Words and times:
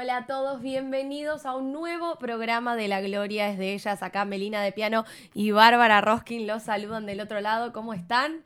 Hola 0.00 0.18
a 0.18 0.26
todos, 0.26 0.62
bienvenidos 0.62 1.44
a 1.44 1.56
un 1.56 1.72
nuevo 1.72 2.20
programa 2.20 2.76
de 2.76 2.86
La 2.86 3.00
Gloria 3.00 3.48
es 3.50 3.58
de 3.58 3.74
ellas. 3.74 4.00
Acá 4.00 4.24
Melina 4.24 4.62
de 4.62 4.70
Piano 4.70 5.04
y 5.34 5.50
Bárbara 5.50 6.00
Roskin 6.00 6.46
los 6.46 6.62
saludan 6.62 7.04
del 7.04 7.20
otro 7.20 7.40
lado. 7.40 7.72
¿Cómo 7.72 7.92
están? 7.94 8.44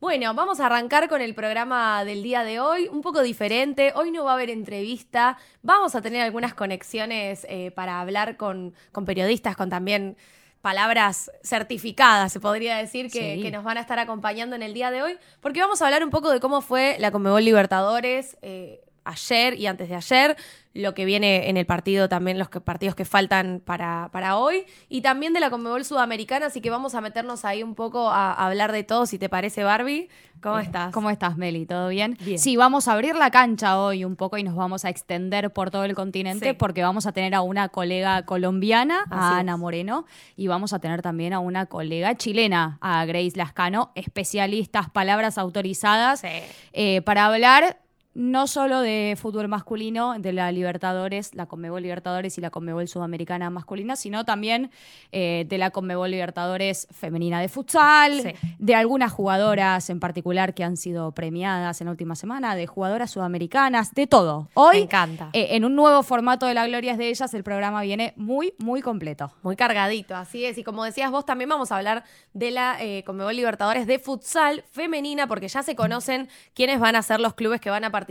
Bueno, 0.00 0.32
vamos 0.34 0.60
a 0.60 0.66
arrancar 0.66 1.08
con 1.08 1.20
el 1.20 1.34
programa 1.34 2.04
del 2.04 2.22
día 2.22 2.44
de 2.44 2.60
hoy, 2.60 2.86
un 2.86 3.02
poco 3.02 3.20
diferente. 3.22 3.92
Hoy 3.96 4.12
no 4.12 4.22
va 4.22 4.30
a 4.30 4.34
haber 4.34 4.48
entrevista, 4.50 5.38
vamos 5.60 5.96
a 5.96 6.02
tener 6.02 6.22
algunas 6.22 6.54
conexiones 6.54 7.48
eh, 7.48 7.72
para 7.72 8.00
hablar 8.00 8.36
con, 8.36 8.72
con 8.92 9.04
periodistas, 9.04 9.56
con 9.56 9.70
también 9.70 10.16
palabras 10.60 11.32
certificadas, 11.42 12.32
se 12.32 12.38
podría 12.38 12.76
decir, 12.76 13.10
que, 13.10 13.34
Sí. 13.34 13.42
que 13.42 13.50
nos 13.50 13.64
van 13.64 13.76
a 13.76 13.80
estar 13.80 13.98
acompañando 13.98 14.54
en 14.54 14.62
el 14.62 14.72
día 14.72 14.92
de 14.92 15.02
hoy, 15.02 15.18
porque 15.40 15.60
vamos 15.60 15.82
a 15.82 15.86
hablar 15.86 16.04
un 16.04 16.10
poco 16.10 16.30
de 16.30 16.38
cómo 16.38 16.60
fue 16.60 16.94
la 17.00 17.10
Conmebol 17.10 17.44
Libertadores 17.44 18.36
eh, 18.42 18.84
ayer 19.04 19.58
y 19.58 19.66
antes 19.66 19.88
de 19.88 19.94
ayer, 19.96 20.36
lo 20.74 20.94
que 20.94 21.04
viene 21.04 21.50
en 21.50 21.58
el 21.58 21.66
partido, 21.66 22.08
también 22.08 22.38
los 22.38 22.48
que- 22.48 22.60
partidos 22.60 22.94
que 22.94 23.04
faltan 23.04 23.60
para, 23.62 24.08
para 24.10 24.36
hoy, 24.38 24.64
y 24.88 25.02
también 25.02 25.34
de 25.34 25.40
la 25.40 25.50
Conmebol 25.50 25.84
Sudamericana, 25.84 26.46
así 26.46 26.62
que 26.62 26.70
vamos 26.70 26.94
a 26.94 27.00
meternos 27.02 27.44
ahí 27.44 27.62
un 27.62 27.74
poco 27.74 28.08
a, 28.10 28.32
a 28.32 28.46
hablar 28.46 28.72
de 28.72 28.82
todo, 28.82 29.04
si 29.04 29.18
te 29.18 29.28
parece, 29.28 29.64
Barbie. 29.64 30.08
¿Cómo 30.40 30.58
estás? 30.58 30.92
¿Cómo 30.92 31.10
estás, 31.10 31.36
Meli? 31.36 31.66
¿Todo 31.66 31.88
bien? 31.88 32.16
Bien. 32.20 32.38
Sí, 32.38 32.56
vamos 32.56 32.88
a 32.88 32.94
abrir 32.94 33.14
la 33.14 33.30
cancha 33.30 33.78
hoy 33.78 34.04
un 34.04 34.16
poco 34.16 34.38
y 34.38 34.42
nos 34.42 34.56
vamos 34.56 34.84
a 34.84 34.88
extender 34.88 35.52
por 35.52 35.70
todo 35.70 35.84
el 35.84 35.94
continente 35.94 36.48
Sí. 36.50 36.56
porque 36.58 36.82
vamos 36.82 37.06
a 37.06 37.12
tener 37.12 37.34
a 37.34 37.42
una 37.42 37.68
colega 37.68 38.24
colombiana, 38.24 39.02
Así 39.10 39.12
a 39.12 39.16
es. 39.34 39.40
Ana 39.40 39.56
Moreno, 39.56 40.04
y 40.36 40.48
vamos 40.48 40.72
a 40.72 40.78
tener 40.80 41.00
también 41.02 41.32
a 41.32 41.38
una 41.38 41.66
colega 41.66 42.16
chilena, 42.16 42.78
a 42.80 43.04
Grace 43.04 43.32
Lascano, 43.36 43.92
especialistas, 43.94 44.88
palabras 44.90 45.38
autorizadas, 45.38 46.20
Sí. 46.20 46.28
eh, 46.72 47.02
para 47.02 47.26
hablar 47.26 47.78
no 48.14 48.46
solo 48.46 48.80
de 48.80 49.16
fútbol 49.20 49.48
masculino, 49.48 50.18
de 50.18 50.32
la 50.32 50.52
Libertadores, 50.52 51.34
la 51.34 51.46
Conmebol 51.46 51.82
Libertadores 51.82 52.36
y 52.36 52.40
la 52.42 52.50
Conmebol 52.50 52.86
Sudamericana 52.86 53.48
masculina, 53.48 53.96
sino 53.96 54.24
también 54.24 54.70
eh, 55.12 55.46
de 55.48 55.56
la 55.58 55.70
Conmebol 55.70 56.10
Libertadores 56.10 56.88
femenina 56.90 57.40
de 57.40 57.48
futsal, 57.48 58.20
Sí. 58.22 58.32
de 58.58 58.74
algunas 58.74 59.12
jugadoras 59.12 59.88
en 59.88 59.98
particular 59.98 60.52
que 60.52 60.62
han 60.64 60.76
sido 60.76 61.12
premiadas 61.12 61.80
en 61.80 61.86
la 61.86 61.90
última 61.92 62.14
semana, 62.14 62.54
de 62.54 62.66
jugadoras 62.66 63.10
sudamericanas, 63.10 63.94
de 63.94 64.06
todo. 64.06 64.48
Hoy, 64.54 64.76
Me 64.76 64.82
encanta. 64.82 65.30
eh, 65.32 65.48
en 65.52 65.64
un 65.64 65.74
nuevo 65.74 66.02
formato 66.02 66.44
de 66.46 66.54
la 66.54 66.66
Gloria 66.66 66.92
es 66.92 66.98
de 66.98 67.08
ellas, 67.08 67.32
el 67.32 67.42
programa 67.44 67.80
viene 67.82 68.12
muy, 68.16 68.52
muy 68.58 68.82
completo. 68.82 69.32
Muy 69.42 69.56
cargadito, 69.56 70.14
así 70.14 70.44
es. 70.44 70.58
Y 70.58 70.64
como 70.64 70.84
decías 70.84 71.10
vos, 71.10 71.24
también 71.24 71.48
vamos 71.48 71.72
a 71.72 71.78
hablar 71.78 72.04
de 72.34 72.50
la 72.50 72.76
eh, 72.80 73.04
Conmebol 73.04 73.34
Libertadores 73.34 73.86
de 73.86 73.98
futsal 73.98 74.64
femenina, 74.70 75.26
porque 75.26 75.48
ya 75.48 75.62
se 75.62 75.74
conocen 75.74 76.28
quiénes 76.54 76.78
van 76.78 76.94
a 76.96 77.02
ser 77.02 77.18
los 77.18 77.32
clubes 77.34 77.60
que 77.60 77.70
van 77.70 77.84
a 77.84 77.90
participar. 77.90 78.01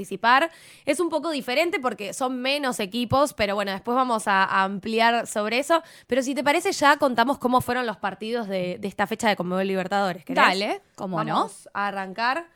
Es 0.85 0.99
un 0.99 1.09
poco 1.09 1.31
diferente 1.31 1.79
porque 1.79 2.13
son 2.13 2.41
menos 2.41 2.79
equipos, 2.79 3.33
pero 3.33 3.55
bueno, 3.55 3.71
después 3.71 3.95
vamos 3.95 4.27
a, 4.27 4.43
a 4.43 4.63
ampliar 4.63 5.27
sobre 5.27 5.59
eso. 5.59 5.83
Pero 6.07 6.21
si 6.21 6.35
te 6.35 6.43
parece, 6.43 6.71
ya 6.71 6.97
contamos 6.97 7.37
cómo 7.37 7.61
fueron 7.61 7.85
los 7.85 7.97
partidos 7.97 8.47
de, 8.47 8.77
de 8.79 8.87
esta 8.87 9.07
fecha 9.07 9.29
de 9.29 9.35
Conmebol 9.35 9.67
Libertadores. 9.67 10.23
¿querés? 10.25 10.43
Dale, 10.43 10.81
cómo 10.95 11.23
no. 11.23 11.33
Vamos 11.35 11.69
a 11.73 11.87
arrancar. 11.87 12.47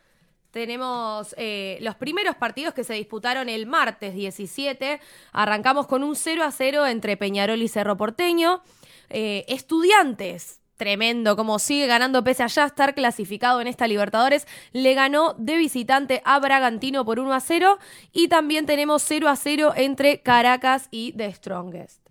Tenemos 0.55 1.35
eh, 1.37 1.77
los 1.81 1.95
primeros 1.95 2.37
partidos 2.37 2.73
que 2.73 2.85
se 2.85 2.93
disputaron 2.93 3.49
el 3.49 3.65
martes 3.65 4.13
17. 4.13 5.01
Arrancamos 5.33 5.85
con 5.85 6.01
un 6.01 6.15
0 6.15 6.45
a 6.45 6.51
0 6.51 6.87
entre 6.87 7.17
Peñarol 7.17 7.61
y 7.61 7.67
Cerro 7.67 7.97
Porteño. 7.97 8.61
Eh, 9.09 9.43
estudiantes, 9.49 10.61
tremendo, 10.77 11.35
como 11.35 11.59
sigue 11.59 11.87
ganando 11.87 12.23
pese 12.23 12.43
a 12.43 12.47
ya 12.47 12.65
estar 12.65 12.93
clasificado 12.95 13.61
en 13.61 13.67
esta 13.67 13.87
Libertadores, 13.87 14.47
le 14.73 14.93
ganó 14.93 15.33
de 15.37 15.57
visitante 15.57 16.21
a 16.25 16.39
Bragantino 16.39 17.05
por 17.05 17.19
1 17.19 17.33
a 17.33 17.39
0. 17.39 17.77
Y 18.11 18.27
también 18.27 18.65
tenemos 18.65 19.03
0 19.03 19.29
a 19.29 19.35
0 19.35 19.73
entre 19.75 20.21
Caracas 20.21 20.87
y 20.91 21.13
The 21.13 21.33
Strongest. 21.33 22.01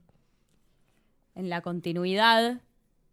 en 1.35 1.51
la 1.51 1.63
continuidad 1.63 2.61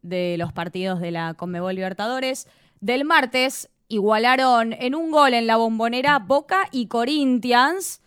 de 0.03 0.35
los 0.37 0.53
partidos 0.53 0.99
de 0.99 1.11
la 1.11 1.33
Conmebol 1.33 1.75
Libertadores. 1.75 2.47
Del 2.79 3.03
martes 3.03 3.69
igualaron 3.87 4.73
en 4.73 4.95
un 4.95 5.11
gol 5.11 5.33
en 5.33 5.47
la 5.47 5.57
bombonera 5.57 6.19
Boca 6.19 6.67
y 6.71 6.87
Corinthians. 6.87 8.01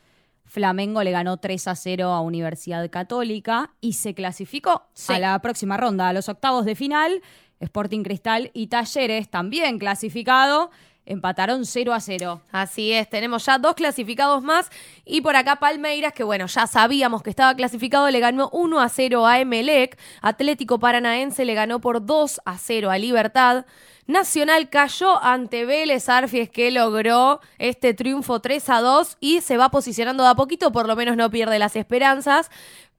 Flamengo 0.55 1.03
le 1.03 1.11
ganó 1.11 1.37
3 1.39 1.67
a 1.67 1.75
0 1.75 2.11
a 2.13 2.21
Universidad 2.21 2.89
Católica 2.89 3.73
y 3.81 3.95
se 3.95 4.15
clasificó 4.15 4.85
Sí. 4.95 5.13
a 5.13 5.19
la 5.19 5.37
próxima 5.41 5.77
ronda, 5.77 6.09
a 6.09 6.13
los 6.13 6.29
octavos 6.29 6.65
de 6.65 6.77
final. 6.77 7.23
Sporting 7.59 8.05
Cristal 8.05 8.53
y 8.55 8.69
Talleres, 8.69 9.29
también 9.29 9.81
clasificado, 9.81 10.71
empataron 11.07 11.67
0 11.67 11.93
a 11.93 11.99
0. 11.99 12.41
Así 12.53 12.93
es, 12.93 13.11
tenemos 13.11 13.45
ya 13.47 13.59
dos 13.59 13.75
clasificados 13.75 14.45
más 14.45 14.71
y 15.05 15.23
por 15.23 15.35
acá 15.35 15.57
Palmeiras, 15.57 16.13
que 16.13 16.23
bueno, 16.23 16.47
ya 16.47 16.69
sabíamos 16.69 17.25
que 17.25 17.31
estaba 17.31 17.57
clasificado, 17.57 18.09
le 18.11 18.21
ganó 18.21 18.49
1 18.53 18.81
a 18.81 18.89
0 18.89 19.27
a 19.27 19.41
Emelec, 19.41 19.99
Atlético 20.23 20.79
Paranaense 20.79 21.45
le 21.45 21.55
ganó 21.55 21.81
por 21.81 22.07
2 22.07 22.41
a 22.45 22.59
0 22.59 22.91
a 22.93 22.99
Libertad, 22.99 23.67
Nacional 24.07 24.69
cayó 24.69 25.23
ante 25.23 25.65
Vélez 25.65 26.09
Arfies 26.09 26.51
que 26.51 26.71
logró 26.71 27.41
este 27.59 27.95
triunfo 27.95 28.41
3 28.41 28.69
a 28.69 28.81
2 28.81 29.17
y 29.21 29.41
se 29.41 29.57
va 29.57 29.71
posicionando 29.71 30.23
de 30.25 30.31
a 30.31 30.35
poquito, 30.35 30.73
por 30.73 30.87
lo 30.87 30.95
menos 30.95 31.17
no 31.17 31.31
pierde 31.31 31.59
las 31.59 31.77
esperanzas. 31.77 32.51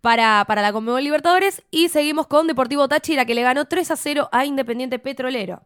Para, 0.02 0.46
para 0.46 0.62
la 0.62 0.72
Conmebol 0.72 1.04
Libertadores 1.04 1.64
y 1.72 1.90
seguimos 1.90 2.28
con 2.28 2.46
Deportivo 2.46 2.88
Táchira 2.88 3.26
que 3.26 3.34
le 3.34 3.42
ganó 3.42 3.66
3 3.66 3.90
a 3.90 3.96
0 3.96 4.30
a 4.32 4.46
Independiente 4.46 5.00
Petrolero. 5.00 5.64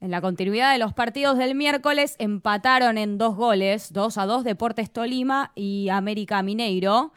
En 0.00 0.10
la 0.10 0.20
continuidad 0.20 0.72
de 0.72 0.78
los 0.78 0.92
partidos 0.92 1.38
del 1.38 1.54
miércoles 1.54 2.16
empataron 2.18 2.98
en 2.98 3.18
dos 3.18 3.36
goles, 3.36 3.92
2 3.92 4.18
a 4.18 4.26
2 4.26 4.42
Deportes 4.42 4.92
Tolima 4.92 5.52
y 5.54 5.90
América 5.90 6.42
Mineiro. 6.42 7.12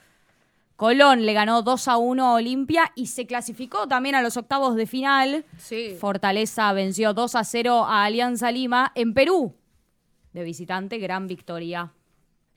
Colón 0.76 1.26
le 1.26 1.34
ganó 1.34 1.62
2 1.62 1.88
a 1.88 1.98
1 1.98 2.26
a 2.26 2.34
Olimpia 2.34 2.92
y 2.96 3.08
se 3.08 3.26
clasificó 3.26 3.88
también 3.88 4.16
a 4.16 4.22
los 4.22 4.36
octavos 4.36 4.76
de 4.76 4.86
final. 4.86 5.46
Sí. 5.58 5.96
Fortaleza 6.00 6.72
venció 6.74 7.14
2 7.14 7.36
a 7.36 7.44
0 7.44 7.86
a 7.86 8.04
Alianza 8.04 8.52
Lima 8.52 8.92
en 8.96 9.14
Perú. 9.14 9.56
De 10.34 10.44
visitante, 10.44 10.98
gran 10.98 11.28
victoria. 11.28 11.94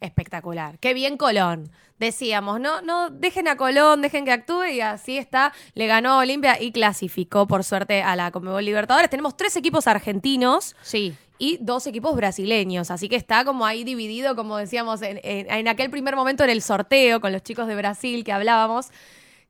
Espectacular. 0.00 0.78
Qué 0.78 0.94
bien 0.94 1.16
Colón. 1.16 1.70
Decíamos, 1.98 2.60
no, 2.60 2.80
no, 2.82 3.10
dejen 3.10 3.48
a 3.48 3.56
Colón, 3.56 4.00
dejen 4.02 4.24
que 4.24 4.30
actúe 4.30 4.66
y 4.66 4.80
así 4.80 5.18
está. 5.18 5.52
Le 5.74 5.88
ganó 5.88 6.12
a 6.12 6.18
Olimpia 6.18 6.60
y 6.62 6.70
clasificó, 6.70 7.48
por 7.48 7.64
suerte, 7.64 8.02
a 8.02 8.14
la 8.14 8.30
Conmebol 8.30 8.64
Libertadores. 8.64 9.10
Tenemos 9.10 9.36
tres 9.36 9.56
equipos 9.56 9.88
argentinos 9.88 10.76
Sí. 10.82 11.14
y 11.38 11.58
dos 11.60 11.88
equipos 11.88 12.14
brasileños. 12.14 12.92
Así 12.92 13.08
que 13.08 13.16
está 13.16 13.44
como 13.44 13.66
ahí 13.66 13.82
dividido, 13.82 14.36
como 14.36 14.56
decíamos 14.56 15.02
en, 15.02 15.18
en- 15.24 15.50
en 15.50 15.66
aquel 15.66 15.90
primer 15.90 16.14
momento 16.14 16.44
en 16.44 16.50
el 16.50 16.62
sorteo 16.62 17.20
con 17.20 17.32
los 17.32 17.42
chicos 17.42 17.66
de 17.66 17.74
Brasil 17.74 18.22
que 18.22 18.30
hablábamos, 18.32 18.90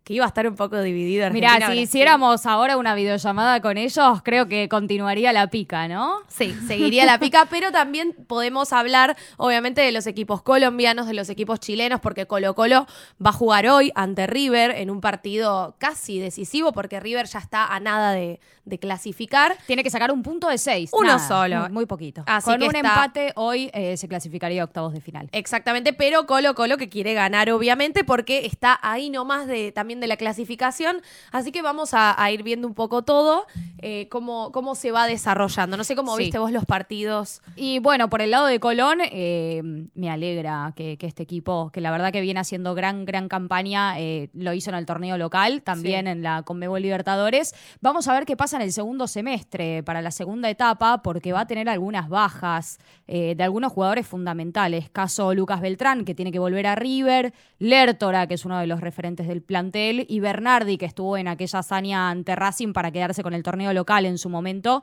que 0.08 0.14
iba 0.14 0.24
a 0.24 0.28
estar 0.28 0.48
un 0.48 0.54
poco 0.56 0.80
dividido. 0.80 1.28
Mirá, 1.30 1.48
Argentina, 1.48 1.66
si 1.66 1.72
Brasil. 1.72 1.82
hiciéramos 1.82 2.46
ahora 2.46 2.78
una 2.78 2.94
videollamada 2.94 3.60
con 3.60 3.76
ellos, 3.76 4.22
creo 4.22 4.48
que 4.48 4.66
continuaría 4.66 5.34
la 5.34 5.48
pica, 5.48 5.86
¿no? 5.86 6.20
Sí, 6.28 6.56
seguiría 6.66 7.04
la 7.04 7.18
pica, 7.18 7.46
pero 7.50 7.72
también 7.72 8.14
podemos 8.26 8.72
hablar, 8.72 9.18
obviamente, 9.36 9.82
de 9.82 9.92
los 9.92 10.06
equipos 10.06 10.40
colombianos, 10.40 11.06
de 11.08 11.12
los 11.12 11.28
equipos 11.28 11.60
chilenos, 11.60 12.00
porque 12.00 12.24
Colo 12.24 12.54
Colo 12.54 12.86
va 13.22 13.28
a 13.28 13.32
jugar 13.34 13.66
hoy 13.68 13.92
ante 13.94 14.26
River 14.26 14.70
en 14.78 14.88
un 14.88 15.02
partido 15.02 15.74
casi 15.78 16.18
decisivo, 16.18 16.72
porque 16.72 17.00
River 17.00 17.26
ya 17.26 17.40
está 17.40 17.66
a 17.66 17.78
nada 17.78 18.12
de, 18.12 18.40
de 18.64 18.78
clasificar. 18.78 19.58
Tiene 19.66 19.82
que 19.82 19.90
sacar 19.90 20.10
un 20.10 20.22
punto 20.22 20.48
de 20.48 20.56
seis. 20.56 20.88
Uno 20.94 21.08
Nada, 21.08 21.28
solo. 21.28 21.60
Muy, 21.64 21.70
muy 21.70 21.86
poquito. 21.86 22.22
Así 22.26 22.48
Con 22.50 22.60
que 22.60 22.64
un 22.68 22.76
está- 22.76 22.88
empate 22.88 23.32
hoy 23.36 23.70
eh, 23.74 23.98
se 23.98 24.08
clasificaría 24.08 24.62
a 24.62 24.64
octavos 24.64 24.94
de 24.94 25.02
final. 25.02 25.28
Exactamente, 25.32 25.92
pero 25.92 26.24
Colo 26.26 26.54
Colo 26.54 26.78
que 26.78 26.88
quiere 26.88 27.12
ganar, 27.12 27.50
obviamente, 27.50 28.04
porque 28.04 28.46
está 28.46 28.78
ahí 28.80 29.10
nomás 29.10 29.46
de, 29.46 29.70
también 29.70 29.97
de 30.00 30.06
la 30.06 30.16
clasificación. 30.16 31.00
Así 31.32 31.52
que 31.52 31.62
vamos 31.62 31.94
a, 31.94 32.20
a 32.22 32.30
ir 32.30 32.42
viendo 32.42 32.66
un 32.68 32.74
poco 32.74 33.02
todo, 33.02 33.46
eh, 33.78 34.08
cómo, 34.10 34.52
cómo 34.52 34.74
se 34.74 34.90
va 34.92 35.06
desarrollando. 35.06 35.76
No 35.76 35.84
sé 35.84 35.96
cómo 35.96 36.16
Sí. 36.16 36.24
viste 36.24 36.38
vos 36.38 36.52
los 36.52 36.64
partidos. 36.64 37.42
Y 37.56 37.78
bueno, 37.80 38.08
por 38.10 38.20
el 38.22 38.30
lado 38.30 38.46
de 38.46 38.58
Colón, 38.60 38.98
eh, 39.04 39.62
me 39.94 40.10
alegra 40.10 40.72
que, 40.76 40.96
que 40.98 41.06
este 41.06 41.22
equipo, 41.22 41.70
que 41.72 41.80
la 41.80 41.90
verdad 41.90 42.12
que 42.12 42.20
viene 42.20 42.40
haciendo 42.40 42.74
gran, 42.74 43.04
gran 43.04 43.28
campaña, 43.28 43.98
eh, 44.00 44.30
lo 44.34 44.52
hizo 44.52 44.70
en 44.70 44.76
el 44.76 44.86
torneo 44.86 45.16
local, 45.18 45.62
también 45.62 46.06
Sí. 46.06 46.10
en 46.12 46.22
la 46.22 46.42
Conmebol 46.42 46.82
Libertadores. 46.82 47.54
Vamos 47.80 48.08
a 48.08 48.14
ver 48.14 48.24
qué 48.26 48.36
pasa 48.36 48.56
en 48.56 48.62
el 48.62 48.72
segundo 48.72 49.06
semestre, 49.06 49.82
para 49.82 50.02
la 50.02 50.10
segunda 50.10 50.50
etapa, 50.50 51.02
porque 51.02 51.32
va 51.32 51.40
a 51.40 51.46
tener 51.46 51.68
algunas 51.68 52.08
bajas 52.08 52.78
de 53.06 53.42
algunos 53.42 53.72
jugadores 53.72 54.06
fundamentales. 54.06 54.90
Caso 54.90 55.32
Lucas 55.34 55.60
Beltrán, 55.60 56.04
que 56.04 56.14
tiene 56.14 56.30
que 56.32 56.38
volver 56.38 56.66
a 56.66 56.74
River, 56.74 57.32
Lertora, 57.58 58.26
que 58.26 58.34
es 58.34 58.44
uno 58.44 58.58
de 58.58 58.66
los 58.66 58.80
referentes 58.80 59.26
del 59.26 59.42
plantel, 59.42 59.87
y 60.08 60.20
Bernardi, 60.20 60.78
que 60.78 60.86
estuvo 60.86 61.16
en 61.16 61.28
aquella 61.28 61.60
hazaña 61.60 62.10
ante 62.10 62.34
Racing 62.36 62.72
para 62.72 62.90
quedarse 62.90 63.22
con 63.22 63.34
el 63.34 63.42
torneo 63.42 63.72
local 63.72 64.06
en 64.06 64.18
su 64.18 64.28
momento. 64.28 64.82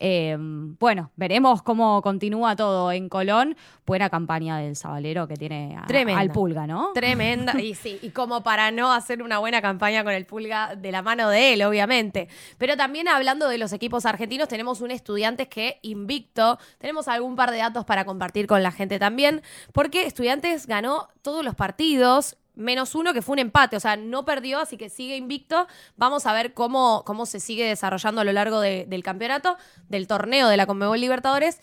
Eh, 0.00 0.36
bueno, 0.38 1.12
veremos 1.14 1.62
cómo 1.62 2.02
continúa 2.02 2.56
todo 2.56 2.90
en 2.90 3.08
Colón. 3.08 3.56
Buena 3.86 4.10
campaña 4.10 4.58
del 4.58 4.74
Sabalero 4.74 5.28
que 5.28 5.34
tiene 5.36 5.76
a- 5.78 5.86
Tremenda. 5.86 6.20
al 6.20 6.30
Pulga, 6.32 6.66
¿no? 6.66 6.90
Tremenda. 6.94 7.58
Y 7.60 7.74
sí, 7.74 7.98
y 8.02 8.10
como 8.10 8.42
para 8.42 8.70
no 8.72 8.92
hacer 8.92 9.22
una 9.22 9.38
buena 9.38 9.62
campaña 9.62 10.02
con 10.02 10.12
el 10.12 10.26
pulga 10.26 10.74
de 10.74 10.90
la 10.90 11.02
mano 11.02 11.28
de 11.28 11.52
él, 11.54 11.62
obviamente. 11.62 12.28
Pero 12.58 12.76
también 12.76 13.06
hablando 13.08 13.48
de 13.48 13.56
los 13.58 13.72
equipos 13.72 14.04
argentinos, 14.04 14.48
tenemos 14.48 14.80
un 14.80 14.90
estudiantes 14.90 15.46
que 15.48 15.78
invicto, 15.82 16.58
tenemos 16.78 17.06
algún 17.06 17.36
par 17.36 17.52
de 17.52 17.58
datos 17.58 17.84
para 17.84 18.04
compartir 18.04 18.46
con 18.48 18.62
la 18.64 18.72
gente 18.72 18.98
también, 18.98 19.42
porque 19.72 20.06
Estudiantes 20.06 20.66
ganó 20.66 21.08
todos 21.22 21.44
los 21.44 21.54
partidos, 21.54 22.36
menos 22.54 22.94
uno 22.94 23.12
que 23.12 23.22
fue 23.22 23.32
un 23.34 23.38
empate, 23.40 23.76
o 23.76 23.80
sea, 23.80 23.96
no 23.96 24.24
perdió, 24.24 24.58
así 24.60 24.76
que 24.76 24.88
sigue 24.88 25.16
invicto. 25.16 25.66
Vamos 25.96 26.26
a 26.26 26.32
ver 26.32 26.54
cómo, 26.54 27.02
cómo 27.04 27.26
se 27.26 27.40
sigue 27.40 27.66
desarrollando 27.66 28.20
a 28.20 28.24
lo 28.24 28.32
largo 28.32 28.60
de- 28.60 28.86
del 28.88 29.02
campeonato, 29.02 29.56
del 29.88 30.06
torneo 30.06 30.48
de 30.48 30.56
la 30.56 30.66
Conmebol 30.66 31.00
Libertadores, 31.00 31.60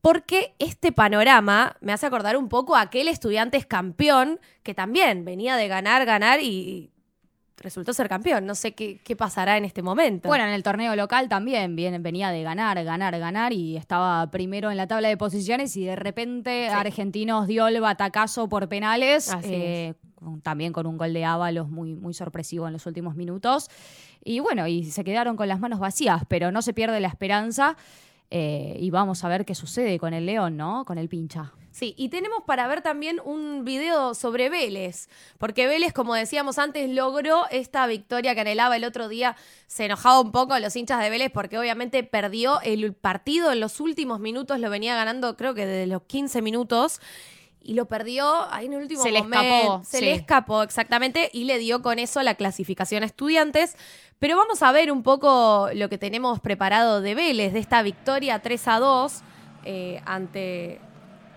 porque 0.00 0.54
este 0.58 0.92
panorama 0.92 1.76
me 1.80 1.92
hace 1.92 2.06
acordar 2.06 2.36
un 2.36 2.48
poco 2.48 2.74
a 2.76 2.80
aquel 2.82 3.08
Estudiantes 3.08 3.66
campeón 3.66 4.40
que 4.62 4.72
también 4.74 5.24
venía 5.24 5.56
de 5.56 5.68
ganar, 5.68 6.06
ganar 6.06 6.40
y 6.40 6.90
resultó 7.58 7.92
ser 7.92 8.08
campeón. 8.08 8.46
No 8.46 8.54
sé 8.54 8.72
qué, 8.72 8.98
qué 9.04 9.14
pasará 9.16 9.58
en 9.58 9.66
este 9.66 9.82
momento. 9.82 10.28
Bueno, 10.28 10.44
en 10.44 10.50
el 10.52 10.62
torneo 10.62 10.96
local 10.96 11.28
también 11.28 11.76
bien- 11.76 12.02
venía 12.02 12.30
de 12.30 12.42
ganar, 12.42 12.82
ganar, 12.84 13.18
ganar 13.18 13.52
y 13.52 13.76
estaba 13.76 14.30
primero 14.30 14.70
en 14.70 14.78
la 14.78 14.86
tabla 14.86 15.08
de 15.08 15.18
posiciones 15.18 15.76
y 15.76 15.84
de 15.84 15.96
repente 15.96 16.68
Sí. 16.70 16.74
Argentinos 16.74 17.46
dio 17.46 17.66
el 17.68 17.78
batacazo 17.82 18.48
por 18.48 18.66
penales, 18.70 19.28
Así 19.30 19.50
eh, 19.52 19.94
también 20.42 20.72
con 20.72 20.86
un 20.86 20.96
gol 20.96 21.12
de 21.12 21.24
Ábalos 21.24 21.68
muy, 21.68 21.94
muy 21.94 22.14
sorpresivo 22.14 22.66
en 22.66 22.72
los 22.72 22.86
últimos 22.86 23.16
minutos. 23.16 23.68
Y 24.22 24.40
bueno, 24.40 24.66
y 24.66 24.84
se 24.84 25.04
quedaron 25.04 25.36
con 25.36 25.48
las 25.48 25.60
manos 25.60 25.80
vacías, 25.80 26.22
pero 26.28 26.52
no 26.52 26.62
se 26.62 26.72
pierde 26.72 27.00
la 27.00 27.08
esperanza 27.08 27.76
eh, 28.30 28.76
y 28.78 28.90
vamos 28.90 29.24
a 29.24 29.28
ver 29.28 29.44
qué 29.44 29.54
sucede 29.54 29.98
con 29.98 30.14
el 30.14 30.26
León, 30.26 30.56
¿no? 30.56 30.84
Con 30.84 30.98
el 30.98 31.08
pincha. 31.08 31.52
Sí, 31.72 31.94
y 31.96 32.08
tenemos 32.08 32.42
para 32.46 32.66
ver 32.66 32.82
también 32.82 33.20
un 33.24 33.64
video 33.64 34.14
sobre 34.14 34.50
Vélez, 34.50 35.08
porque 35.38 35.68
Vélez, 35.68 35.92
como 35.92 36.14
decíamos 36.14 36.58
antes, 36.58 36.90
logró 36.90 37.48
esta 37.50 37.86
victoria 37.86 38.34
que 38.34 38.40
anhelaba 38.40 38.76
el 38.76 38.84
otro 38.84 39.08
día. 39.08 39.36
Se 39.66 39.84
enojaba 39.84 40.20
un 40.20 40.32
poco 40.32 40.52
a 40.52 40.60
los 40.60 40.74
hinchas 40.74 41.00
de 41.00 41.10
Vélez 41.10 41.30
porque 41.32 41.58
obviamente 41.58 42.02
perdió 42.02 42.60
el 42.62 42.92
partido 42.92 43.52
en 43.52 43.60
los 43.60 43.78
últimos 43.80 44.18
minutos, 44.18 44.58
lo 44.58 44.68
venía 44.68 44.96
ganando 44.96 45.36
creo 45.36 45.54
que 45.54 45.66
desde 45.66 45.86
los 45.86 46.02
15 46.02 46.42
minutos. 46.42 47.00
Y 47.62 47.74
lo 47.74 47.84
perdió 47.86 48.50
ahí 48.50 48.66
en 48.66 48.72
el 48.72 48.82
último 48.82 49.02
Se 49.02 49.10
le 49.12 49.22
momento. 49.22 49.44
escapó, 49.44 49.84
Se 49.84 49.98
sí. 49.98 50.04
le 50.06 50.12
escapó, 50.12 50.62
exactamente, 50.62 51.28
y 51.32 51.44
le 51.44 51.58
dio 51.58 51.82
con 51.82 51.98
eso 51.98 52.22
la 52.22 52.34
clasificación 52.34 53.02
a 53.02 53.06
estudiantes. 53.06 53.76
Pero 54.18 54.36
vamos 54.36 54.62
a 54.62 54.72
ver 54.72 54.90
un 54.90 55.02
poco 55.02 55.68
lo 55.74 55.88
que 55.88 55.98
tenemos 55.98 56.40
preparado 56.40 57.00
de 57.00 57.14
Vélez, 57.14 57.52
de 57.52 57.58
esta 57.58 57.82
victoria 57.82 58.38
3 58.40 58.68
a 58.68 58.78
2 58.78 59.20
eh, 59.64 60.02
ante, 60.06 60.80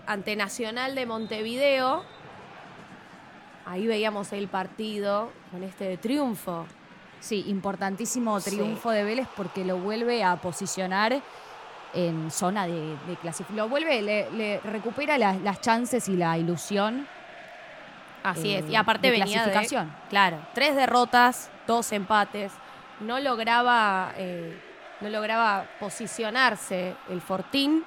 ante 0.06 0.34
Nacional 0.36 0.94
de 0.94 1.04
Montevideo. 1.06 2.04
Ahí 3.66 3.86
veíamos 3.86 4.32
el 4.32 4.48
partido 4.48 5.30
con 5.50 5.62
este 5.62 5.96
triunfo. 5.96 6.66
Sí, 7.20 7.44
importantísimo 7.48 8.38
Sí. 8.40 8.50
triunfo 8.50 8.90
de 8.90 9.02
Vélez 9.04 9.26
porque 9.34 9.64
lo 9.64 9.78
vuelve 9.78 10.22
a 10.22 10.36
posicionar 10.42 11.22
en 11.94 12.30
zona 12.30 12.66
de, 12.66 12.96
de 13.06 13.16
clasificación. 13.20 13.56
Lo 13.56 13.68
vuelve, 13.68 14.02
le, 14.02 14.30
le 14.32 14.60
recupera 14.60 15.16
la- 15.18 15.34
las 15.36 15.60
chances 15.60 16.08
y 16.08 16.16
la 16.16 16.36
ilusión. 16.38 17.06
Así 18.22 18.54
eh, 18.54 18.58
es. 18.58 18.70
Y 18.70 18.76
aparte 18.76 19.08
de 19.10 19.18
venía 19.18 19.44
de, 19.44 19.50
clasificación. 19.52 19.94
claro, 20.10 20.38
tres 20.54 20.74
derrotas, 20.76 21.50
dos 21.66 21.92
empates. 21.92 22.52
No 23.00 23.18
lograba, 23.20 24.12
eh, 24.16 24.58
no 25.00 25.08
lograba 25.10 25.66
posicionarse 25.80 26.94
el 27.10 27.20
Fortín 27.20 27.84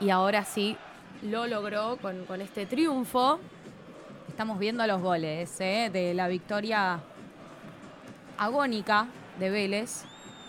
y 0.00 0.10
ahora 0.10 0.44
sí 0.44 0.76
lo 1.22 1.46
logró 1.46 1.96
con, 1.98 2.24
con 2.24 2.40
este 2.40 2.66
triunfo. 2.66 3.38
Estamos 4.28 4.58
viendo 4.58 4.86
los 4.86 5.00
goles 5.00 5.60
eh, 5.60 5.90
de 5.92 6.14
la 6.14 6.26
victoria 6.28 7.00
agónica 8.38 9.06
de 9.38 9.50
Vélez. 9.50 10.04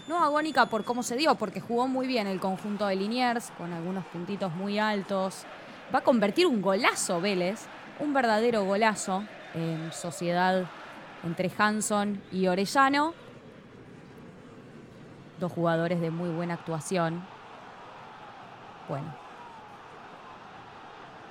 No 0.08 0.24
agónica 0.24 0.68
por 0.68 0.84
cómo 0.84 1.02
se 1.02 1.16
dio, 1.16 1.34
porque 1.36 1.60
jugó 1.60 1.88
muy 1.88 2.06
bien 2.06 2.28
el 2.28 2.40
conjunto 2.40 2.86
de 2.86 2.96
Liniers, 2.96 3.52
con 3.58 3.74
algunos 3.74 4.06
puntitos 4.06 4.54
muy 4.54 4.78
altos. 4.78 5.46
Va 5.94 6.00
a 6.00 6.04
convertir 6.04 6.46
un 6.46 6.62
golazo 6.62 7.20
Vélez, 7.22 7.66
un 8.00 8.14
verdadero 8.14 8.64
golazo 8.66 9.24
en 9.56 9.92
sociedad 9.92 10.66
entre 11.24 11.52
Hanson 11.58 12.22
y 12.32 12.46
Orellano. 12.48 13.14
Dos 15.40 15.52
jugadores 15.52 16.00
de 16.00 16.12
muy 16.12 16.30
buena 16.30 16.54
actuación. 16.54 17.26
Bueno. 18.88 19.12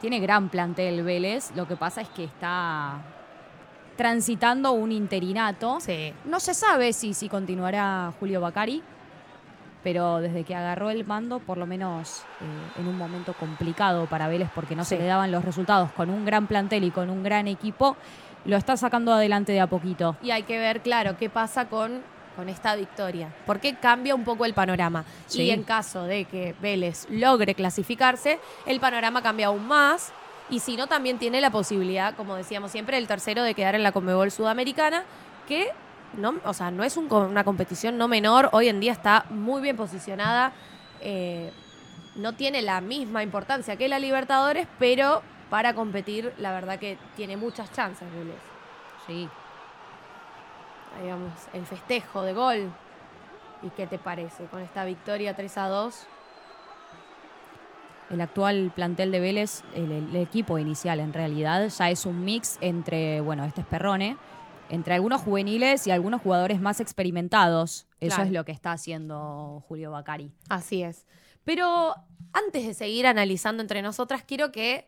Tiene 0.01 0.19
gran 0.19 0.49
plantel 0.49 1.03
Vélez, 1.05 1.53
lo 1.55 1.69
que 1.69 1.77
pasa 1.77 2.01
es 2.01 2.09
que 2.09 2.25
está 2.25 3.01
transitando 3.97 4.73
un 4.73 4.93
interinato. 4.93 5.79
Sí. 5.81 6.13
No 6.25 6.41
se 6.41 6.55
sabe 6.55 6.93
si, 6.93 7.15
si 7.15 7.29
continuará 7.29 8.13
Julio 8.19 8.41
Bacari, 8.41 8.83
pero 9.85 10.21
desde 10.21 10.45
que 10.45 10.55
agarró 10.55 10.91
el 10.91 11.05
mando, 11.05 11.39
por 11.39 11.59
lo 11.59 11.67
menos 11.67 12.23
eh, 12.41 12.81
en 12.81 12.89
un 12.89 12.97
momento 12.97 13.35
complicado 13.35 14.07
para 14.07 14.27
Vélez, 14.27 14.49
porque 14.55 14.75
no 14.75 14.85
se 14.85 14.99
le 14.99 15.05
daban 15.05 15.31
los 15.31 15.45
resultados 15.45 15.93
con 15.93 16.11
un 16.11 16.25
gran 16.25 16.47
plantel 16.47 16.85
y 16.85 16.91
con 16.91 17.11
un 17.11 17.23
gran 17.23 17.47
equipo, 17.47 17.97
lo 18.47 18.57
está 18.57 18.77
sacando 18.77 19.13
adelante 19.13 19.53
de 19.53 19.61
a 19.61 19.67
poquito. 19.67 20.17
Y 20.23 20.31
hay 20.31 20.43
que 20.43 20.59
ver, 20.59 20.81
claro, 20.81 21.17
qué 21.19 21.29
pasa 21.29 21.69
con, 21.69 22.03
con 22.35 22.49
esta 22.49 22.75
victoria. 22.77 23.29
Porque 23.47 23.77
cambia 23.77 24.15
un 24.15 24.25
poco 24.25 24.45
el 24.47 24.55
panorama. 24.55 25.05
Sí. 25.27 25.43
Y 25.43 25.51
en 25.51 25.63
caso 25.63 26.05
de 26.05 26.25
que 26.25 26.55
Vélez 26.61 27.07
logre 27.11 27.55
clasificarse, 27.55 28.41
el 28.67 28.81
panorama 28.81 29.23
cambia 29.23 29.49
aún 29.49 29.67
más. 29.67 30.13
Y 30.51 30.61
si 30.61 30.77
no, 30.77 30.87
también 30.87 31.19
tiene 31.19 31.41
la 31.41 31.51
posibilidad, 31.51 32.15
como 32.15 32.37
decíamos 32.37 32.71
siempre, 32.71 32.99
el 32.99 33.07
tercero 33.07 33.43
de 33.43 33.55
quedar 33.55 33.75
en 33.75 33.83
la 33.83 33.93
Conmebol 33.93 34.31
Sudamericana, 34.31 35.05
que 35.49 35.69
no, 36.17 36.35
o 36.45 36.53
sea, 36.53 36.71
no 36.71 36.85
es 36.85 36.97
un 36.97 37.11
una 37.13 37.45
competición 37.45 37.97
no 37.99 38.09
menor. 38.09 38.51
Hoy 38.53 38.69
en 38.69 38.81
día 38.81 38.93
está 38.93 39.25
muy 39.31 39.63
bien 39.63 39.77
posicionada. 39.77 40.53
eh, 41.01 41.53
no 42.17 42.33
tiene 42.35 42.63
la 42.63 42.81
misma 42.81 43.23
importancia 43.23 43.77
que 43.77 43.89
la 43.89 43.99
Libertadores, 43.99 44.69
pero 44.79 45.23
para 45.51 45.75
competir, 45.75 46.33
la 46.39 46.53
verdad 46.53 46.79
que 46.79 46.99
tiene 47.17 47.37
muchas 47.37 47.73
chances, 47.73 48.11
Vélez. 48.13 48.37
Sí. 49.07 49.29
Ahí 50.97 51.09
vamos, 51.09 51.33
el 51.53 51.67
festejo 51.67 52.23
de 52.23 52.33
gol. 52.33 52.73
¿Y 53.63 53.71
qué 53.71 53.87
te 53.87 53.99
parece 53.99 54.45
con 54.47 54.61
esta 54.63 54.85
victoria 54.85 55.35
3 55.35 55.59
a 55.59 55.69
2? 55.69 56.07
El 58.11 58.21
actual 58.21 58.71
plantel 58.75 59.11
de 59.11 59.21
Vélez, 59.21 59.63
el, 59.75 59.91
el 59.91 60.17
equipo 60.17 60.59
inicial 60.59 61.01
en 61.01 61.13
realidad, 61.13 61.69
ya 61.69 61.91
es 61.91 62.05
un 62.07 62.25
mix 62.25 62.59
entre, 62.61 63.21
bueno, 63.21 63.45
este 63.45 63.63
es 63.63 63.67
Perrone, 63.67 64.17
entre 64.69 64.95
algunos 64.95 65.23
juveniles 65.23 65.87
y 65.87 65.91
algunos 65.91 66.21
jugadores 66.23 66.61
más 66.61 66.81
experimentados. 66.81 67.87
Eso 68.01 68.17
Claro. 68.17 68.23
es 68.25 68.33
lo 68.33 68.45
que 68.45 68.53
está 68.53 68.73
haciendo 68.73 69.65
Julio 69.69 69.91
Bacari. 69.91 70.33
Así 70.49 70.83
es. 70.83 71.07
Pero 71.45 71.95
antes 72.33 72.67
de 72.67 72.75
seguir 72.75 73.07
analizando 73.07 73.63
entre 73.63 73.83
nosotras, 73.83 74.23
quiero 74.27 74.53
que 74.53 74.87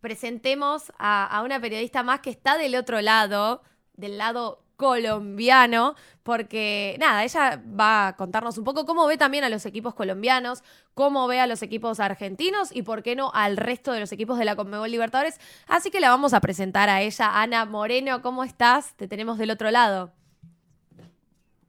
presentemos 0.00 0.92
a, 0.98 1.26
a 1.26 1.42
una 1.42 1.60
periodista 1.60 2.02
más 2.02 2.20
que 2.20 2.30
está 2.30 2.56
del 2.56 2.74
otro 2.74 3.00
lado, 3.00 3.62
del 3.94 4.16
lado 4.18 4.62
colombiano, 4.80 5.94
porque 6.22 6.96
nada, 6.98 7.22
ella 7.22 7.62
va 7.78 8.08
a 8.08 8.16
contarnos 8.16 8.56
un 8.56 8.64
poco 8.64 8.86
cómo 8.86 9.06
ve 9.06 9.18
también 9.18 9.44
a 9.44 9.50
los 9.50 9.66
equipos 9.66 9.92
colombianos, 9.94 10.64
cómo 10.94 11.28
ve 11.28 11.38
a 11.38 11.46
los 11.46 11.60
equipos 11.60 12.00
argentinos 12.00 12.74
y 12.74 12.80
por 12.80 13.02
qué 13.02 13.14
no 13.14 13.30
al 13.34 13.58
resto 13.58 13.92
de 13.92 14.00
los 14.00 14.10
equipos 14.10 14.38
de 14.38 14.46
la 14.46 14.56
Conmebol 14.56 14.90
Libertadores. 14.90 15.38
Así 15.68 15.90
que 15.90 16.00
la 16.00 16.08
vamos 16.08 16.32
a 16.32 16.40
presentar 16.40 16.88
a 16.88 17.02
ella, 17.02 17.42
Ana 17.42 17.66
Moreno, 17.66 18.22
¿cómo 18.22 18.42
estás? 18.42 18.94
Te 18.96 19.06
tenemos 19.06 19.36
del 19.36 19.50
otro 19.50 19.70
lado. 19.70 20.12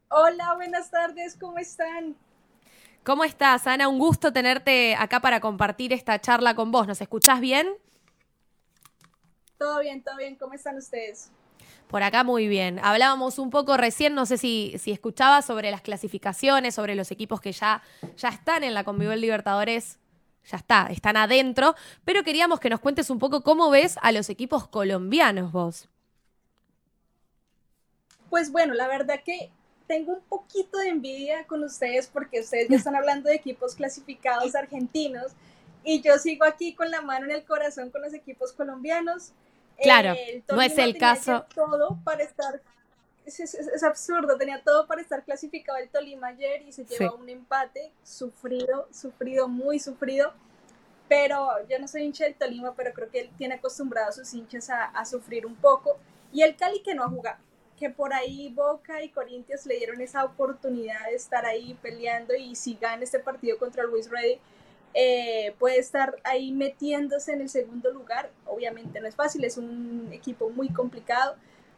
Hola, 0.08 0.54
buenas 0.56 0.90
tardes, 0.90 1.36
¿cómo 1.38 1.58
están? 1.58 2.16
¿Cómo 3.04 3.26
estás, 3.26 3.68
Ana? 3.68 3.90
Un 3.90 4.00
gusto 4.00 4.32
tenerte 4.32 4.96
acá 4.96 5.20
para 5.20 5.42
compartir 5.42 5.92
esta 5.92 6.18
charla 6.22 6.56
con 6.56 6.72
vos. 6.72 6.88
¿Nos 6.88 7.02
escuchás 7.02 7.42
bien? 7.42 7.68
Todo 9.58 9.82
bien, 9.82 10.02
todo 10.02 10.16
bien, 10.16 10.38
¿cómo 10.38 10.54
están 10.54 10.78
ustedes? 10.78 11.30
Por 11.92 12.04
acá 12.04 12.24
muy 12.24 12.48
bien. 12.48 12.80
Hablábamos 12.82 13.38
un 13.38 13.50
poco 13.50 13.76
recién, 13.76 14.16
no 14.16 14.26
sé 14.26 14.38
si, 14.38 14.74
si 14.80 14.92
escuchabas 14.92 15.44
sobre 15.44 15.72
las 15.72 15.82
clasificaciones, 15.82 16.74
sobre 16.74 16.96
los 16.96 17.12
equipos 17.12 17.42
que 17.42 17.52
ya, 17.52 17.84
ya 18.16 18.30
están 18.30 18.64
en 18.64 18.74
la 18.74 18.86
Conmebol 18.86 19.20
Libertadores. 19.20 20.00
Ya 20.50 20.56
está, 20.56 20.88
están 20.90 21.18
adentro. 21.18 21.76
Pero 22.06 22.24
queríamos 22.24 22.62
que 22.62 22.70
nos 22.70 22.80
cuentes 22.80 23.10
un 23.10 23.20
poco 23.20 23.44
cómo 23.44 23.70
ves 23.70 23.98
a 24.02 24.14
los 24.14 24.30
equipos 24.30 24.70
colombianos 24.70 25.52
vos. 25.52 25.90
Pues 28.30 28.54
bueno, 28.54 28.74
la 28.74 28.88
verdad 28.88 29.20
que 29.26 29.52
tengo 29.86 30.14
un 30.14 30.22
poquito 30.22 30.78
de 30.78 30.88
envidia 30.88 31.46
con 31.46 31.62
ustedes 31.62 32.08
porque 32.08 32.40
ustedes 32.40 32.70
ya 32.70 32.78
están 32.78 32.96
hablando 32.96 33.28
de 33.28 33.36
equipos 33.36 33.76
clasificados 33.76 34.56
argentinos 34.56 35.34
y 35.84 36.00
yo 36.00 36.18
sigo 36.18 36.46
aquí 36.46 36.74
con 36.74 36.90
la 36.90 37.02
mano 37.02 37.26
en 37.26 37.32
el 37.32 37.44
corazón 37.44 37.90
con 37.90 38.02
los 38.02 38.14
equipos 38.14 38.54
colombianos. 38.54 39.34
Claro, 39.82 40.14
el 40.18 40.44
no 40.50 40.62
es 40.62 40.78
el 40.78 40.98
caso. 40.98 41.46
todo 41.56 41.98
para 42.04 42.24
estar 42.24 42.62
es, 43.26 43.40
es- 43.40 43.54
es 43.54 43.84
absurdo, 43.84 44.38
tenía 44.38 44.62
todo 44.64 44.88
para 44.88 45.02
estar 45.02 45.24
clasificado 45.24 45.78
el 45.78 45.90
Tolima 45.90 46.28
ayer 46.28 46.64
y 46.64 46.72
se 46.72 46.86
Sí. 46.86 46.96
lleva 47.00 47.14
un 47.16 47.30
empate 47.30 47.92
sufrido, 48.04 48.88
sufrido, 48.92 49.48
muy 49.48 49.80
sufrido. 49.80 50.34
Pero 51.08 51.50
yo 51.70 51.78
no 51.78 51.88
soy 51.88 52.04
hincha 52.04 52.24
del 52.24 52.36
Tolima, 52.36 52.74
pero 52.74 52.94
creo 52.94 53.10
que 53.10 53.20
él 53.20 53.30
tiene 53.38 53.56
acostumbrado 53.56 54.10
a 54.10 54.12
sus 54.14 54.34
hinchas 54.34 54.70
a, 54.70 54.86
a 54.86 55.06
sufrir 55.06 55.46
un 55.46 55.56
poco. 55.56 55.98
Y 56.32 56.42
el 56.42 56.56
Cali 56.56 56.82
que 56.82 56.96
no 56.96 57.04
ha 57.04 57.10
jugado, 57.10 57.38
que 57.78 57.90
por 57.90 58.14
ahí 58.14 58.50
Boca 58.50 59.04
y 59.04 59.10
Corinthians 59.10 59.66
le 59.66 59.76
dieron 59.78 60.00
esa 60.02 60.24
oportunidad 60.24 61.06
de 61.10 61.16
estar 61.16 61.46
ahí 61.46 61.78
peleando 61.82 62.34
y 62.34 62.56
si 62.56 62.76
gana 62.76 63.04
este 63.04 63.20
partido 63.20 63.58
contra 63.58 63.84
el 63.84 63.90
Luis 63.90 64.10
Ready, 64.10 64.40
eh, 64.94 65.56
puede 65.60 65.80
estar 65.80 66.16
ahí 66.24 66.52
metiéndose 66.52 67.34
en 67.34 67.42
el 67.42 67.50
segundo 67.50 67.92
lugar. 67.92 68.30
Obviamente 68.46 69.00
no 69.00 69.08
es 69.08 69.16
fácil, 69.16 69.44
es 69.44 69.58
un 69.58 70.10
equipo 70.12 70.50
muy 70.50 70.70
complicado, 70.70 71.36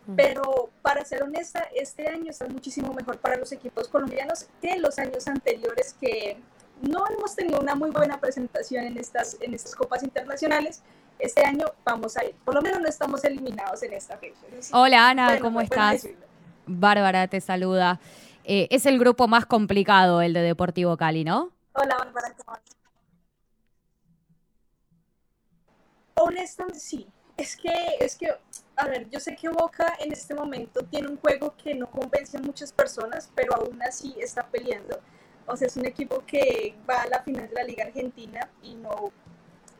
mm. 0.07 0.15
pero 0.15 0.69
para 0.81 1.05
ser 1.05 1.23
honesta, 1.23 1.67
este 1.75 2.07
año 2.07 2.31
está 2.31 2.47
muchísimo 2.47 2.93
mejor 2.93 3.19
para 3.19 3.37
los 3.37 3.51
equipos 3.51 3.87
colombianos 3.87 4.47
que 4.61 4.77
los 4.79 4.97
años 4.99 5.27
anteriores 5.27 5.95
que 5.99 6.37
no 6.81 7.05
hemos 7.07 7.35
tenido 7.35 7.59
una 7.59 7.75
muy 7.75 7.91
buena 7.91 8.19
presentación 8.19 8.85
en 8.85 8.97
estas, 8.97 9.37
en 9.41 9.53
estas 9.53 9.75
copas 9.75 10.03
internacionales. 10.03 10.81
Este 11.19 11.45
año 11.45 11.67
vamos 11.85 12.17
a 12.17 12.25
ir, 12.25 12.35
por 12.43 12.55
lo 12.55 12.61
menos 12.61 12.81
no 12.81 12.87
estamos 12.87 13.23
eliminados 13.23 13.83
en 13.83 13.93
esta 13.93 14.17
fecha. 14.17 14.39
Hola 14.73 15.09
Ana, 15.09 15.39
¿cómo 15.39 15.61
estás? 15.61 16.07
Bárbara 16.65 17.27
te 17.27 17.39
saluda. 17.39 17.99
Eh, 18.43 18.67
es 18.71 18.85
el 18.85 18.99
grupo 18.99 19.27
más 19.27 19.45
complicado, 19.45 20.21
el 20.21 20.33
de 20.33 20.41
Deportivo 20.41 20.97
Cali, 20.97 21.23
¿no? 21.23 21.51
Hola 21.73 21.95
Bárbara, 21.97 22.33
¿cómo 22.43 22.57
estás? 22.57 22.82
Honestamente, 26.15 26.79
sí. 26.79 27.07
Es 27.35 27.57
que, 27.57 27.73
es 27.99 28.15
que, 28.15 28.27
a 28.75 28.87
ver, 28.87 29.09
yo 29.09 29.19
sé 29.19 29.35
que 29.35 29.49
Boca 29.49 29.95
en 29.99 30.11
este 30.11 30.35
momento 30.35 30.85
tiene 30.85 31.07
un 31.07 31.17
juego 31.17 31.55
que 31.57 31.73
no 31.73 31.89
convence 31.89 32.37
a 32.37 32.41
muchas 32.41 32.71
personas, 32.71 33.31
pero 33.33 33.55
aún 33.55 33.81
así 33.81 34.15
está 34.19 34.47
peleando. 34.47 34.99
O 35.47 35.57
sea, 35.57 35.67
es 35.67 35.75
un 35.75 35.85
equipo 35.85 36.23
que 36.25 36.75
va 36.89 37.01
a 37.01 37.07
la 37.07 37.23
final 37.23 37.47
de 37.49 37.55
la 37.55 37.63
Liga 37.63 37.85
Argentina 37.85 38.49
y 38.61 38.75
no 38.75 39.11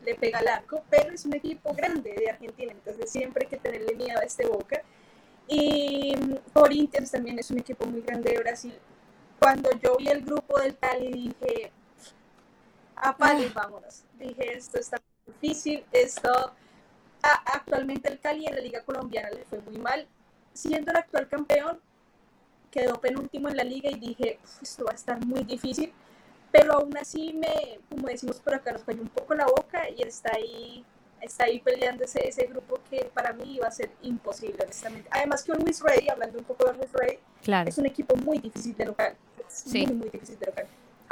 le 0.04 0.14
pega 0.16 0.40
al 0.40 0.48
arco, 0.48 0.82
pero 0.90 1.14
es 1.14 1.24
un 1.24 1.34
equipo 1.34 1.72
grande 1.72 2.12
de 2.12 2.30
Argentina, 2.30 2.72
entonces 2.72 3.10
siempre 3.10 3.44
hay 3.44 3.50
que 3.50 3.56
tenerle 3.56 3.94
miedo 3.94 4.18
a 4.18 4.24
este 4.24 4.46
Boca. 4.46 4.82
Y 5.46 6.14
Corinthians 6.52 7.10
también 7.10 7.38
es 7.38 7.50
un 7.50 7.58
equipo 7.58 7.86
muy 7.86 8.02
grande 8.02 8.32
de 8.32 8.38
Brasil. 8.38 8.74
Cuando 9.38 9.70
yo 9.80 9.96
vi 9.96 10.08
el 10.08 10.22
grupo 10.22 10.58
del 10.60 10.76
Cali 10.78 11.12
dije, 11.12 11.72
apague, 12.96 13.46
ah. 13.48 13.52
vámonos. 13.54 14.04
Dije, 14.18 14.56
esto 14.56 14.78
está 14.78 14.98
difícil, 15.26 15.84
esto... 15.92 16.52
actualmente 17.22 18.08
el 18.08 18.20
Cali 18.20 18.46
en 18.46 18.54
la 18.54 18.60
Liga 18.60 18.82
Colombiana 18.82 19.30
le 19.30 19.44
fue 19.44 19.60
muy 19.60 19.78
mal. 19.78 20.06
Siendo 20.52 20.90
el 20.92 20.98
actual 20.98 21.28
campeón, 21.28 21.80
quedó 22.70 23.00
penúltimo 23.00 23.48
en 23.48 23.56
la 23.56 23.64
liga 23.64 23.90
y 23.90 23.98
dije, 23.98 24.38
esto 24.62 24.84
va 24.84 24.92
a 24.92 24.94
estar 24.94 25.24
muy 25.24 25.44
difícil. 25.44 25.92
Pero 26.52 26.74
aún 26.74 26.96
así 26.96 27.32
me, 27.32 27.80
como 27.88 28.08
decimos 28.08 28.40
por 28.40 28.54
acá, 28.54 28.72
nos 28.72 28.84
cayó 28.84 29.02
un 29.02 29.08
poco 29.08 29.34
la 29.34 29.46
boca 29.46 29.88
y 29.90 30.02
está 30.02 30.30
ahí 30.34 30.84
está 31.24 31.44
ahí 31.44 31.60
peleando 31.60 32.04
ese, 32.04 32.28
ese 32.28 32.46
grupo 32.46 32.78
que 32.90 33.10
para 33.14 33.32
mí 33.32 33.56
iba 33.56 33.66
a 33.66 33.70
ser 33.70 33.90
imposible, 34.02 34.58
honestamente. 34.62 35.08
Además 35.10 35.42
que 35.42 35.52
un 35.52 35.58
Luis 35.58 35.80
Rey, 35.80 36.08
hablando 36.08 36.38
un 36.38 36.44
poco 36.44 36.66
de 36.66 36.74
Luis 36.74 36.92
Rey, 36.92 37.18
es 37.66 37.78
un 37.78 37.86
equipo 37.86 38.14
muy 38.16 38.38
difícil 38.38 38.76
de 38.76 38.86
local. 38.86 39.16
sí. 39.48 39.86
muy, 39.86 39.96
muy 39.96 40.10
difícil 40.10 40.38
de 40.38 40.46
local. 40.46 40.66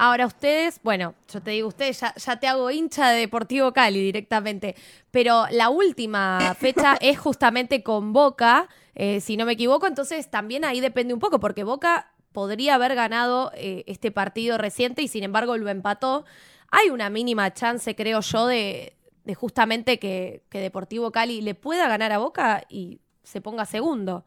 Ahora 0.05 0.27
ustedes, 0.27 0.81
bueno, 0.83 1.15
yo 1.33 1.41
te 1.41 1.53
digo 1.53 1.69
ustedes, 1.69 2.01
ya, 2.01 2.13
ya, 2.17 2.41
te 2.41 2.49
hago 2.49 2.69
hincha 2.73 3.11
de 3.11 3.21
Deportivo 3.21 3.73
Cali 3.73 4.01
directamente, 4.01 4.75
pero 5.13 5.45
la 5.53 5.71
última 5.71 6.57
fecha 6.59 6.97
es 7.01 7.21
justamente 7.21 7.85
con 7.85 8.13
Boca, 8.13 8.69
eh, 8.97 9.21
si 9.21 9.37
no 9.37 9.47
me 9.47 9.53
equivoco, 9.53 9.87
entonces 9.87 10.29
también 10.29 10.65
ahí 10.65 10.81
depende 10.81 11.15
un 11.15 11.21
poco, 11.21 11.39
porque 11.39 11.63
Boca 11.63 12.11
podría 12.33 12.75
haber 12.75 12.97
ganado 12.97 13.53
eh, 13.55 13.85
este 13.87 14.11
partido 14.11 14.59
reciente 14.59 15.03
y 15.03 15.07
sin 15.07 15.23
embargo 15.23 15.57
lo 15.57 15.69
empató. 15.69 16.25
Hay 16.73 16.91
una 16.91 17.09
mínima 17.09 17.55
chance, 17.55 17.95
creo 17.95 18.23
yo, 18.23 18.49
de, 18.49 18.97
de 19.23 19.35
justamente 19.37 20.01
que, 20.01 20.43
que 20.49 20.59
Deportivo 20.59 21.13
Cali 21.13 21.43
le 21.43 21.55
pueda 21.55 21.87
ganar 21.87 22.11
a 22.11 22.19
Boca 22.19 22.65
y 22.69 22.99
se 23.23 23.41
ponga 23.41 23.67
segundo. 23.67 24.25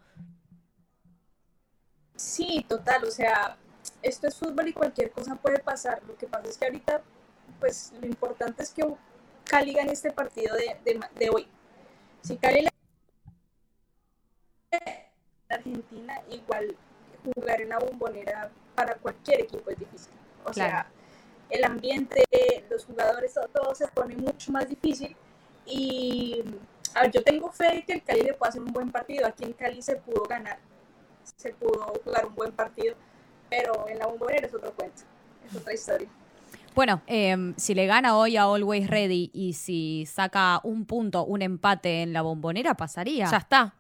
Sí, 2.16 2.66
total, 2.70 3.04
o 3.04 3.12
sea, 3.12 3.58
esto 4.06 4.28
es 4.28 4.36
fútbol 4.36 4.68
y 4.68 4.74
cualquier 4.74 5.12
cosa 5.12 5.36
puede 5.36 5.60
pasar. 5.60 6.02
Lo 6.08 6.16
que 6.16 6.28
pasa 6.28 6.48
es 6.48 6.58
que 6.58 6.66
ahorita, 6.66 7.02
pues 7.60 7.92
lo 8.00 8.06
importante 8.06 8.62
es 8.62 8.72
que 8.72 8.86
Cali 9.46 9.74
gane 9.74 9.92
este 9.92 10.12
partido 10.12 10.56
de, 10.56 11.30
hoy. 11.30 11.48
Si 12.22 12.38
Cali 12.38 12.62
la 12.62 12.72
Argentina, 15.50 16.22
igual 16.30 16.76
jugar 17.24 17.62
en 17.62 17.70
la 17.70 17.80
bombonera 17.80 18.52
para 18.76 18.96
cualquier 18.96 19.42
equipo 19.42 19.72
es 19.72 19.80
difícil. 19.80 20.14
O 20.44 20.54
sea, 20.54 20.88
el 21.50 21.64
ambiente, 21.64 22.24
los 22.70 22.86
jugadores, 22.86 23.34
todo, 23.54 23.74
se 23.74 23.88
pone 23.88 24.16
mucho 24.16 24.52
más 24.52 24.70
difícil. 24.70 25.16
Y 25.66 26.44
yo 27.12 27.24
tengo 27.24 27.52
fe 27.52 27.76
de 27.76 27.84
que 27.84 27.94
el 27.94 28.04
Cali 28.04 28.22
le 28.22 28.34
pueda 28.36 28.50
hacer 28.50 28.62
un 28.62 28.72
buen 28.72 28.92
partido. 28.92 29.26
Aquí 29.26 29.46
en 29.46 29.54
Cali 29.54 29.82
se 29.82 29.96
pudo 29.96 30.26
ganar, 30.26 30.60
se 31.24 31.54
pudo 31.54 31.92
jugar 32.04 32.28
un 32.28 32.36
buen 32.36 32.52
partido, 32.52 32.96
pero 33.50 33.88
en 33.88 34.00
la 34.00 34.08
bombonera 34.08 34.48
es 34.48 34.54
otro 34.54 34.74
cuento, 34.74 35.04
es 35.50 35.56
otra 35.56 35.74
historia. 35.74 36.08
Bueno, 36.76 37.02
em, 37.08 37.54
si 37.56 37.74
le 37.74 37.86
gana 37.86 38.18
hoy 38.18 38.36
a 38.36 38.44
Always 38.44 38.90
Ready 38.90 39.32
y 39.34 39.54
si 39.54 40.06
saca 40.06 40.60
un 40.64 40.86
punto, 40.86 41.24
un 41.24 41.42
empate 41.42 42.02
en 42.02 42.12
la 42.12 42.22
bombonera, 42.22 42.74
pasaría. 42.76 43.32
Ya 43.32 43.38
está. 43.38 43.76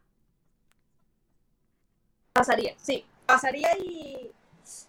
Pasaría, 2.31 2.73
sí. 2.77 3.05
Pasaría 3.25 3.77
y 3.77 4.31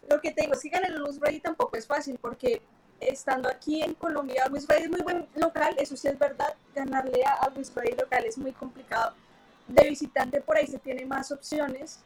lo 0.08 0.20
que 0.20 0.30
tengo 0.30 0.54
es 0.54 0.62
que 0.62 0.68
ganar 0.68 0.90
el 0.90 0.98
Luz 0.98 1.18
Ready 1.18 1.40
tampoco 1.40 1.76
es 1.76 1.86
fácil 1.86 2.18
porque 2.20 2.62
estando 3.00 3.48
aquí 3.48 3.82
en 3.82 3.94
Colombia, 3.94 4.46
Luis 4.48 4.66
Ready 4.66 4.84
es 4.84 4.90
muy 4.90 5.02
buen 5.02 5.26
local, 5.34 5.74
eso 5.78 5.96
sí 5.96 6.08
es 6.08 6.18
verdad, 6.18 6.54
ganarle 6.74 7.24
a 7.24 7.48
Luis 7.50 7.72
Ready 7.74 7.96
local 7.96 8.24
es 8.24 8.38
muy 8.38 8.52
complicado. 8.52 9.14
De 9.68 9.88
visitante 9.88 10.40
por 10.40 10.56
ahí 10.56 10.66
se 10.66 10.78
tiene 10.78 11.04
más 11.06 11.32
opciones, 11.32 12.00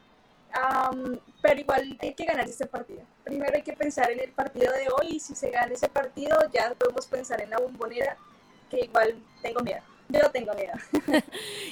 pero 1.41 1.59
igual 1.59 1.97
hay 2.01 2.13
que 2.13 2.25
ganar 2.25 2.47
este 2.47 2.65
partido. 2.65 3.01
Primero 3.23 3.51
hay 3.55 3.63
que 3.63 3.73
pensar 3.73 4.11
en 4.11 4.19
el 4.19 4.31
partido 4.31 4.71
de 4.73 4.87
hoy 4.89 5.15
y 5.15 5.19
si 5.19 5.35
se 5.35 5.49
gana 5.49 5.73
ese 5.73 5.89
partido 5.89 6.37
ya 6.53 6.73
podemos 6.75 7.07
pensar 7.07 7.41
en 7.41 7.49
la 7.49 7.57
bombonera, 7.57 8.17
que 8.69 8.85
igual 8.85 9.15
tengo 9.41 9.61
miedo. 9.61 9.81
Yo 10.09 10.29
tengo 10.31 10.53
miedo. 10.53 10.73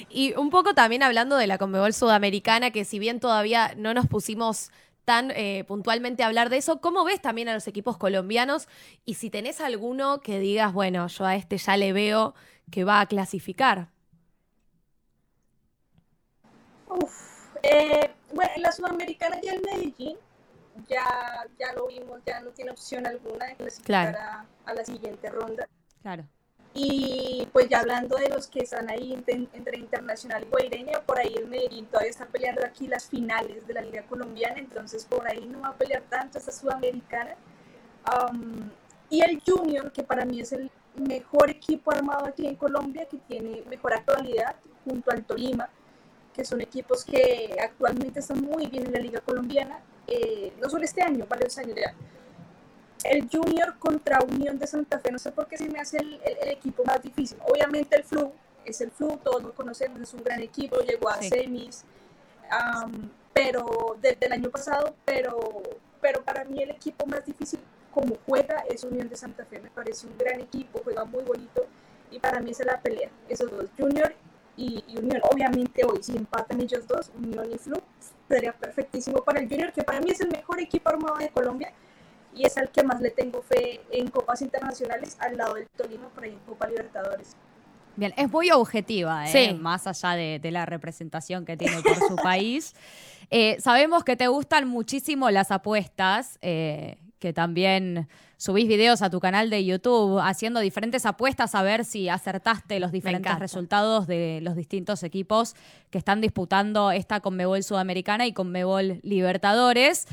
y 0.08 0.34
un 0.34 0.50
poco 0.50 0.74
también 0.74 1.02
hablando 1.02 1.36
de 1.36 1.46
la 1.46 1.58
Conmebol 1.58 1.92
Sudamericana, 1.92 2.70
que 2.70 2.84
si 2.84 2.98
bien 2.98 3.20
todavía 3.20 3.74
no 3.76 3.92
nos 3.92 4.06
pusimos 4.06 4.70
tan 5.04 5.32
eh, 5.32 5.64
puntualmente 5.66 6.22
hablar 6.22 6.50
de 6.50 6.58
eso. 6.58 6.80
¿Cómo 6.80 7.04
ves 7.04 7.20
también 7.20 7.48
a 7.48 7.54
los 7.54 7.66
equipos 7.66 7.96
colombianos? 7.96 8.68
Y 9.04 9.14
si 9.14 9.28
tenés 9.28 9.60
alguno 9.60 10.20
que 10.20 10.38
digas, 10.38 10.72
bueno, 10.72 11.08
yo 11.08 11.26
a 11.26 11.34
este 11.34 11.58
ya 11.58 11.76
le 11.76 11.92
veo 11.92 12.34
que 12.70 12.84
va 12.84 13.00
a 13.00 13.06
clasificar. 13.06 13.88
Uf, 16.86 17.19
eh, 17.62 18.10
bueno, 18.32 18.50
en 18.56 18.62
la 18.62 18.72
Sudamericana 18.72 19.40
ya 19.42 19.52
el 19.52 19.62
Medellín, 19.62 20.16
ya, 20.88 21.46
ya 21.58 21.72
lo 21.74 21.88
vimos, 21.88 22.20
ya 22.26 22.40
no 22.40 22.50
tiene 22.50 22.70
opción 22.70 23.06
alguna 23.06 23.46
de 23.46 23.56
clasificar 23.56 24.16
a, 24.16 24.46
a 24.64 24.74
la 24.74 24.84
siguiente 24.84 25.28
ronda. 25.30 25.68
Claro. 26.02 26.24
Y 26.72 27.48
pues 27.52 27.68
ya 27.68 27.80
hablando 27.80 28.16
de 28.16 28.28
los 28.28 28.46
que 28.46 28.60
están 28.60 28.88
ahí 28.90 29.12
entre, 29.12 29.76
Internacional 29.76 30.44
y 30.44 30.46
Guaireña, 30.46 31.00
por 31.00 31.18
ahí 31.18 31.34
el 31.34 31.48
Medellín 31.48 31.86
todavía 31.86 32.10
está 32.10 32.26
peleando 32.26 32.64
aquí 32.64 32.86
las 32.86 33.08
finales 33.08 33.66
de 33.66 33.74
la 33.74 33.80
Liga 33.80 34.04
Colombiana, 34.06 34.58
entonces 34.58 35.04
por 35.04 35.26
ahí 35.26 35.46
no 35.46 35.60
va 35.62 35.68
a 35.68 35.74
pelear 35.74 36.02
tanto 36.08 36.38
esta 36.38 36.52
Sudamericana. 36.52 37.34
y 39.08 39.20
el 39.20 39.42
Junior, 39.44 39.90
que 39.90 40.04
para 40.04 40.24
mí 40.24 40.40
es 40.40 40.52
el 40.52 40.70
mejor 40.94 41.50
equipo 41.50 41.90
armado 41.90 42.26
aquí 42.26 42.46
en 42.46 42.54
Colombia, 42.54 43.06
que 43.06 43.18
tiene 43.18 43.62
mejor 43.68 43.94
actualidad 43.94 44.54
junto 44.84 45.10
al 45.10 45.24
Tolima, 45.24 45.68
que 46.34 46.44
son 46.44 46.60
equipos 46.60 47.04
que 47.04 47.56
actualmente 47.60 48.20
están 48.20 48.40
muy 48.40 48.66
bien 48.66 48.86
en 48.86 48.92
la 48.92 49.00
Liga 49.00 49.20
Colombiana, 49.20 49.80
eh, 50.06 50.52
no 50.60 50.68
solo 50.68 50.84
este 50.84 51.02
año, 51.02 51.26
varios 51.28 51.56
años 51.58 51.76
ya. 51.76 51.94
El 53.04 53.28
Junior 53.30 53.78
contra 53.78 54.20
Unión 54.20 54.58
de 54.58 54.66
Santa 54.66 54.98
Fe, 54.98 55.10
no 55.10 55.18
sé 55.18 55.32
por 55.32 55.46
qué 55.46 55.56
se 55.56 55.68
me 55.68 55.80
hace 55.80 55.98
el, 55.98 56.20
equipo 56.48 56.84
más 56.84 57.02
difícil. 57.02 57.38
Obviamente 57.46 57.96
el 57.96 58.04
Flu 58.04 58.32
es 58.64 58.80
el 58.80 58.90
Flu, 58.90 59.16
todos 59.18 59.42
lo 59.42 59.54
conocemos, 59.54 60.00
es 60.00 60.12
un 60.12 60.22
gran 60.22 60.40
equipo, 60.42 60.78
llegó 60.80 61.08
a 61.08 61.22
semis, 61.22 61.84
pero 63.32 63.96
desde 64.00 64.26
el 64.26 64.32
año 64.32 64.50
pasado, 64.50 64.94
pero, 65.04 65.62
pero 66.00 66.22
para 66.22 66.44
mí 66.44 66.62
el 66.62 66.70
equipo 66.70 67.06
más 67.06 67.24
difícil 67.24 67.60
como 67.90 68.16
juega 68.26 68.64
es 68.68 68.84
Unión 68.84 69.08
de 69.08 69.16
Santa 69.16 69.44
Fe, 69.46 69.60
me 69.60 69.70
parece 69.70 70.06
un 70.06 70.16
gran 70.18 70.40
equipo, 70.40 70.80
juega 70.84 71.04
muy 71.04 71.24
bonito 71.24 71.66
y 72.10 72.18
para 72.18 72.40
mí 72.40 72.50
es 72.50 72.64
la 72.64 72.80
pelea, 72.80 73.10
esos 73.28 73.50
dos, 73.50 73.66
Junior 73.78 74.14
y, 74.60 74.84
y 74.86 74.98
Unión. 74.98 75.20
Obviamente 75.32 75.84
hoy 75.84 76.02
si 76.02 76.16
empatan 76.16 76.60
ellos 76.60 76.86
dos, 76.86 77.10
Unión 77.16 77.50
y 77.52 77.58
Flu, 77.58 77.80
sería 78.28 78.52
perfectísimo 78.52 79.22
para 79.24 79.40
el 79.40 79.48
Junior, 79.48 79.72
que 79.72 79.82
para 79.82 80.00
mí 80.00 80.10
es 80.10 80.20
el 80.20 80.30
mejor 80.30 80.60
equipo 80.60 80.90
armado 80.90 81.16
de 81.16 81.28
Colombia 81.30 81.72
y 82.34 82.46
es 82.46 82.56
al 82.56 82.70
que 82.70 82.82
más 82.84 83.00
le 83.00 83.10
tengo 83.10 83.42
fe 83.42 83.80
en 83.90 84.08
copas 84.08 84.42
internacionales 84.42 85.16
al 85.20 85.36
lado 85.36 85.54
del 85.54 85.66
Tolima 85.68 86.08
por 86.08 86.24
ahí 86.24 86.30
en 86.30 86.38
Copa 86.40 86.68
Libertadores. 86.68 87.36
Bien, 87.96 88.14
es 88.16 88.30
muy 88.30 88.50
objetiva, 88.50 89.28
¿eh? 89.28 89.54
más 89.54 89.86
allá 89.86 90.14
de, 90.14 90.50
la 90.50 90.64
representación 90.64 91.44
que 91.44 91.56
tiene 91.56 91.82
por 91.82 91.96
su 91.96 92.16
país. 92.16 92.74
Eh, 93.30 93.56
sabemos 93.60 94.04
que 94.04 94.16
te 94.16 94.28
gustan 94.28 94.66
muchísimo 94.68 95.30
las 95.30 95.50
apuestas, 95.50 96.38
eh, 96.40 96.98
que 97.18 97.32
también 97.32 98.08
subís 98.40 98.66
videos 98.66 99.02
a 99.02 99.10
tu 99.10 99.20
canal 99.20 99.50
de 99.50 99.66
YouTube 99.66 100.18
haciendo 100.18 100.60
diferentes 100.60 101.04
apuestas 101.04 101.54
a 101.54 101.62
ver 101.62 101.84
si 101.84 102.08
acertaste 102.08 102.80
los 102.80 102.90
diferentes 102.90 103.38
resultados 103.38 104.06
de 104.06 104.40
los 104.40 104.56
distintos 104.56 105.02
equipos 105.02 105.54
que 105.90 105.98
están 105.98 106.22
disputando 106.22 106.90
esta 106.90 107.20
Conmebol 107.20 107.62
Sudamericana 107.62 108.26
y 108.26 108.32
Conmebol 108.32 109.00
Libertadores. 109.02 110.06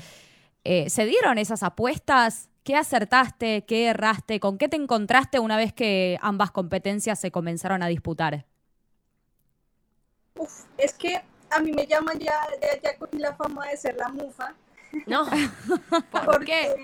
Eh, 0.65 0.89
¿Se 0.89 1.05
dieron 1.05 1.37
esas 1.37 1.63
apuestas? 1.63 2.49
¿Qué 2.65 2.75
acertaste? 2.75 3.63
¿Qué 3.63 3.85
erraste? 3.85 4.41
¿Con 4.41 4.57
qué 4.57 4.67
te 4.67 4.75
encontraste 4.75 5.39
una 5.39 5.55
vez 5.55 5.71
que 5.71 6.19
ambas 6.21 6.51
competencias 6.51 7.21
se 7.21 7.31
comenzaron 7.31 7.81
a 7.81 7.87
disputar? 7.87 8.45
Uf, 10.35 10.65
es 10.77 10.91
que 10.95 11.21
a 11.49 11.61
mí 11.61 11.71
me 11.71 11.87
llaman 11.87 12.19
ya, 12.19 12.35
ya, 12.61 12.81
ya 12.83 12.97
cogí 12.97 13.19
la 13.19 13.33
fama 13.37 13.67
de 13.67 13.77
ser 13.77 13.95
la 13.95 14.09
mufa. 14.09 14.53
No. 15.05 15.25
¿Por 16.25 16.43
qué? 16.43 16.75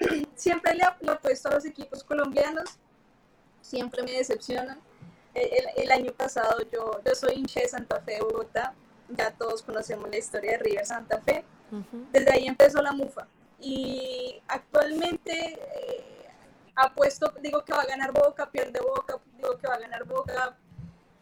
siempre 0.34 0.74
le, 0.74 0.84
apuesto 0.84 1.48
a 1.48 1.54
los 1.54 1.64
equipos 1.64 2.04
colombianos, 2.04 2.78
siempre 3.60 4.02
me 4.02 4.12
decepcionan. 4.12 4.80
El, 5.32 5.92
año 5.92 6.12
pasado 6.12 6.58
yo, 6.72 7.00
yo 7.04 7.14
soy 7.14 7.34
hincha 7.34 7.60
de 7.60 7.68
Santa 7.68 8.00
Fe 8.00 8.14
de 8.14 8.20
Bogotá, 8.20 8.74
ya 9.10 9.30
todos 9.30 9.62
conocemos 9.62 10.10
la 10.10 10.18
historia 10.18 10.52
de 10.52 10.58
River 10.58 10.86
Santa 10.86 11.20
Fe. 11.20 11.44
Desde 12.12 12.32
ahí 12.32 12.46
empezó 12.46 12.82
la 12.82 12.92
mufa. 12.92 13.28
Y 13.60 14.42
actualmente 14.48 15.32
eh, 15.32 16.28
apuesto, 16.74 17.32
digo 17.40 17.64
que 17.64 17.72
va 17.72 17.82
a 17.82 17.86
ganar 17.86 18.12
Boca, 18.12 18.50
pierde 18.50 18.80
Boca, 18.80 19.18
digo 19.36 19.56
que 19.58 19.68
va 19.68 19.74
a 19.74 19.78
ganar 19.78 20.04
Boca, 20.04 20.56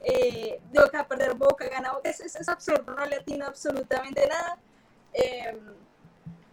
eh, 0.01 0.61
digo 0.73 0.89
que 0.89 0.97
va 0.97 1.03
a 1.03 1.09
perder 1.09 1.35
Boca, 1.35 1.69
gana 1.69 1.93
Boca. 1.93 2.09
Es, 2.09 2.21
es, 2.21 2.37
es 2.37 2.49
absurdo, 2.49 2.95
no 2.95 3.05
le 3.05 3.17
atino 3.17 3.47
absolutamente 3.47 4.27
nada. 4.27 4.59
Eh, 5.13 5.59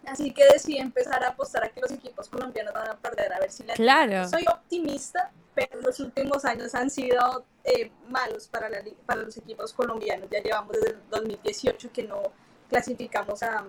así 0.08 0.32
que 0.32 0.44
decidí 0.52 0.78
empezar 0.78 1.24
a 1.24 1.30
apostar 1.30 1.64
a 1.64 1.70
que 1.70 1.82
los 1.82 1.92
equipos 1.92 2.30
colombianos 2.30 2.74
van 2.74 2.90
a 2.90 2.98
perder, 2.98 3.34
a 3.34 3.40
ver 3.40 3.52
si 3.52 3.64
atino. 3.64 3.76
Claro. 3.76 4.28
Soy 4.28 4.46
optimista, 4.48 5.32
pero 5.54 5.82
los 5.82 6.00
últimos 6.00 6.46
años 6.46 6.76
han 6.76 6.90
sido 6.90 7.46
eh, 7.64 7.92
malos 8.10 8.48
para, 8.48 8.70
la 8.70 8.80
para 9.06 9.22
los 9.22 9.38
equipos 9.38 9.74
colombianos. 9.74 10.30
Ya 10.30 10.42
llevamos 10.42 10.74
desde 10.74 10.90
el 10.92 11.10
2018 11.10 11.90
que 11.92 12.04
no 12.04 12.22
clasificamos 12.70 13.42
a, 13.44 13.66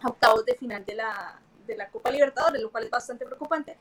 a 0.00 0.08
octavos 0.08 0.44
de 0.44 0.54
final 0.54 0.84
de 0.84 0.94
la, 0.94 1.40
de 1.66 1.76
la 1.76 1.88
Copa 1.88 2.10
Libertadores, 2.10 2.62
lo 2.62 2.70
cual 2.70 2.84
es 2.84 2.90
bastante 2.90 3.24
preocupante. 3.24 3.76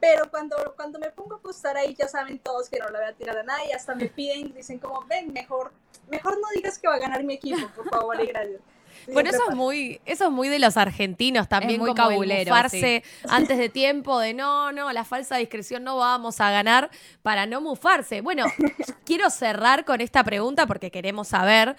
Pero 0.00 0.30
cuando, 0.30 0.56
cuando 0.76 0.98
me 0.98 1.10
pongo 1.10 1.36
a 1.36 1.38
apostar 1.38 1.76
ahí, 1.76 1.94
ya 1.94 2.08
saben 2.08 2.38
todos 2.38 2.68
que 2.68 2.78
no 2.78 2.90
le 2.90 2.98
voy 2.98 3.08
a 3.08 3.14
tirar 3.14 3.38
a 3.38 3.42
nadie, 3.42 3.72
hasta 3.72 3.94
me 3.94 4.08
piden, 4.08 4.52
dicen 4.52 4.78
como, 4.78 5.02
ven, 5.06 5.32
mejor, 5.32 5.72
mejor 6.08 6.38
no 6.38 6.48
digas 6.54 6.78
que 6.78 6.88
va 6.88 6.96
a 6.96 6.98
ganar 6.98 7.24
mi 7.24 7.34
equipo, 7.34 7.66
por 7.74 7.88
favor, 7.88 8.20
y 8.20 8.26
gracias. 8.26 8.60
Bueno, 9.12 9.30
eso 9.30 9.42
es 9.48 9.54
muy, 9.54 10.00
eso 10.04 10.26
es 10.26 10.30
muy 10.30 10.48
de 10.48 10.58
los 10.58 10.76
argentinos 10.76 11.48
también, 11.48 11.80
muy 11.80 11.90
como 11.90 12.08
cabulero, 12.08 12.54
antes 13.28 13.58
de 13.58 13.68
tiempo, 13.68 14.18
de 14.18 14.34
no, 14.34 14.72
no, 14.72 14.92
la 14.92 15.04
falsa 15.04 15.36
discreción 15.36 15.84
no 15.84 15.96
vamos 15.96 16.40
a 16.40 16.50
ganar 16.50 16.90
para 17.22 17.46
no 17.46 17.60
mufarse. 17.60 18.20
Bueno, 18.20 18.46
quiero 19.04 19.30
cerrar 19.30 19.84
con 19.84 20.00
esta 20.00 20.24
pregunta 20.24 20.66
porque 20.66 20.90
queremos 20.90 21.28
saber 21.28 21.76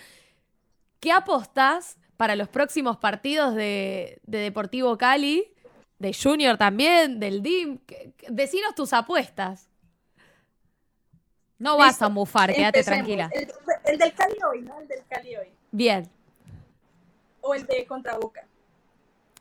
qué 0.99 1.11
apostas 1.11 1.97
para 2.17 2.35
los 2.35 2.47
próximos 2.47 2.97
partidos 2.97 3.55
de, 3.55 4.19
de 4.23 4.37
Deportivo 4.39 4.97
Cali, 4.97 5.51
de 5.99 6.13
Junior 6.13 6.57
también, 6.57 7.19
del 7.19 7.41
DIM. 7.41 7.79
Decinos 8.29 8.75
tus 8.75 8.93
apuestas. 8.93 9.67
No 11.57 11.77
vas 11.77 12.01
a 12.01 12.09
mufar, 12.09 12.53
quédate 12.53 12.79
empecemos. 12.79 13.05
tranquila. 13.05 13.29
El, 13.33 13.51
el 13.85 13.97
del 13.97 14.13
Cali 14.13 14.35
hoy, 14.51 14.61
¿no? 14.61 14.79
El 14.79 14.87
del 14.87 15.05
Cali 15.07 15.35
hoy. 15.37 15.47
Bien, 15.71 16.09
O 17.47 17.53
el 17.53 17.65
de 17.67 17.85
contra 17.85 18.17
Boca. 18.17 18.47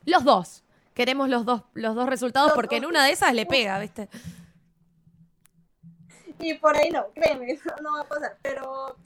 los 0.04 0.24
dos. 0.24 0.62
Queremos 0.92 1.28
los 1.28 1.44
dos, 1.44 1.62
los 1.72 1.94
dos 1.94 2.06
resultados 2.06 2.48
Los 2.48 2.54
porque 2.54 2.76
en 2.76 2.82
dos. 2.82 2.90
una 2.90 3.04
de 3.04 3.12
esas 3.12 3.32
le 3.34 3.46
pega, 3.46 3.78
¿viste? 3.78 4.08
Y 6.38 6.54
por 6.54 6.76
ahí 6.76 6.90
no, 6.90 7.06
créeme, 7.14 7.58
no, 7.82 7.92
va 7.94 8.00
a 8.02 8.04
pasar. 8.04 8.36
Pero 8.42 8.96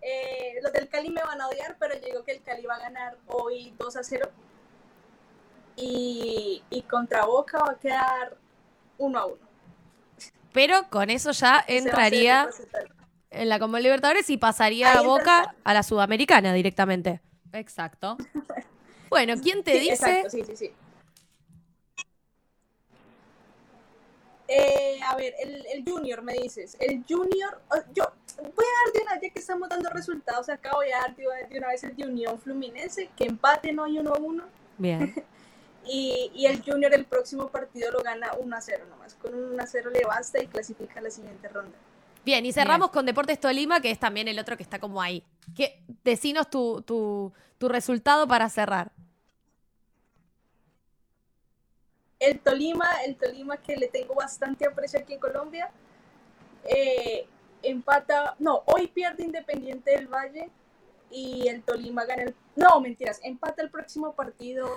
eh, 0.00 0.54
los 0.62 0.72
del 0.72 0.88
Cali 0.88 1.10
me 1.10 1.22
van 1.22 1.40
a 1.40 1.48
odiar, 1.48 1.76
pero 1.78 1.94
yo 1.94 2.06
digo 2.06 2.24
que 2.24 2.32
el 2.32 2.42
Cali 2.42 2.64
va 2.64 2.76
a 2.76 2.78
ganar 2.80 3.16
hoy 3.26 3.74
2 3.78 3.96
a 3.96 4.02
0. 4.04 4.30
Y, 5.76 6.62
y 6.70 6.82
contra 6.82 7.24
Boca 7.26 7.58
va 7.58 7.72
a 7.72 7.78
quedar 7.78 8.36
1 8.98 9.18
a 9.18 9.26
1. 9.26 9.36
Pero 10.52 10.88
con 10.88 11.10
eso 11.10 11.32
ya 11.32 11.64
entraría 11.66 12.48
en 13.30 13.48
la 13.48 13.58
Copa 13.58 13.80
Libertadores 13.80 14.30
y 14.30 14.36
pasaría 14.36 14.92
a 14.92 15.02
Boca 15.02 15.56
a 15.64 15.74
la 15.74 15.82
Sudamericana 15.82 16.52
directamente. 16.52 17.20
Exacto. 17.54 18.16
Bueno, 19.10 19.34
¿quién 19.40 19.62
te 19.62 19.78
dice? 19.78 19.92
Exacto, 19.92 20.30
sí, 20.30 20.42
sí, 20.44 20.56
sí. 20.56 20.72
Eh, 24.48 24.98
a 25.06 25.14
ver, 25.14 25.34
el, 25.38 25.64
el 25.66 25.84
Junior, 25.84 26.20
me 26.22 26.32
dices. 26.32 26.76
El 26.80 27.04
Junior, 27.08 27.60
oh, 27.70 27.76
yo 27.94 28.12
voy 28.38 28.64
a 28.64 28.84
dar 28.84 28.92
de 28.92 29.02
una, 29.02 29.20
ya 29.20 29.30
que 29.30 29.38
estamos 29.38 29.68
dando 29.68 29.88
resultados 29.90 30.48
acá, 30.48 30.72
voy 30.74 30.90
a 30.90 30.98
dar 30.98 31.14
de 31.14 31.28
una, 31.58 31.68
vez 31.68 31.84
el 31.84 31.94
Unión 32.08 32.40
Fluminense, 32.40 33.08
que 33.16 33.24
empate 33.24 33.78
hoy 33.78 33.98
1 33.98 34.12
a 34.12 34.18
1. 34.18 34.44
Bien. 34.78 35.14
Y, 35.86 36.30
y 36.34 36.46
el 36.46 36.62
Junior 36.64 36.94
el 36.94 37.04
próximo 37.04 37.50
partido 37.50 37.92
lo 37.92 38.02
gana 38.02 38.32
1 38.38 38.56
a 38.56 38.60
0 38.62 38.86
nomás. 38.88 39.14
Con 39.16 39.34
un 39.34 39.52
1 39.52 39.62
a 39.62 39.66
0 39.66 39.90
le 39.90 40.02
basta 40.06 40.42
y 40.42 40.46
clasifica 40.46 40.98
a 40.98 41.02
la 41.02 41.10
siguiente 41.10 41.46
ronda. 41.46 41.76
Bien, 42.24 42.44
y 42.46 42.52
cerramos 42.52 42.90
con 42.90 43.04
Deportes 43.04 43.38
Tolima, 43.38 43.80
que 43.80 43.90
es 43.90 43.98
también 43.98 44.28
el 44.28 44.38
otro 44.38 44.56
que 44.56 44.62
está 44.62 44.78
como 44.78 45.02
ahí. 45.02 45.22
¿Qué, 45.54 45.82
decinos 46.04 46.48
tu, 46.48 46.82
tu, 46.82 47.32
tu 47.58 47.68
resultado 47.68 48.26
para 48.26 48.48
cerrar. 48.48 48.92
El 52.18 52.40
Tolima, 52.40 52.88
el 53.06 53.16
Tolima 53.16 53.56
que 53.58 53.76
le 53.76 53.88
tengo 53.88 54.14
bastante 54.14 54.66
aprecio 54.66 54.98
aquí 55.00 55.14
en 55.14 55.20
Colombia, 55.20 55.70
eh, 56.64 57.26
empata, 57.62 58.34
no, 58.38 58.62
hoy 58.66 58.86
pierde 58.86 59.24
Independiente 59.24 59.90
del 59.90 60.08
Valle 60.08 60.48
y 61.10 61.46
el 61.48 61.62
Tolima 61.62 62.04
gana 62.06 62.22
el, 62.22 62.34
no, 62.56 62.80
mentiras, 62.80 63.20
empata 63.22 63.62
el 63.62 63.70
próximo 63.70 64.14
partido 64.14 64.70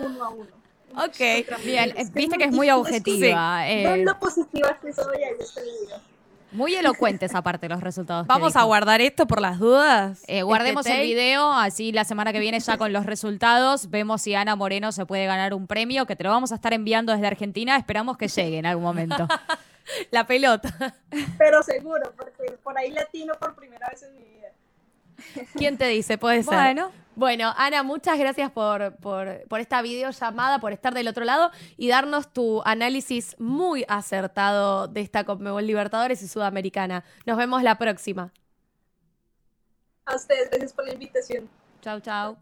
1 0.00 0.24
a 0.24 0.28
1. 0.28 0.46
Ok, 0.94 1.16
Bien, 1.64 1.94
viste 2.12 2.36
que 2.36 2.44
es 2.44 2.52
muy 2.52 2.68
objetiva. 2.70 3.66
eh, 3.66 3.82
Ven 3.88 4.04
lo 4.04 4.18
positiva 4.18 4.78
que 4.78 4.92
soy, 4.92 5.22
ahí. 5.22 5.34
Muy 6.52 6.74
elocuentes 6.74 7.34
aparte 7.34 7.68
los 7.68 7.80
resultados. 7.80 8.26
Vamos 8.26 8.56
a 8.56 8.62
guardar 8.62 9.00
esto 9.00 9.26
por 9.26 9.40
las 9.40 9.58
dudas. 9.58 10.22
Eh, 10.26 10.42
guardemos 10.42 10.86
Este 10.86 11.00
el 11.00 11.06
video, 11.06 11.52
así 11.52 11.92
la 11.92 12.04
semana 12.04 12.32
que 12.32 12.40
viene 12.40 12.60
ya 12.60 12.76
con 12.76 12.92
los 12.92 13.06
resultados 13.06 13.90
vemos 13.90 14.22
si 14.22 14.34
Ana 14.34 14.56
Moreno 14.56 14.92
se 14.92 15.06
puede 15.06 15.26
ganar 15.26 15.54
un 15.54 15.66
premio 15.66 16.06
que 16.06 16.16
te 16.16 16.24
lo 16.24 16.30
vamos 16.30 16.52
a 16.52 16.56
estar 16.56 16.72
enviando 16.72 17.12
desde 17.12 17.26
Argentina. 17.26 17.76
Esperamos 17.76 18.16
que 18.16 18.28
llegue 18.28 18.58
en 18.58 18.66
algún 18.66 18.84
momento. 18.84 19.26
La 20.10 20.26
pelota. 20.26 20.94
Pero 21.38 21.62
seguro, 21.62 22.12
porque 22.16 22.52
por 22.62 22.78
ahí 22.78 22.90
latino 22.90 23.34
por 23.38 23.54
primera 23.54 23.88
vez 23.88 24.02
en 24.04 24.14
mi 24.14 24.22
vida. 24.22 24.31
¿Quién 25.56 25.76
te 25.76 25.86
dice? 25.88 26.18
Puede 26.18 26.42
ser. 26.42 26.54
Bueno. 26.54 27.02
Bueno, 27.14 27.52
Ana, 27.58 27.82
muchas 27.82 28.18
gracias 28.18 28.50
por, 28.50 28.96
por, 28.96 29.46
por 29.46 29.60
esta 29.60 29.82
videollamada, 29.82 30.60
por 30.60 30.72
estar 30.72 30.94
del 30.94 31.08
otro 31.08 31.26
lado 31.26 31.50
y 31.76 31.88
darnos 31.88 32.32
tu 32.32 32.62
análisis 32.64 33.36
muy 33.38 33.84
acertado 33.86 34.88
de 34.88 35.02
esta 35.02 35.24
Conmebol 35.24 35.66
Libertadores 35.66 36.22
y 36.22 36.28
Sudamericana. 36.28 37.04
Nos 37.26 37.36
vemos 37.36 37.62
la 37.62 37.76
próxima. 37.76 38.32
A 40.06 40.16
ustedes, 40.16 40.48
gracias 40.48 40.72
por 40.72 40.86
la 40.86 40.94
invitación. 40.94 41.50
chau, 41.82 42.00
chau. 42.00 42.38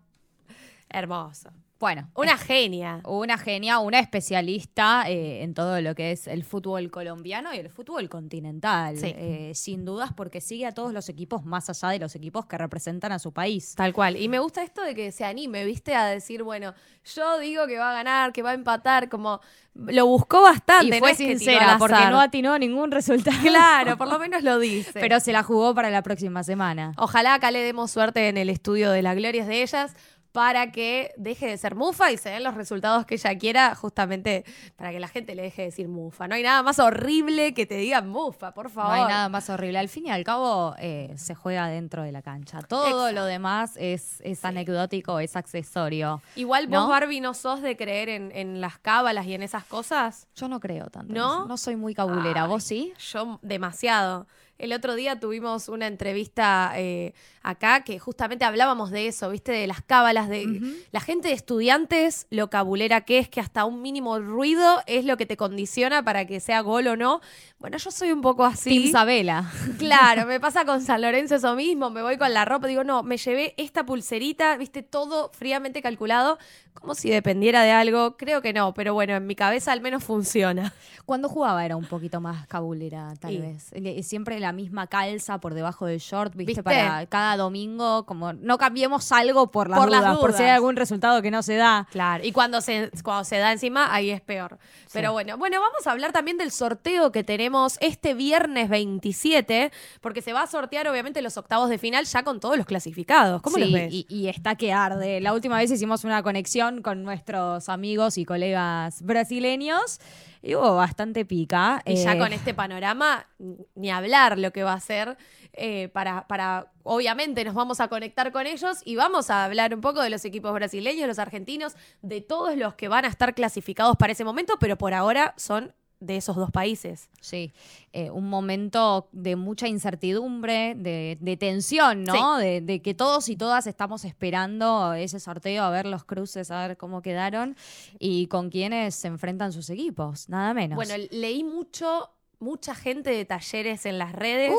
Hermoso. 0.89 1.51
Bueno, 1.81 2.11
Una 2.15 2.37
genia. 2.37 3.01
una 3.07 3.39
genia, 3.39 3.79
una 3.79 4.01
especialista 4.01 5.05
eh, 5.09 5.43
en 5.43 5.55
todo 5.55 5.81
lo 5.81 5.95
que 5.95 6.13
es 6.13 6.27
el 6.27 6.45
fútbol 6.45 6.91
colombiano 6.91 7.55
y 7.55 7.57
el 7.59 7.71
fútbol 7.71 8.11
continental, 8.11 8.99
Sí. 8.99 9.15
eh, 9.17 9.53
sin 9.55 9.87
dudas, 9.87 10.11
porque 10.15 10.43
sigue 10.43 10.67
a 10.67 10.73
todos 10.73 10.93
los 10.93 11.09
equipos 11.09 11.43
más 11.47 11.71
allá 11.71 11.89
de 11.89 11.99
los 11.99 12.15
equipos 12.15 12.45
que 12.45 12.59
representan 12.59 13.13
a 13.13 13.19
su 13.19 13.33
país. 13.33 13.75
Tal 13.77 13.95
cual. 13.95 14.19
Y 14.19 14.29
me 14.29 14.39
gusta 14.41 14.63
esto 14.63 14.83
de 14.83 14.95
que 14.95 15.11
se 15.11 15.25
anime, 15.25 15.65
¿viste? 15.65 15.95
A 15.95 16.05
decir, 16.05 16.43
bueno, 16.43 16.75
yo 17.15 17.39
digo 17.39 17.67
que 17.67 17.79
va 17.79 17.93
a 17.93 17.95
ganar, 17.95 18.33
que 18.35 18.43
va 18.43 18.51
a 18.51 18.55
empatar, 18.55 19.09
como 19.09 19.41
lo 19.73 20.05
buscó 20.07 20.43
bastante. 20.43 20.87
Y 20.87 20.91
no 20.91 20.99
fue 20.99 21.13
es 21.13 21.17
que 21.17 21.25
tiró 21.29 21.39
sincera, 21.39 21.77
porque 21.79 22.07
no 22.11 22.21
atinó 22.21 22.59
ningún 22.59 22.91
resultado. 22.91 23.39
Claro, 23.41 23.97
por 23.97 24.09
lo 24.09 24.19
menos 24.19 24.43
lo 24.43 24.59
dice. 24.59 25.01
Pero 25.01 25.19
se 25.19 25.33
la 25.33 25.43
jugó 25.43 25.75
para 25.75 25.89
la 25.89 26.03
próxima 26.03 26.43
semana. 26.45 26.93
Ojalá 26.99 27.33
acá 27.33 27.51
le 27.51 27.61
demos 27.61 27.91
suerte 27.91 28.29
en 28.29 28.37
el 28.37 28.51
estudio 28.51 28.91
de 28.91 29.01
las 29.01 29.17
glorias 29.17 29.47
de 29.47 29.63
ellas 29.63 29.95
para 30.33 30.71
que 30.71 31.13
deje 31.17 31.47
de 31.47 31.57
ser 31.59 31.75
mufa 31.75 32.13
y 32.13 32.17
se 32.17 32.31
den 32.31 32.45
los 32.45 32.55
resultados 32.55 33.05
que 33.07 33.17
ella 33.17 33.37
quiera, 33.37 33.75
justamente 33.75 34.45
para 34.77 34.91
que 34.93 35.01
la 35.01 35.09
gente 35.09 35.35
le 35.35 35.43
deje 35.43 35.63
de 35.63 35.67
decir 35.69 35.89
mufa. 35.89 36.29
No 36.29 36.35
hay 36.37 36.43
nada 36.43 36.63
más 36.63 36.79
horrible 36.79 37.53
que 37.55 37.67
te 37.67 37.75
digan 37.77 38.09
mufa, 38.09 38.53
por 38.55 38.67
No 38.67 38.71
favor. 38.71 38.93
hay 38.93 39.05
nada 39.07 39.29
más 39.29 39.51
horrible. 39.51 39.79
Al 39.79 39.89
fin 39.89 40.07
y 40.07 40.11
al 40.11 40.23
cabo, 40.25 40.75
eh, 40.79 41.13
se 41.17 41.35
juega 41.35 41.67
dentro 41.69 42.03
de 42.03 42.13
la 42.13 42.23
cancha. 42.23 42.61
Todo 42.63 42.87
Exacto. 43.09 43.13
lo 43.13 43.25
demás 43.25 43.73
es, 43.77 44.21
es 44.23 44.45
anecdótico, 44.45 45.19
es 45.21 45.35
accesorio. 45.37 46.23
Igual 46.37 46.67
vos, 46.69 46.81
¿No? 46.81 46.89
Barbie, 46.89 47.21
¿no 47.21 47.35
sos 47.35 47.61
de 47.63 47.77
creer 47.77 48.09
en, 48.09 48.31
en 48.35 48.61
las 48.61 48.79
cábalas 48.79 49.27
y 49.27 49.35
en 49.35 49.43
esas 49.43 49.65
cosas? 49.65 50.29
Yo 50.37 50.49
no 50.49 50.61
creo 50.61 50.87
tanto. 50.91 51.13
¿No? 51.13 51.47
No 51.47 51.57
soy 51.57 51.77
muy 51.77 51.95
cabulera. 51.95 52.45
Ay, 52.45 52.49
¿Vos 52.49 52.65
sí? 52.65 52.93
Yo 53.13 53.39
demasiado. 53.43 54.27
El 54.61 54.75
otro 54.75 54.95
día 54.95 55.19
tuvimos 55.19 55.69
una 55.69 55.87
entrevista 55.87 56.73
eh, 56.77 57.15
acá 57.43 57.83
que 57.83 57.99
justamente 57.99 58.45
hablábamos 58.45 58.91
de 58.91 59.07
eso, 59.07 59.31
¿viste? 59.31 59.53
De 59.53 59.67
las 59.67 59.81
cábalas, 59.83 60.29
de 60.29 60.61
la 60.93 61.01
gente 61.01 61.29
de 61.29 61.35
estudiantes, 61.35 62.27
lo 62.29 62.51
cabulera 62.51 63.01
que 63.01 63.19
es, 63.19 63.29
que 63.29 63.41
hasta 63.41 63.65
un 63.65 63.81
mínimo 63.81 64.19
ruido 64.19 64.83
es 64.87 65.07
lo 65.07 65.17
que 65.17 65.25
te 65.25 65.39
condiciona 65.39 66.05
para 66.05 66.27
que 66.27 66.41
sea 66.41 66.61
gol 66.61 66.89
o 66.89 66.97
no. 66.97 67.23
Bueno, 67.59 67.79
yo 67.79 67.91
soy 67.91 68.13
un 68.13 68.21
poco 68.21 68.45
así. 68.45 68.69
Team 68.69 68.83
Isabela. 68.83 69.51
Claro, 69.79 70.27
me 70.27 70.41
pasa 70.41 70.67
con 70.67 70.83
San 70.83 71.01
Lorenzo 71.01 71.37
eso 71.37 71.55
mismo, 71.55 71.89
me 71.89 72.03
voy 72.03 72.19
con 72.19 72.35
la 72.35 72.45
ropa, 72.45 72.67
digo, 72.67 72.85
no, 72.85 73.03
me 73.03 73.17
llevé 73.17 73.55
esta 73.57 73.87
pulserita, 73.87 74.59
viste, 74.59 74.83
todo 74.83 75.31
fríamente 75.33 75.81
calculado. 75.81 76.39
Como 76.81 76.95
si 76.95 77.11
dependiera 77.11 77.63
de 77.63 77.73
algo. 77.73 78.17
Creo 78.17 78.41
que 78.41 78.53
no, 78.53 78.73
pero 78.73 78.95
bueno, 78.95 79.15
en 79.15 79.27
mi 79.27 79.35
cabeza 79.35 79.73
al 79.73 79.81
menos 79.83 80.03
funciona. 80.03 80.73
Cuando 81.05 81.29
jugaba 81.29 81.65
era 81.65 81.77
un 81.77 81.85
poquito 81.85 82.21
más 82.21 82.47
cabulera, 82.47 83.13
tal 83.21 83.39
vez. 83.39 83.69
Eh, 83.73 84.03
Siempre 84.03 84.41
la 84.41 84.53
misma 84.53 84.87
calza 84.87 85.39
por 85.39 85.53
debajo 85.55 85.87
del 85.87 85.99
short, 85.99 86.35
¿viste? 86.35 86.53
¿Viste? 86.53 86.63
Para 86.63 87.05
cada 87.07 87.37
domingo, 87.37 88.07
como 88.07 88.33
no 88.33 88.57
cambiemos 88.59 89.13
algo 89.13 89.51
por 89.51 89.69
las, 89.69 89.79
Por 89.79 89.91
las 89.91 90.01
dudas, 90.03 90.19
por 90.19 90.33
si 90.33 90.43
hay 90.43 90.51
algún 90.51 90.77
resultado 90.77 91.21
que 91.21 91.31
no 91.31 91.43
se 91.43 91.57
da. 91.57 91.87
Claro, 91.91 92.25
y 92.25 92.33
cuando 92.33 92.61
se, 92.61 92.91
cuando 93.03 93.25
se 93.25 93.37
da 93.39 93.53
encima, 93.53 93.95
ahí 93.95 94.11
es 94.11 94.21
peor. 94.21 94.59
Pero 94.93 95.13
bueno, 95.13 95.37
bueno, 95.37 95.61
vamos 95.61 95.87
a 95.87 95.91
hablar 95.93 96.13
también 96.13 96.39
del 96.39 96.51
sorteo 96.51 97.13
que 97.13 97.23
tenemos 97.25 97.77
este 97.81 98.15
viernes 98.15 98.69
27, 98.69 99.71
porque 100.01 100.23
se 100.23 100.33
va 100.33 100.43
a 100.43 100.47
sortear 100.47 100.89
obviamente 100.89 101.23
los 101.23 101.37
octavos 101.37 101.69
de 101.69 101.79
final 101.79 102.05
ya 102.07 102.23
con 102.23 102.41
todos 102.41 102.57
los 102.57 102.67
clasificados. 102.67 103.43
¿Cómo 103.43 103.57
Sí, 103.57 103.63
los 103.63 103.73
ves? 103.73 103.93
Y, 103.93 104.07
y 104.09 104.29
está 104.29 104.55
que 104.57 104.73
arde. 104.73 105.21
La 105.21 105.33
última 105.33 105.59
vez 105.59 105.71
hicimos 105.71 106.05
una 106.05 106.23
conexión 106.23 106.70
con 106.79 107.03
nuestros 107.03 107.69
amigos 107.69 108.17
y 108.19 108.25
colegas 108.25 109.03
brasileños 109.03 110.01
y 110.43 110.55
hubo 110.55 110.77
bastante 110.77 111.25
pica. 111.25 111.83
Y 111.85 111.97
ya 111.97 112.15
Eh, 112.15 112.19
con 112.19 112.33
este 112.33 112.55
panorama, 112.55 113.27
ni 113.75 113.91
hablar 113.91 114.39
lo 114.39 114.53
que 114.53 114.63
va 114.63 114.73
a 114.73 114.81
ser 114.81 115.19
eh, 115.53 115.89
para, 115.89 116.27
para, 116.29 116.73
obviamente 116.83 117.45
nos 117.45 117.55
vamos 117.55 117.81
a 117.81 117.89
conectar 117.89 118.33
con 118.33 118.47
ellos 118.47 118.79
y 118.85 118.97
vamos 118.97 119.31
a 119.31 119.45
hablar 119.45 119.75
un 119.75 119.81
poco 119.81 120.01
de 120.01 120.11
los 120.11 120.25
equipos 120.25 120.53
brasileños, 120.55 121.09
los 121.09 121.19
argentinos, 121.19 121.75
de 122.03 122.21
todos 122.21 122.57
los 122.57 122.75
que 122.75 122.89
van 122.89 123.05
a 123.05 123.09
estar 123.09 123.35
clasificados 123.35 123.97
para 123.97 124.13
ese 124.13 124.25
momento, 124.25 124.55
pero 124.61 124.79
por 124.79 124.95
ahora 124.95 125.35
son 125.37 125.75
de 126.01 126.17
esos 126.17 126.37
dos 126.37 126.51
países. 126.51 127.09
Sí, 127.21 127.53
eh, 127.93 128.11
un 128.11 128.29
momento 128.29 129.09
de 129.13 129.37
mucha 129.37 129.69
incertidumbre, 129.69 130.75
de, 130.75 131.19
de 131.21 131.37
tensión, 131.37 132.05
¿no? 132.05 132.39
De, 132.39 132.61
de 132.61 132.81
que 132.83 132.95
todos 132.95 133.29
y 133.29 133.37
todas 133.37 133.67
estamos 133.67 134.05
esperando 134.05 134.95
ese 134.95 135.21
sorteo, 135.21 135.63
a 135.63 135.71
ver 135.71 135.87
los 135.87 136.05
cruces, 136.05 136.51
a 136.51 136.67
ver 136.67 136.77
cómo 136.77 137.03
quedaron 137.03 137.57
y 137.99 138.27
con 138.27 138.51
quiénes 138.51 138.95
se 138.95 139.09
enfrentan 139.09 139.53
sus 139.53 139.71
equipos, 139.71 140.29
nada 140.29 140.55
menos. 140.55 140.77
Bueno, 140.77 140.95
leí 141.11 141.45
mucho, 141.45 142.11
mucha 142.39 142.75
gente 142.75 143.11
de 143.11 143.25
talleres 143.25 143.87
en 143.87 143.99
las 143.99 144.13
redes 144.13 144.53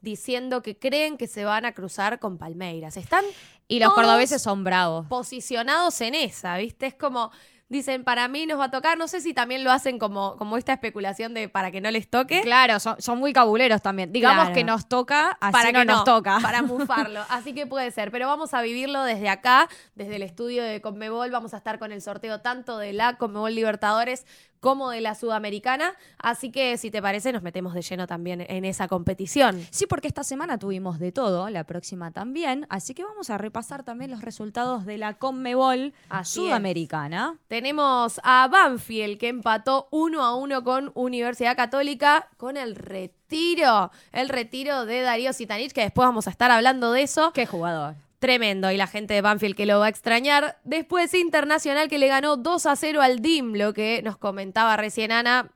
diciendo 0.00 0.62
que 0.62 0.78
creen 0.78 1.16
que 1.16 1.26
se 1.26 1.44
van 1.44 1.64
a 1.64 1.72
cruzar 1.72 2.18
con 2.18 2.38
Palmeiras. 2.38 2.96
Están 2.96 3.24
y 3.68 3.78
los 3.78 3.92
cordobeses 3.92 4.42
son 4.42 4.64
bravos. 4.64 5.06
posicionados 5.06 6.00
en 6.00 6.14
esa, 6.16 6.56
¿viste? 6.56 6.86
Es 6.86 6.94
como, 6.94 7.30
dicen, 7.70 8.04
para 8.04 8.28
mí 8.28 8.44
nos 8.46 8.58
va 8.60 8.64
a 8.64 8.70
tocar, 8.70 8.98
no 8.98 9.08
sé 9.08 9.22
si 9.22 9.32
también 9.32 9.64
lo 9.64 9.70
hacen 9.72 9.98
como, 9.98 10.36
como 10.36 10.58
esta 10.58 10.72
especulación 10.74 11.32
de 11.32 11.48
para 11.48 11.70
que 11.70 11.80
no 11.80 11.90
les 11.90 12.10
toque. 12.10 12.42
Claro, 12.42 12.78
son, 12.80 13.00
son 13.00 13.18
muy 13.18 13.32
cabuleros 13.32 13.80
también. 13.80 14.12
Digamos 14.12 14.40
Claro. 14.46 14.54
que 14.54 14.64
nos 14.64 14.88
toca, 14.88 15.38
así 15.40 15.52
para 15.52 15.72
no 15.72 15.78
que 15.78 15.84
nos 15.86 16.04
toca. 16.04 16.38
Para 16.42 16.60
mufarlo. 16.64 17.22
Así 17.30 17.54
que 17.54 17.66
puede 17.66 17.90
ser. 17.92 18.10
Pero 18.10 18.26
vamos 18.26 18.52
a 18.52 18.60
vivirlo 18.60 19.04
desde 19.04 19.28
acá, 19.30 19.68
desde 19.94 20.16
el 20.16 20.22
estudio 20.22 20.62
de 20.64 20.80
Conmebol. 20.82 21.30
Vamos 21.30 21.54
a 21.54 21.56
estar 21.58 21.78
con 21.78 21.92
el 21.92 22.02
sorteo 22.02 22.40
tanto 22.40 22.76
de 22.76 22.92
la 22.92 23.16
Conmebol 23.16 23.54
Libertadores 23.54 24.26
como 24.60 24.90
de 24.90 25.00
la 25.00 25.14
Sudamericana. 25.14 25.94
Así 26.18 26.50
que, 26.52 26.76
si 26.76 26.90
te 26.90 27.02
parece, 27.02 27.32
nos 27.32 27.42
metemos 27.42 27.74
de 27.74 27.82
lleno 27.82 28.06
también 28.06 28.44
en 28.48 28.64
esa 28.64 28.88
competición. 28.88 29.66
Sí, 29.70 29.86
porque 29.86 30.08
esta 30.08 30.24
semana 30.24 30.58
tuvimos 30.58 30.98
de 30.98 31.12
todo, 31.12 31.50
la 31.50 31.64
próxima 31.64 32.10
también, 32.10 32.66
así 32.68 32.94
que 32.94 33.04
vamos 33.04 33.30
a 33.30 33.38
repasar 33.38 33.82
también 33.82 34.10
los 34.10 34.22
resultados 34.22 34.84
de 34.86 34.98
la 34.98 35.14
Conmebol 35.14 35.92
Así 36.08 36.40
Sudamericana. 36.40 37.38
Tenemos 37.48 38.20
a 38.22 38.48
Banfield 38.48 39.18
que 39.18 39.28
empató 39.28 39.88
uno 39.90 40.22
a 40.22 40.34
uno 40.34 40.62
con 40.62 40.92
Universidad 40.94 41.56
Católica 41.56 42.28
con 42.36 42.56
el 42.56 42.76
retiro, 42.76 43.90
el 44.12 44.28
retiro 44.28 44.86
de 44.86 45.00
Darío 45.02 45.32
Sitanich, 45.32 45.72
que 45.72 45.82
después 45.82 46.06
vamos 46.06 46.26
a 46.26 46.30
estar 46.30 46.50
hablando 46.50 46.92
de 46.92 47.02
eso. 47.02 47.32
Qué 47.32 47.46
jugador. 47.46 47.94
Tremendo, 48.20 48.70
y 48.70 48.76
la 48.76 48.86
gente 48.86 49.14
de 49.14 49.22
Banfield 49.22 49.56
que 49.56 49.64
lo 49.64 49.80
va 49.80 49.86
a 49.86 49.88
extrañar. 49.88 50.60
Después 50.64 51.14
Internacional 51.14 51.88
que 51.88 51.98
le 51.98 52.06
ganó 52.06 52.36
2 52.36 52.66
a 52.66 52.76
0 52.76 53.00
al 53.00 53.20
DIM, 53.20 53.54
lo 53.54 53.72
que 53.72 54.02
nos 54.02 54.18
comentaba 54.18 54.76
recién 54.76 55.10
Ana, 55.10 55.52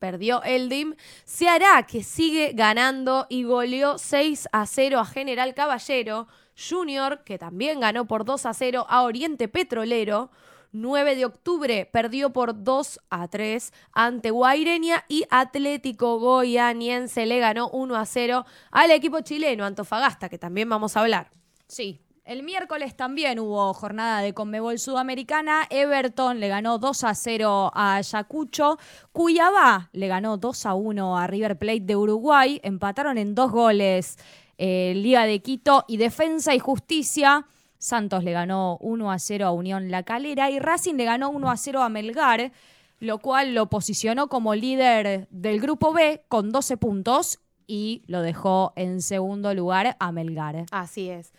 perdió 0.00 0.42
el 0.42 0.68
DIM. 0.68 0.96
Se 1.24 1.48
hará 1.48 1.84
que 1.84 2.02
sigue 2.02 2.52
ganando 2.54 3.26
y 3.28 3.44
goleó 3.44 3.98
6 3.98 4.48
a 4.50 4.66
0 4.66 4.98
a 4.98 5.06
General 5.06 5.54
Caballero. 5.54 6.26
Junior, 6.58 7.22
que 7.22 7.38
también 7.38 7.78
ganó 7.78 8.08
por 8.08 8.24
2 8.24 8.46
a 8.46 8.52
0 8.52 8.86
a 8.88 9.02
Oriente 9.02 9.46
Petrolero. 9.46 10.32
9 10.72 11.14
de 11.14 11.24
octubre 11.24 11.88
perdió 11.92 12.32
por 12.32 12.64
2 12.64 12.98
a 13.10 13.28
3 13.28 13.72
ante 13.92 14.32
Guaireña 14.32 15.04
y 15.06 15.24
Atlético 15.30 16.18
Goianiense 16.18 17.26
le 17.26 17.38
ganó 17.38 17.70
1 17.70 17.94
a 17.94 18.04
0 18.04 18.44
al 18.72 18.90
equipo 18.90 19.20
chileno 19.20 19.64
Antofagasta, 19.64 20.28
que 20.28 20.36
también 20.36 20.68
vamos 20.68 20.96
a 20.96 21.00
hablar. 21.00 21.30
Sí. 21.68 22.00
El 22.28 22.42
miércoles 22.42 22.94
también 22.94 23.38
hubo 23.38 23.72
jornada 23.72 24.20
de 24.20 24.34
Conmebol 24.34 24.78
Sudamericana. 24.78 25.66
Everton 25.70 26.40
le 26.40 26.48
ganó 26.48 26.76
2 26.76 27.04
a 27.04 27.14
0 27.14 27.70
a 27.72 27.94
Ayacucho. 27.94 28.78
Cuyabá 29.12 29.88
le 29.94 30.08
ganó 30.08 30.36
2 30.36 30.66
a 30.66 30.74
1 30.74 31.16
a 31.16 31.26
River 31.26 31.56
Plate 31.56 31.80
de 31.80 31.96
Uruguay. 31.96 32.60
Empataron 32.62 33.16
en 33.16 33.34
dos 33.34 33.50
goles 33.50 34.18
eh, 34.58 34.92
Liga 34.94 35.24
de 35.24 35.40
Quito 35.40 35.86
y 35.88 35.96
Defensa 35.96 36.54
y 36.54 36.58
Justicia. 36.58 37.46
Santos 37.78 38.22
le 38.22 38.32
ganó 38.32 38.76
1 38.82 39.10
a 39.10 39.18
0 39.18 39.46
a 39.46 39.52
Unión 39.52 39.90
La 39.90 40.02
Calera 40.02 40.50
y 40.50 40.58
Racing 40.58 40.96
le 40.96 41.06
ganó 41.06 41.30
1 41.30 41.50
a 41.50 41.56
0 41.56 41.82
a 41.82 41.88
Melgar, 41.88 42.52
lo 43.00 43.20
cual 43.20 43.54
lo 43.54 43.70
posicionó 43.70 44.28
como 44.28 44.54
líder 44.54 45.28
del 45.30 45.62
grupo 45.62 45.94
B 45.94 46.24
con 46.28 46.52
12 46.52 46.76
puntos 46.76 47.40
y 47.66 48.02
lo 48.06 48.20
dejó 48.20 48.74
en 48.76 49.00
segundo 49.00 49.54
lugar 49.54 49.96
a 49.98 50.12
Melgar. 50.12 50.66
Así 50.70 51.08
es. 51.08 51.32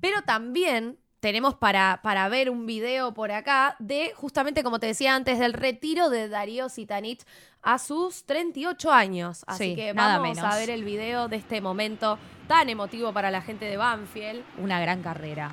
Pero 0.00 0.22
también 0.22 0.98
tenemos 1.20 1.54
para, 1.54 2.00
para 2.02 2.28
ver 2.28 2.50
un 2.50 2.66
video 2.66 3.14
por 3.14 3.32
acá 3.32 3.74
de, 3.78 4.12
justamente 4.14 4.62
como 4.62 4.78
te 4.78 4.86
decía 4.86 5.14
antes, 5.14 5.38
del 5.38 5.52
retiro 5.54 6.08
de 6.10 6.28
Darío 6.28 6.68
Sitanich 6.68 7.22
a 7.62 7.78
sus 7.78 8.24
38 8.24 8.92
años. 8.92 9.42
Así 9.46 9.70
Sí, 9.70 9.74
que 9.76 9.92
vamos 9.92 10.38
a 10.38 10.56
ver 10.56 10.70
el 10.70 10.84
video 10.84 11.28
de 11.28 11.36
este 11.36 11.60
momento 11.60 12.18
tan 12.46 12.68
emotivo 12.68 13.12
para 13.12 13.30
la 13.30 13.42
gente 13.42 13.64
de 13.64 13.76
Banfield. 13.76 14.44
Una 14.58 14.78
gran 14.80 15.02
carrera 15.02 15.52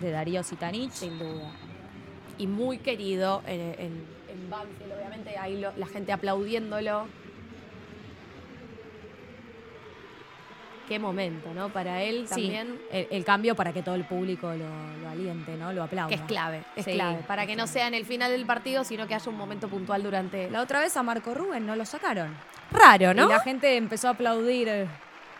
de 0.00 0.10
Darío 0.10 0.42
Sitanich. 0.42 0.90
Sin 0.92 1.18
duda. 1.18 1.50
Y 2.38 2.46
muy 2.46 2.78
querido 2.78 3.42
en, 3.46 3.60
en- 3.78 4.06
en 4.28 4.50
Banfield, 4.50 4.92
obviamente, 4.92 5.38
ahí 5.38 5.60
lo- 5.60 5.72
la 5.76 5.86
gente 5.86 6.12
aplaudiéndolo. 6.12 7.06
Qué 10.88 10.98
momento, 10.98 11.54
¿no? 11.54 11.68
Para 11.70 12.02
él 12.02 12.24
Sí, 12.26 12.34
también. 12.34 12.80
el, 12.90 13.06
el 13.10 13.24
cambio 13.24 13.54
para 13.54 13.72
que 13.72 13.82
todo 13.82 13.94
el 13.94 14.04
público 14.04 14.48
lo, 14.52 14.96
lo 15.02 15.08
aliente, 15.08 15.56
¿no? 15.56 15.72
Lo 15.72 15.82
aplauda. 15.84 16.08
Que 16.08 16.16
es 16.16 16.20
clave, 16.22 16.64
es 16.76 16.84
Sí, 16.84 16.92
clave. 16.92 17.20
Para 17.26 17.46
que 17.46 17.56
no 17.56 17.66
sea 17.66 17.86
en 17.86 17.94
el 17.94 18.04
final 18.04 18.30
del 18.30 18.44
partido, 18.46 18.84
sino 18.84 19.06
que 19.06 19.14
haya 19.14 19.30
un 19.30 19.36
momento 19.38 19.68
puntual 19.68 20.02
durante. 20.02 20.50
La 20.50 20.60
otra 20.60 20.80
vez 20.80 20.96
a 20.96 21.02
Marco 21.02 21.32
Rubén 21.34 21.64
no 21.66 21.76
lo 21.76 21.84
sacaron. 21.86 22.34
Raro, 22.70 23.14
¿no? 23.14 23.26
Y 23.26 23.28
la 23.28 23.40
gente 23.40 23.76
empezó 23.76 24.08
a 24.08 24.12
aplaudir 24.12 24.68
eh, 24.68 24.86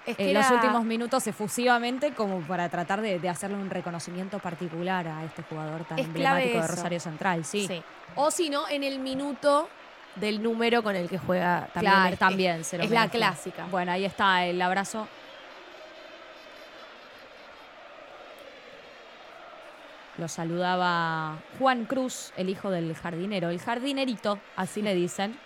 Es 0.06 0.18
en 0.18 0.34
los 0.34 0.50
últimos 0.50 0.84
minutos 0.84 1.26
efusivamente 1.26 2.12
como 2.12 2.40
para 2.40 2.68
tratar 2.68 3.00
de, 3.00 3.18
de 3.18 3.28
hacerle 3.28 3.56
un 3.56 3.68
reconocimiento 3.70 4.38
particular 4.38 5.06
a 5.08 5.24
este 5.24 5.42
jugador 5.42 5.84
tan 5.84 5.98
Es 5.98 6.06
emblemático 6.06 6.60
de. 6.60 6.66
Rosario 6.68 7.00
Central. 7.00 7.44
Sí, 7.44 7.66
Sí. 7.66 7.82
O 8.14 8.30
si 8.30 8.48
no, 8.50 8.68
en 8.68 8.84
el 8.84 8.98
minuto 8.98 9.68
del 10.16 10.42
número 10.42 10.82
con 10.82 10.94
el 10.94 11.08
que 11.08 11.16
juega 11.16 11.68
también. 11.72 11.92
claro, 11.94 12.12
es- 12.12 12.18
también 12.18 12.60
Es, 12.60 12.66
se 12.66 12.78
lo 12.78 12.84
es 12.84 12.90
la 12.90 13.08
clásica. 13.08 13.66
Bueno, 13.70 13.92
ahí 13.92 14.04
está 14.04 14.44
el 14.44 14.60
abrazo. 14.60 15.08
Lo 20.18 20.28
saludaba 20.28 21.38
Juan 21.58 21.86
Cruz, 21.86 22.32
el 22.36 22.50
hijo 22.50 22.70
del 22.70 22.94
jardinero, 22.94 23.48
el 23.48 23.60
jardinerito, 23.60 24.38
así 24.56 24.82
le 24.82 24.94
dicen. 24.94 25.38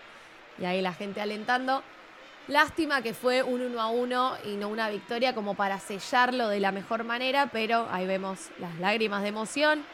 Y 0.58 0.64
ahí 0.64 0.80
la 0.82 0.92
gente 0.92 1.20
alentando. 1.20 1.82
Lástima 2.48 3.02
que 3.02 3.12
fue 3.12 3.42
un 3.42 3.60
1 3.60 3.80
a 3.80 3.88
1 3.88 4.36
y 4.44 4.56
no 4.56 4.68
una 4.68 4.88
victoria 4.88 5.34
como 5.34 5.54
para 5.54 5.78
sellarlo 5.78 6.48
de 6.48 6.60
la 6.60 6.72
mejor 6.72 7.04
manera, 7.04 7.48
pero 7.52 7.88
ahí 7.90 8.06
vemos 8.06 8.50
las 8.58 8.74
lágrimas 8.78 9.22
de 9.22 9.28
emoción 9.28 9.84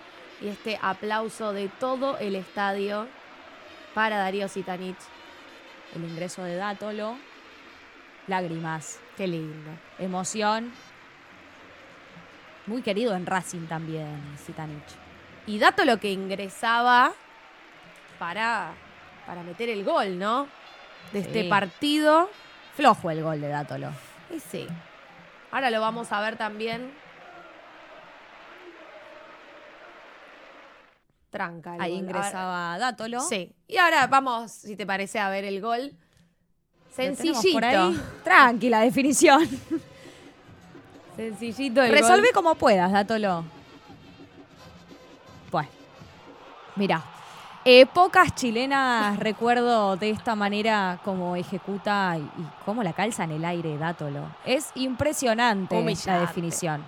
y 0.40 0.48
este 0.48 0.78
aplauso 0.82 1.52
de 1.52 1.68
todo 1.68 2.18
el 2.18 2.36
estadio 2.36 3.08
para 3.94 4.18
Darío 4.18 4.48
Sitanich. 4.48 4.98
El 5.94 6.04
ingreso 6.04 6.42
de 6.42 6.56
Dátolo, 6.56 7.16
lágrimas, 8.26 9.00
Qué 9.16 9.26
lindo. 9.26 9.70
emoción. 9.98 10.72
Muy 12.66 12.82
querido 12.82 13.14
en 13.16 13.26
Racing 13.26 13.66
también, 13.66 14.20
Zitanich. 14.44 14.82
Y 15.46 15.58
dato 15.58 15.84
lo 15.84 15.98
que 15.98 16.12
ingresaba 16.12 17.12
para, 18.18 18.72
para 19.26 19.42
meter 19.42 19.68
el 19.68 19.84
gol, 19.84 20.18
¿no? 20.18 20.46
De 21.12 21.18
este 21.20 21.44
partido. 21.48 22.30
Flojo 22.76 23.10
el 23.10 23.22
gol 23.22 23.40
de 23.40 23.48
Dátolo. 23.48 23.90
Y 24.34 24.38
sí. 24.38 24.66
Ahora 25.50 25.70
lo 25.70 25.80
vamos 25.80 26.12
a 26.12 26.20
ver 26.20 26.36
también. 26.36 26.92
Tranca. 31.30 31.74
el 31.74 31.80
Ahí 31.80 31.90
gol. 31.92 32.00
ingresaba 32.04 32.78
Dátolo. 32.78 33.18
Ahora- 33.18 33.28
sí. 33.28 33.52
Y 33.66 33.76
ahora 33.78 34.06
vamos, 34.06 34.52
si 34.52 34.76
te 34.76 34.86
parece, 34.86 35.18
a 35.18 35.28
ver 35.30 35.44
el 35.44 35.60
gol. 35.60 35.92
Sencillito. 36.94 37.52
por 37.52 37.64
ahí. 37.64 38.00
Tranquila 38.22 38.80
definición. 38.80 39.48
Sencillito 41.16 41.82
el 41.82 41.92
Resolve 41.92 42.28
gol. 42.28 42.32
como 42.34 42.54
puedas, 42.54 42.90
Dátolo. 42.92 43.44
Pues. 45.50 45.68
Mira, 46.76 47.02
eh, 47.64 47.84
pocas 47.86 48.34
chilenas 48.34 49.18
recuerdo 49.18 49.96
de 49.96 50.10
esta 50.10 50.34
manera 50.34 50.98
como 51.04 51.36
ejecuta 51.36 52.16
y, 52.16 52.22
y 52.22 52.46
cómo 52.64 52.82
la 52.82 52.92
calza 52.94 53.24
en 53.24 53.32
el 53.32 53.44
aire 53.44 53.76
Dátolo. 53.76 54.26
Es 54.46 54.70
impresionante 54.74 55.74
Humillante. 55.74 56.10
la 56.10 56.20
definición. 56.20 56.84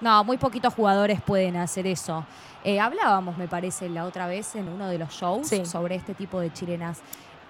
No, 0.00 0.24
muy 0.24 0.36
poquitos 0.38 0.72
jugadores 0.74 1.20
pueden 1.22 1.56
hacer 1.56 1.86
eso. 1.86 2.24
Eh, 2.64 2.80
hablábamos, 2.80 3.36
me 3.38 3.46
parece, 3.48 3.88
la 3.88 4.04
otra 4.04 4.26
vez 4.26 4.54
en 4.56 4.68
uno 4.68 4.88
de 4.88 4.98
los 4.98 5.10
shows 5.10 5.46
Sí. 5.48 5.64
sobre 5.66 5.94
este 5.94 6.14
tipo 6.14 6.40
de 6.40 6.52
chilenas. 6.52 7.00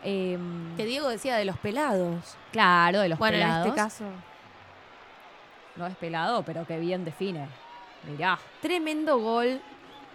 Em, 0.05 0.77
Que 0.77 0.85
Diego 0.85 1.09
decía 1.09 1.37
de 1.37 1.45
los 1.45 1.57
pelados. 1.59 2.37
claro, 2.53 3.01
de 3.01 3.09
los 3.09 3.19
bueno, 3.19 3.37
pelados. 3.39 3.67
en 3.67 3.71
este 3.73 3.81
caso. 3.83 4.05
No 5.77 5.87
es 5.87 5.97
pelado, 5.97 6.43
pero 6.43 6.67
que 6.67 6.79
bien 6.79 7.05
define. 7.05 7.49
Mirá. 8.09 8.39
Tremendo 8.62 9.19
gol. 9.19 9.61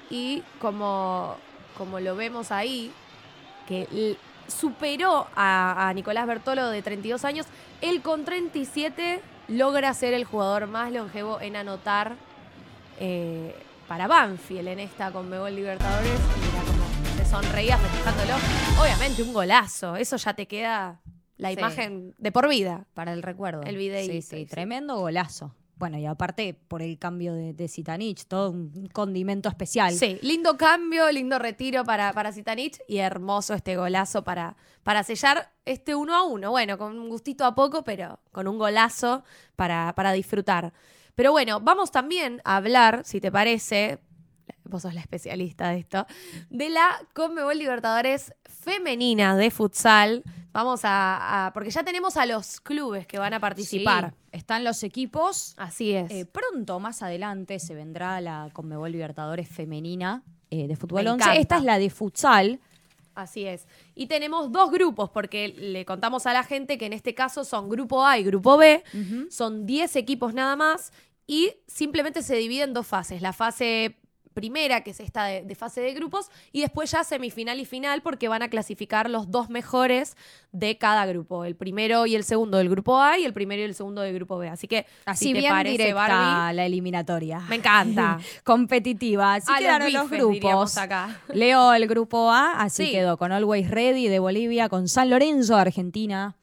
Y 0.09 0.43
como, 0.59 1.37
como 1.77 1.99
lo 1.99 2.15
vemos 2.15 2.51
ahí, 2.51 2.91
que 3.67 4.17
superó 4.47 5.27
a, 5.35 5.91
Nicolás 5.95 6.27
Bertolo 6.27 6.67
de 6.69 6.81
32 6.81 7.23
años, 7.23 7.45
él 7.79 8.01
con 8.01 8.25
37 8.25 9.21
logra 9.47 9.93
ser 9.93 10.13
el 10.13 10.25
jugador 10.25 10.67
más 10.67 10.91
longevo 10.91 11.39
en 11.39 11.55
anotar 11.55 12.15
eh, 12.99 13.55
para 13.87 14.07
Banfield 14.07 14.67
en 14.67 14.79
esta 14.79 15.11
Conmebol 15.11 15.55
Libertadores. 15.55 16.11
Y 16.11 16.67
cómo 16.67 17.15
se 17.15 17.25
sonreía 17.25 17.77
festejándolo. 17.77 18.33
Obviamente 18.81 19.23
un 19.23 19.31
golazo, 19.31 19.95
eso 19.95 20.17
ya 20.17 20.33
te 20.33 20.45
queda 20.47 20.99
la 21.41 21.51
imagen 21.51 22.13
de 22.17 22.31
por 22.31 22.47
vida. 22.47 22.85
Para 22.93 23.13
el 23.13 23.23
recuerdo. 23.23 23.63
El 23.63 23.75
videíto, 23.77 24.13
Sí, 24.13 24.21
sí, 24.21 24.37
sí. 24.41 24.45
tremendo 24.45 24.97
golazo. 24.99 25.55
Bueno, 25.75 25.97
y 25.97 26.05
aparte 26.05 26.53
por 26.67 26.83
el 26.83 26.99
cambio 26.99 27.33
de, 27.33 27.53
de 27.53 27.67
Zitanich, 27.67 28.25
todo 28.27 28.51
un 28.51 28.87
condimento 28.93 29.49
especial. 29.49 29.91
Sí, 29.95 30.19
lindo 30.21 30.55
cambio, 30.55 31.11
lindo 31.11 31.39
retiro 31.39 31.83
para, 31.83 32.13
para 32.13 32.31
Zitanich 32.31 32.79
y 32.87 32.97
hermoso 32.97 33.55
este 33.55 33.75
golazo 33.75 34.23
para, 34.23 34.55
para 34.83 35.01
sellar 35.03 35.51
este 35.65 35.95
uno 35.95 36.15
a 36.15 36.23
uno. 36.23 36.51
Bueno, 36.51 36.77
con 36.77 36.99
un 36.99 37.09
gustito 37.09 37.45
a 37.45 37.55
poco, 37.55 37.83
pero 37.83 38.19
con 38.31 38.47
un 38.47 38.59
golazo 38.59 39.23
para, 39.55 39.93
para 39.95 40.11
disfrutar. 40.11 40.71
Pero 41.15 41.31
bueno, 41.31 41.59
vamos 41.59 41.89
también 41.91 42.41
a 42.45 42.57
hablar, 42.57 43.01
si 43.03 43.19
te 43.19 43.31
parece, 43.31 43.97
vos 44.63 44.81
sos 44.83 44.93
la 44.93 45.01
especialista 45.01 45.69
de 45.69 45.79
esto, 45.79 46.05
de 46.49 46.69
la 46.69 46.89
Conmebol 47.13 47.57
Libertadores 47.57 48.33
femenina 48.45 49.35
de 49.35 49.51
futsal. 49.51 50.23
Vamos 50.53 50.81
a, 50.83 51.47
a- 51.47 51.53
porque 51.53 51.69
ya 51.71 51.83
tenemos 51.83 52.17
a 52.17 52.25
los 52.25 52.59
clubes 52.61 53.07
que 53.07 53.17
van 53.19 53.33
a 53.33 53.39
participar. 53.39 54.13
Sí, 54.31 54.37
están 54.37 54.63
los 54.63 54.83
equipos. 54.83 55.53
Así 55.57 55.91
es. 55.93 56.11
Eh, 56.11 56.25
pronto, 56.25 56.79
más 56.79 57.01
adelante, 57.01 57.59
se 57.59 57.73
vendrá 57.73 58.19
la 58.21 58.49
Conmebol 58.53 58.91
Libertadores 58.91 59.47
femenina 59.49 60.23
eh, 60.49 60.67
de 60.67 60.75
fútbol 60.75 61.03
Me 61.05 61.09
11. 61.11 61.23
encanta. 61.23 61.39
Esta 61.41 61.57
es 61.57 61.63
la 61.63 61.77
de 61.79 61.89
futsal. 61.89 62.59
Así 63.15 63.45
es. 63.45 63.67
Y 63.95 64.07
tenemos 64.07 64.51
dos 64.51 64.71
grupos, 64.71 65.09
porque 65.09 65.49
le 65.49 65.85
contamos 65.85 66.25
a 66.25 66.33
la 66.33 66.43
gente 66.43 66.77
que 66.77 66.85
en 66.85 66.93
este 66.93 67.13
caso 67.13 67.43
son 67.43 67.67
grupo 67.69 68.05
A 68.05 68.17
y 68.17 68.23
grupo 68.23 68.57
B. 68.57 68.83
Son 69.29 69.65
10 69.65 69.95
equipos 69.97 70.33
nada 70.33 70.55
más 70.55 70.91
y 71.27 71.53
simplemente 71.67 72.23
se 72.23 72.35
divide 72.35 72.63
en 72.63 72.73
dos 72.73 72.87
fases. 72.87 73.21
La 73.21 73.33
fase 73.33 73.97
primera, 74.33 74.81
que 74.81 74.91
es 74.91 74.99
esta 74.99 75.25
de, 75.25 75.43
de 75.43 75.55
fase 75.55 75.81
de 75.81 75.93
grupos, 75.93 76.29
y 76.51 76.61
después 76.61 76.91
ya 76.91 77.03
semifinal 77.03 77.59
y 77.59 77.65
final, 77.65 78.01
porque 78.01 78.27
van 78.27 78.41
a 78.41 78.49
clasificar 78.49 79.09
los 79.09 79.29
dos 79.31 79.49
mejores 79.49 80.15
de 80.51 80.77
cada 80.77 81.05
grupo. 81.05 81.45
El 81.45 81.55
primero 81.55 82.05
y 82.05 82.15
el 82.15 82.23
segundo 82.23 82.57
del 82.57 82.69
grupo 82.69 82.99
A 82.99 83.17
y 83.19 83.25
el 83.25 83.33
primero 83.33 83.61
y 83.61 83.65
el 83.65 83.75
segundo 83.75 84.01
del 84.01 84.13
grupo 84.15 84.37
B. 84.37 84.49
Así 84.49 84.67
que, 84.67 84.85
Así 85.05 85.25
si 85.27 85.33
te 85.33 85.39
bien 85.39 85.51
parece, 85.53 85.71
directa 85.77 85.95
Barbie, 86.07 86.55
la 86.55 86.65
eliminatoria. 86.65 87.39
me 87.49 87.55
encanta. 87.55 88.19
Competitiva. 88.43 89.35
Así 89.35 89.51
A 89.53 89.57
quedaron 89.57 89.91
los, 89.93 90.09
bifes, 90.09 90.19
grupos. 90.19 90.77
acá. 90.77 91.21
Leo 91.33 91.73
el 91.73 91.87
grupo 91.87 92.31
A, 92.31 92.61
así 92.61 92.85
Sí. 92.85 92.91
quedó 92.91 93.17
con 93.17 93.31
Always 93.31 93.69
Ready 93.69 94.07
de 94.07 94.19
Bolivia, 94.19 94.69
con 94.69 94.87
San 94.87 95.09
Lorenzo 95.09 95.55
de 95.55 95.61
Argentina. 95.61 96.35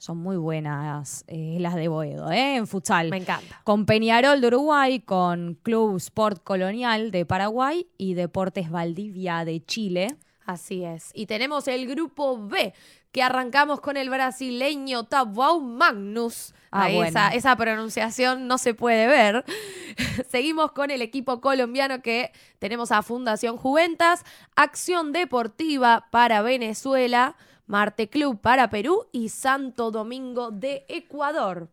Son 0.00 0.16
muy 0.16 0.38
buenas 0.38 1.24
eh, 1.26 1.58
las 1.60 1.74
de 1.74 1.88
Boedo, 1.88 2.32
¿eh? 2.32 2.56
En 2.56 2.66
futsal. 2.66 3.10
Me 3.10 3.18
encanta. 3.18 3.60
Con 3.64 3.84
Peñarol 3.84 4.40
de 4.40 4.46
Uruguay, 4.46 5.00
con 5.00 5.58
Club 5.62 5.98
Sport 5.98 6.42
Colonial 6.42 7.10
de 7.10 7.26
Paraguay 7.26 7.86
y 7.98 8.14
Deportes 8.14 8.70
Valdivia 8.70 9.44
de 9.44 9.62
Chile. 9.62 10.16
Así 10.46 10.84
es. 10.84 11.10
Y 11.12 11.26
tenemos 11.26 11.68
el 11.68 11.86
grupo 11.86 12.38
B, 12.38 12.72
que 13.12 13.22
arrancamos 13.22 13.82
con 13.82 13.98
el 13.98 14.08
brasileño 14.08 15.04
Tabuau 15.04 15.60
Magnus. 15.60 16.54
Ah, 16.70 16.84
Ahí 16.84 16.94
bueno. 16.94 17.10
esa, 17.10 17.28
esa 17.34 17.54
pronunciación 17.56 18.48
no 18.48 18.56
se 18.56 18.72
puede 18.72 19.06
ver. 19.06 19.44
Seguimos 20.30 20.72
con 20.72 20.90
el 20.90 21.02
equipo 21.02 21.42
colombiano 21.42 22.00
que 22.00 22.32
tenemos 22.58 22.90
a 22.90 23.02
Fundación 23.02 23.58
Juventas, 23.58 24.24
Acción 24.56 25.12
Deportiva 25.12 26.06
para 26.10 26.40
Venezuela, 26.40 27.36
Marte 27.70 28.08
Club 28.08 28.40
para 28.40 28.68
Perú 28.68 29.06
y 29.12 29.28
Santo 29.28 29.92
Domingo 29.92 30.50
de 30.50 30.84
Ecuador. 30.88 31.68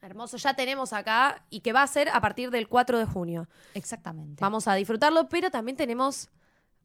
Hermoso, 0.00 0.36
ya 0.36 0.54
tenemos 0.54 0.92
acá 0.92 1.42
y 1.50 1.60
que 1.60 1.72
va 1.72 1.82
a 1.82 1.86
ser 1.88 2.08
a 2.10 2.20
partir 2.20 2.50
del 2.52 2.68
4 2.68 2.98
de 3.00 3.04
junio. 3.04 3.48
Exactamente. 3.74 4.40
Vamos 4.40 4.68
a 4.68 4.74
disfrutarlo, 4.74 5.28
pero 5.28 5.50
también 5.50 5.76
tenemos 5.76 6.28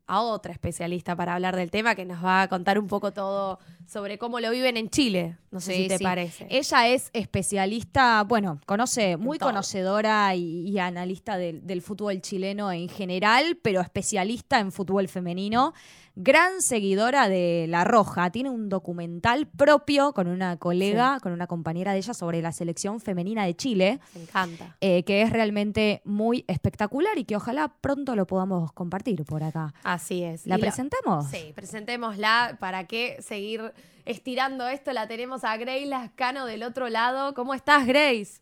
a 0.07 0.21
otra 0.21 0.51
especialista 0.51 1.15
para 1.15 1.35
hablar 1.35 1.55
del 1.55 1.69
tema 1.69 1.93
que 1.93 2.03
nos 2.03 2.25
va 2.25 2.41
a 2.41 2.47
contar 2.47 2.79
un 2.79 2.87
poco 2.87 3.11
todo 3.13 3.59
sobre 3.85 4.17
cómo 4.17 4.39
lo 4.39 4.49
viven 4.49 4.75
en 4.75 4.89
Chile. 4.89 5.37
No 5.51 5.59
sé 5.59 5.75
Sí, 5.75 5.81
si 5.83 5.87
te 5.89 5.97
sí. 5.99 6.03
parece. 6.03 6.47
Ella 6.49 6.87
es 6.87 7.11
especialista, 7.13 8.23
bueno, 8.23 8.59
conoce, 8.65 9.17
muy 9.17 9.37
todo. 9.37 9.49
conocedora 9.49 10.33
y, 10.33 10.67
y 10.67 10.79
analista 10.79 11.37
del, 11.37 11.67
del 11.67 11.83
fútbol 11.83 12.21
chileno 12.21 12.71
en 12.71 12.89
general, 12.89 13.59
pero 13.61 13.81
especialista 13.81 14.59
en 14.59 14.71
fútbol 14.71 15.07
femenino. 15.09 15.75
Gran 16.15 16.61
seguidora 16.61 17.29
de 17.29 17.65
La 17.69 17.83
Roja. 17.85 18.29
Tiene 18.29 18.49
un 18.49 18.67
documental 18.67 19.47
propio 19.47 20.11
con 20.13 20.27
una 20.27 20.57
colega, 20.57 21.19
con 21.21 21.31
una 21.31 21.47
compañera 21.47 21.93
de 21.93 21.99
ella 21.99 22.13
sobre 22.13 22.41
la 22.41 22.51
selección 22.51 22.99
femenina 22.99 23.45
de 23.45 23.55
Chile. 23.55 23.99
Me 24.13 24.23
encanta. 24.23 24.75
eh, 24.81 25.03
que 25.03 25.21
es 25.21 25.31
realmente 25.31 26.01
muy 26.03 26.43
espectacular 26.47 27.17
y 27.17 27.23
que 27.23 27.37
ojalá 27.37 27.69
pronto 27.79 28.15
lo 28.15 28.27
podamos 28.27 28.71
compartir 28.73 29.23
por 29.23 29.43
acá. 29.43 29.73
Así 29.83 30.23
es. 30.23 30.45
¿La 30.45 30.57
Y 30.57 30.61
presentamos? 30.61 31.27
Sí, 31.27 31.53
presentémosla. 31.55 32.57
¿Para 32.59 32.85
qué 32.85 33.17
seguir 33.21 33.71
estirando 34.05 34.67
esto? 34.67 34.91
La 34.91 35.07
tenemos 35.07 35.43
a 35.45 35.55
Grace 35.57 35.85
Lascano 35.85 36.45
del 36.45 36.63
otro 36.63 36.89
lado. 36.89 37.33
¿Cómo 37.33 37.53
estás, 37.53 37.85
Grace? 37.87 38.41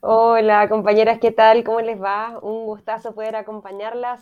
Hola, 0.00 0.68
compañeras, 0.68 1.18
¿qué 1.18 1.32
tal? 1.32 1.64
¿Cómo 1.64 1.80
les 1.80 2.00
va? 2.00 2.38
Un 2.42 2.64
gustazo 2.66 3.14
poder 3.14 3.36
acompañarlas. 3.36 4.20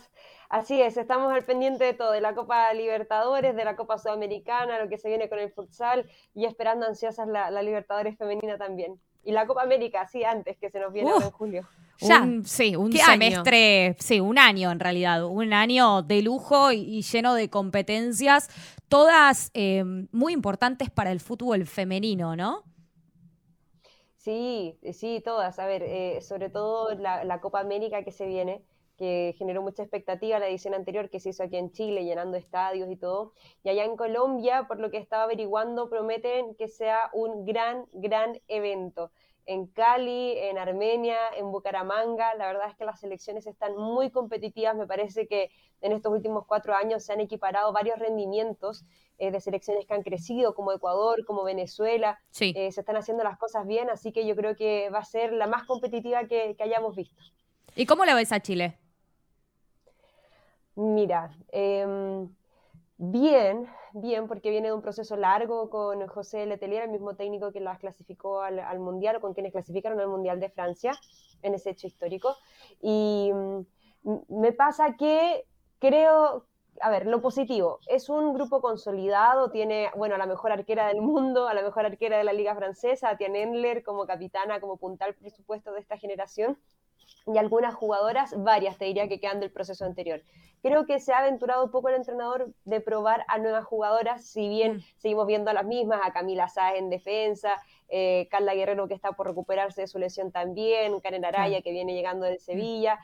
Así 0.49 0.81
es, 0.81 0.95
estamos 0.95 1.31
al 1.33 1.43
pendiente 1.43 1.83
de 1.83 1.93
todo, 1.93 2.11
de 2.11 2.21
la 2.21 2.33
Copa 2.33 2.73
Libertadores, 2.73 3.55
de 3.55 3.65
la 3.65 3.75
Copa 3.75 3.97
Sudamericana, 3.97 4.79
lo 4.79 4.87
que 4.89 4.97
se 4.97 5.09
viene 5.09 5.27
con 5.27 5.39
el 5.39 5.51
futsal 5.51 6.09
y 6.33 6.45
esperando 6.45 6.85
ansiosas 6.85 7.27
la, 7.27 7.51
la 7.51 7.61
Libertadores 7.61 8.17
femenina 8.17 8.57
también. 8.57 8.99
Y 9.25 9.33
la 9.33 9.45
Copa 9.45 9.63
América, 9.63 10.07
sí, 10.07 10.23
antes, 10.23 10.57
que 10.57 10.69
se 10.69 10.79
nos 10.79 10.93
viene 10.93 11.11
Uh. 11.13 11.21
en 11.21 11.31
julio. 11.31 11.67
Ya. 11.99 12.21
Un- 12.21 12.45
sí, 12.45 12.75
un 12.77 12.93
semestre, 12.93 13.95
sí, 13.99 14.19
un 14.21 14.37
año 14.37 14.71
en 14.71 14.79
realidad, 14.79 15.25
un 15.25 15.51
año 15.51 16.01
de 16.03 16.21
lujo 16.21 16.71
y, 16.71 16.77
y 16.81 17.01
lleno 17.01 17.33
de 17.33 17.49
competencias, 17.49 18.49
todas 18.87 19.49
eh, 19.53 19.83
muy 20.11 20.31
importantes 20.31 20.89
para 20.91 21.11
el 21.11 21.19
fútbol 21.19 21.65
femenino, 21.65 22.35
¿no? 22.37 22.63
Sí, 24.15 24.77
sí, 24.93 25.21
todas. 25.25 25.57
A 25.59 25.65
ver, 25.65 25.83
eh, 25.83 26.21
sobre 26.21 26.49
todo 26.49 26.93
la, 26.95 27.23
la 27.23 27.41
Copa 27.41 27.59
América 27.59 28.03
que 28.03 28.11
se 28.11 28.27
viene, 28.27 28.61
que 28.97 29.35
generó 29.37 29.61
mucha 29.61 29.83
expectativa 29.83 30.39
la 30.39 30.47
edición 30.47 30.73
anterior 30.73 31.09
que 31.09 31.19
se 31.19 31.29
hizo 31.29 31.43
aquí 31.43 31.57
en 31.57 31.71
Chile, 31.71 32.03
llenando 32.03 32.35
estadios 32.37 32.89
y 32.89 32.95
todo. 32.95 33.33
Y 33.63 33.69
allá 33.69 33.85
en 33.85 33.95
Colombia, 33.95 34.65
por 34.67 34.79
lo 34.79 34.89
que 34.91 34.97
estaba 34.97 35.23
averiguando, 35.23 35.89
prometen 35.89 36.55
que 36.55 36.67
sea 36.67 37.09
un 37.13 37.45
gran, 37.45 37.85
gran 37.93 38.39
evento. 38.47 39.11
En 39.45 39.67
Cali, 39.67 40.37
en 40.37 40.57
Armenia, 40.57 41.17
en 41.37 41.51
Bucaramanga, 41.51 42.35
la 42.35 42.47
verdad 42.47 42.69
es 42.69 42.75
que 42.75 42.83
las 42.83 42.99
selecciones 42.99 43.47
están 43.47 43.77
muy 43.77 44.09
competitivas. 44.09 44.75
Me 44.75 44.85
parece 44.87 45.25
que 45.27 45.51
en 45.79 45.93
estos 45.93 46.11
últimos 46.11 46.45
cuatro 46.45 46.75
años 46.75 47.03
se 47.03 47.13
han 47.13 47.21
equiparado 47.21 47.71
varios 47.71 47.97
rendimientos 47.97 48.83
eh, 49.19 49.31
de 49.31 49.39
selecciones 49.39 49.85
que 49.85 49.93
han 49.93 50.03
crecido, 50.03 50.53
como 50.53 50.73
Ecuador, 50.73 51.23
como 51.25 51.43
Venezuela 51.43 52.19
Sí. 52.29 52.51
eh, 52.57 52.71
se 52.73 52.81
están 52.81 52.97
haciendo 52.97 53.23
las 53.23 53.37
cosas 53.37 53.65
bien, 53.65 53.89
así 53.89 54.11
que 54.11 54.27
yo 54.27 54.35
creo 54.35 54.55
que 54.55 54.89
va 54.89 54.99
a 54.99 55.05
ser 55.05 55.31
la 55.31 55.47
más 55.47 55.63
competitiva 55.65 56.25
que, 56.27 56.55
que 56.57 56.63
hayamos 56.63 56.95
visto. 56.95 57.23
¿Y 57.75 57.85
cómo 57.85 58.03
la 58.05 58.15
ves 58.15 58.31
a 58.31 58.41
Chile? 58.41 58.77
Mira, 60.77 61.31
em, 61.51 62.29
bien, 62.97 63.67
bien, 63.93 64.27
porque 64.27 64.49
viene 64.51 64.67
de 64.69 64.73
un 64.75 64.81
proceso 64.81 65.17
largo 65.17 65.69
con 65.69 66.07
José 66.07 66.45
Letelier, 66.45 66.83
el 66.83 66.91
mismo 66.91 67.15
técnico 67.15 67.51
que 67.51 67.59
las 67.61 67.79
clasificó 67.79 68.41
al, 68.41 68.59
al 68.59 68.79
Mundial, 68.79 69.17
o 69.17 69.21
con 69.21 69.33
quienes 69.33 69.53
clasificaron 69.53 69.99
al 69.99 70.07
Mundial 70.09 70.39
de 70.39 70.49
Francia, 70.49 70.93
en 71.41 71.55
ese 71.55 71.71
hecho 71.71 71.87
histórico. 71.87 72.37
Y 72.81 73.31
mm, 73.33 73.61
me 74.29 74.53
pasa 74.53 74.95
que 74.97 75.45
creo, 75.79 76.45
a 76.81 76.89
ver, 76.91 77.07
lo 77.07 77.21
positivo, 77.21 77.81
es 77.87 78.09
un 78.09 78.33
grupo 78.33 78.61
consolidado, 78.61 79.51
tiene, 79.51 79.89
bueno, 79.95 80.15
a 80.15 80.19
la 80.19 80.27
mejor 80.27 80.51
arquera 80.51 80.87
del 80.87 81.01
mundo, 81.01 81.47
a 81.47 81.53
la 81.55 81.63
mejor 81.63 81.85
arquera 81.87 82.17
de 82.19 82.23
la 82.23 82.33
Liga 82.33 82.55
Francesa, 82.55 83.09
a 83.09 83.17
Tian 83.17 83.35
Endler 83.35 83.83
como 83.83 84.05
capitana, 84.07 84.59
como 84.61 84.77
puntal, 84.77 85.15
por 85.15 85.31
supuesto, 85.31 85.73
de 85.73 85.79
esta 85.81 85.97
generación. 85.97 86.57
y 87.27 87.37
algunas 87.37 87.75
jugadoras, 87.75 88.33
varias 88.43 88.77
te 88.77 88.85
diría 88.85 89.07
que 89.07 89.19
quedan 89.19 89.39
del 89.39 89.51
proceso 89.51 89.85
anterior. 89.85 90.21
Creo 90.61 90.85
que 90.85 90.99
se 90.99 91.13
ha 91.13 91.19
aventurado 91.19 91.65
un 91.65 91.71
poco 91.71 91.89
el 91.89 91.95
entrenador 91.95 92.51
de 92.65 92.81
probar 92.81 93.23
a 93.27 93.37
nuevas 93.37 93.65
jugadoras, 93.65 94.25
si 94.25 94.49
bien 94.49 94.77
mm. 94.77 94.83
seguimos 94.97 95.27
viendo 95.27 95.51
a 95.51 95.53
las 95.53 95.65
mismas, 95.65 96.01
a 96.03 96.11
Camila 96.11 96.47
Sáez 96.49 96.79
en 96.79 96.89
defensa, 96.89 97.55
eh, 97.89 98.27
Carla 98.29 98.53
Guerrero 98.53 98.87
que 98.87 98.93
está 98.93 99.13
por 99.13 99.27
recuperarse 99.27 99.81
de 99.81 99.87
su 99.87 99.99
lesión 99.99 100.31
también, 100.31 100.99
Karen 100.99 101.25
Araya 101.25 101.61
que 101.61 101.71
viene 101.71 101.93
llegando 101.93 102.25
del 102.25 102.39
Sevilla. 102.39 102.99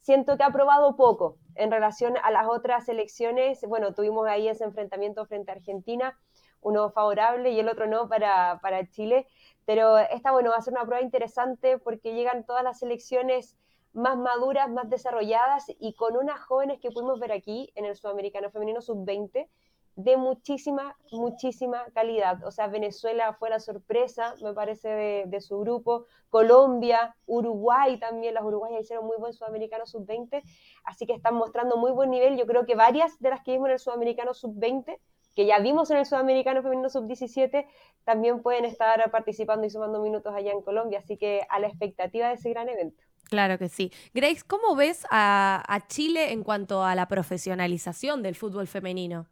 Siento 0.00 0.36
que 0.36 0.42
ha 0.44 0.50
probado 0.50 0.96
poco 0.96 1.36
en 1.56 1.70
relación 1.70 2.14
a 2.22 2.30
las 2.30 2.46
otras 2.46 2.88
elecciones. 2.88 3.60
Bueno, 3.66 3.92
tuvimos 3.92 4.26
ahí 4.26 4.48
ese 4.48 4.64
enfrentamiento 4.64 5.26
frente 5.26 5.50
a 5.50 5.54
Argentina, 5.54 6.18
uno 6.62 6.90
favorable 6.90 7.50
y 7.50 7.60
el 7.60 7.68
otro 7.68 7.86
no 7.86 8.08
para, 8.08 8.60
para 8.62 8.88
Chile. 8.88 9.26
Pero 9.66 9.98
esta, 9.98 10.32
bueno, 10.32 10.50
va 10.50 10.56
a 10.56 10.62
ser 10.62 10.72
una 10.72 10.86
prueba 10.86 11.02
interesante 11.02 11.78
porque 11.78 12.14
llegan 12.14 12.44
todas 12.44 12.64
las 12.64 12.82
elecciones 12.82 13.56
más 13.92 14.16
maduras, 14.16 14.70
más 14.70 14.88
desarrolladas 14.88 15.66
y 15.78 15.94
con 15.94 16.16
unas 16.16 16.40
jóvenes 16.40 16.80
que 16.80 16.90
pudimos 16.90 17.18
ver 17.18 17.32
aquí 17.32 17.72
en 17.74 17.84
el 17.84 17.96
Sudamericano 17.96 18.50
Femenino 18.50 18.80
Sub-20 18.80 19.48
de 19.96 20.16
muchísima, 20.16 20.96
muchísima 21.10 21.84
calidad. 21.92 22.44
O 22.44 22.50
sea, 22.50 22.68
Venezuela 22.68 23.34
fue 23.34 23.50
la 23.50 23.60
sorpresa, 23.60 24.34
me 24.42 24.54
parece, 24.54 24.88
de, 25.26 25.40
su 25.40 25.58
grupo. 25.60 26.06
Colombia, 26.30 27.16
Uruguay 27.26 27.98
también, 27.98 28.34
las 28.34 28.44
uruguayas 28.44 28.82
hicieron 28.82 29.06
muy 29.06 29.16
buen 29.18 29.32
Sudamericano 29.32 29.86
Sub-20, 29.86 30.42
así 30.84 31.06
que 31.06 31.12
están 31.12 31.34
mostrando 31.34 31.76
muy 31.76 31.90
buen 31.90 32.10
nivel. 32.10 32.36
Yo 32.38 32.46
creo 32.46 32.66
que 32.66 32.76
varias 32.76 33.18
de 33.20 33.30
las 33.30 33.42
que 33.42 33.52
vimos 33.52 33.68
en 33.68 33.72
el 33.72 33.78
Sudamericano 33.78 34.32
Sub-20, 34.32 34.98
que 35.34 35.46
ya 35.46 35.58
vimos 35.58 35.90
en 35.90 35.98
el 35.98 36.06
Sudamericano 36.06 36.62
Femenino 36.62 36.88
Sub-17, 36.88 37.66
también 38.04 38.42
pueden 38.42 38.64
estar 38.64 39.10
participando 39.10 39.66
y 39.66 39.70
sumando 39.70 40.00
minutos 40.00 40.34
allá 40.34 40.52
en 40.52 40.62
Colombia, 40.62 41.00
así 41.00 41.16
que 41.16 41.42
a 41.48 41.58
la 41.58 41.66
expectativa 41.66 42.28
de 42.28 42.34
ese 42.34 42.50
gran 42.50 42.68
evento. 42.68 43.02
Claro 43.30 43.58
que 43.58 43.68
sí. 43.68 43.92
Grace, 44.12 44.42
¿cómo 44.44 44.74
ves 44.74 45.06
a, 45.08 45.84
Chile 45.86 46.32
en 46.32 46.42
cuanto 46.42 46.82
a 46.82 46.96
la 46.96 47.06
profesionalización 47.06 48.22
del 48.22 48.34
fútbol 48.34 48.66
femenino? 48.66 49.28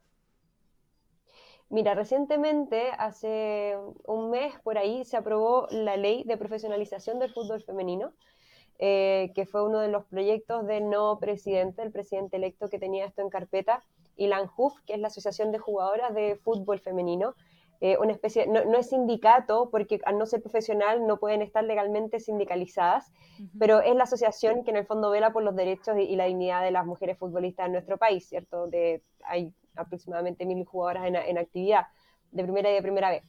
Mira, 1.69 1.95
recientemente, 1.95 2.93
hace 2.97 3.77
un 4.07 4.31
mes 4.31 4.55
por 4.63 4.79
ahí, 4.79 5.05
se 5.05 5.17
aprobó 5.17 5.67
la 5.71 5.97
ley 5.97 6.23
de 6.25 6.37
profesionalización 6.37 7.19
del 7.19 7.33
fútbol 7.33 7.61
femenino, 7.61 8.13
eh, 8.79 9.33
que 9.35 9.47
fue 9.47 9.65
uno 9.65 9.81
de 9.81 9.89
los 9.89 10.05
proyectos 10.05 10.65
del 10.69 10.89
no 10.89 11.19
presidente, 11.19 11.83
el 11.83 11.91
presidente 11.91 12.37
electo 12.37 12.69
que 12.69 12.79
tenía 12.79 13.05
esto 13.05 13.23
en 13.23 13.31
carpeta, 13.31 13.83
Ilan 14.17 14.49
Huf, 14.57 14.75
que 14.87 14.95
es 14.95 15.01
la 15.01 15.09
Asociación 15.09 15.51
de 15.51 15.59
Jugadoras 15.59 16.15
de 16.15 16.37
Fútbol 16.37 16.79
Femenino, 16.79 17.35
eh, 17.81 17.97
una 17.99 18.13
especie, 18.13 18.47
no, 18.49 18.61
es 18.77 18.89
sindicato, 18.89 19.71
porque 19.71 20.01
al 20.05 20.19
no 20.19 20.27
ser 20.27 20.43
profesional 20.43 21.07
no 21.07 21.19
pueden 21.19 21.43
estar 21.43 21.63
legalmente 21.63 22.19
sindicalizadas, 22.19 23.13
pero 23.59 23.81
es 23.81 23.95
la 23.95 24.03
asociación 24.03 24.65
que 24.65 24.71
en 24.71 24.79
el 24.79 24.87
fondo 24.87 25.11
vela 25.11 25.33
por 25.33 25.45
los 25.45 25.55
derechos 25.55 25.97
y, 25.97 26.17
la 26.17 26.25
dignidad 26.25 26.63
de 26.63 26.73
las 26.73 26.85
mujeres 26.85 27.17
futbolistas 27.19 27.67
en 27.67 27.73
nuestro 27.73 27.97
país, 27.97 28.29
¿cierto? 28.29 28.67
De, 28.67 29.03
hay 29.25 29.53
aproximadamente 29.77 30.45
mil 30.45 30.65
jugadoras 30.65 31.07
en, 31.07 31.39
actividad 31.39 31.87
de 32.33 32.43
primera 32.43 32.69
y 32.71 32.75
de 32.75 32.83
primera 32.83 33.11
vez. 33.11 33.23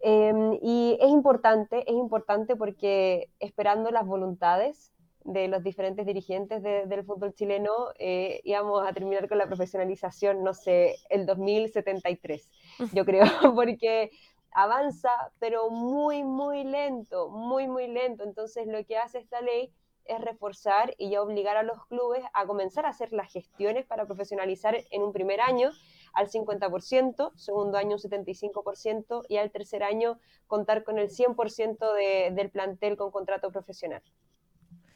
Em, 0.00 0.58
y 0.62 0.96
es 0.98 1.10
importante, 1.10 1.80
es 1.86 1.94
importante 1.94 2.56
porque 2.56 3.28
esperando 3.40 3.90
las 3.90 4.06
voluntades 4.06 4.92
de 5.24 5.48
los 5.48 5.62
diferentes 5.62 6.06
dirigentes 6.06 6.62
del 6.62 7.04
fútbol 7.04 7.34
chileno, 7.34 7.72
eh, 7.98 8.40
íbamos 8.44 8.86
a 8.86 8.92
terminar 8.92 9.28
con 9.28 9.38
la 9.38 9.46
profesionalización, 9.46 10.42
no 10.42 10.54
sé, 10.54 10.96
el 11.10 11.26
2073, 11.26 12.48
yo 12.94 13.04
creo, 13.04 13.24
porque 13.54 14.10
avanza, 14.52 15.10
pero 15.38 15.70
muy, 15.70 16.24
muy 16.24 16.64
lento, 16.64 17.30
muy, 17.30 17.68
muy 17.68 17.86
lento. 17.88 18.24
Entonces, 18.24 18.66
lo 18.66 18.84
que 18.84 18.96
hace 18.96 19.18
esta 19.18 19.40
ley 19.40 19.72
es 20.04 20.20
reforzar 20.20 20.94
y 20.98 21.10
ya 21.10 21.22
obligar 21.22 21.56
a 21.56 21.62
los 21.62 21.86
clubes 21.86 22.24
a 22.34 22.46
comenzar 22.46 22.86
a 22.86 22.90
hacer 22.90 23.12
las 23.12 23.32
gestiones 23.32 23.86
para 23.86 24.06
profesionalizar 24.06 24.76
en 24.90 25.02
un 25.02 25.12
primer 25.12 25.40
año 25.40 25.70
al 26.12 26.28
50%, 26.28 27.32
segundo 27.36 27.78
año 27.78 27.96
un 27.96 28.02
75% 28.02 29.24
y 29.28 29.36
al 29.36 29.50
tercer 29.50 29.82
año 29.82 30.18
contar 30.46 30.82
con 30.82 30.98
el 30.98 31.08
100% 31.08 31.94
de, 31.94 32.30
del 32.34 32.50
plantel 32.50 32.96
con 32.96 33.10
contrato 33.10 33.50
profesional. 33.50 34.02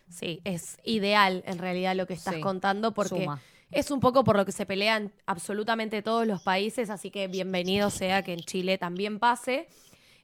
Sí, 0.09 0.41
es 0.45 0.79
ideal 0.85 1.43
en 1.47 1.59
realidad 1.59 1.95
lo 1.97 2.07
que 2.07 2.15
estás 2.15 2.37
contando 2.37 2.93
porque 2.93 3.29
es 3.71 3.91
un 3.91 4.01
poco 4.01 4.25
por 4.25 4.37
lo 4.37 4.45
que 4.45 4.53
se 4.53 4.67
pelean 4.67 5.13
absolutamente 5.27 6.03
todos 6.03 6.27
los 6.27 6.43
países, 6.43 6.91
así 6.91 7.11
que 7.11 7.27
bienvenido 7.27 7.91
sea 7.91 8.23
que 8.23 8.33
en 8.33 8.41
Chile 8.41 8.79
también 8.79 9.19
pase. 9.19 9.69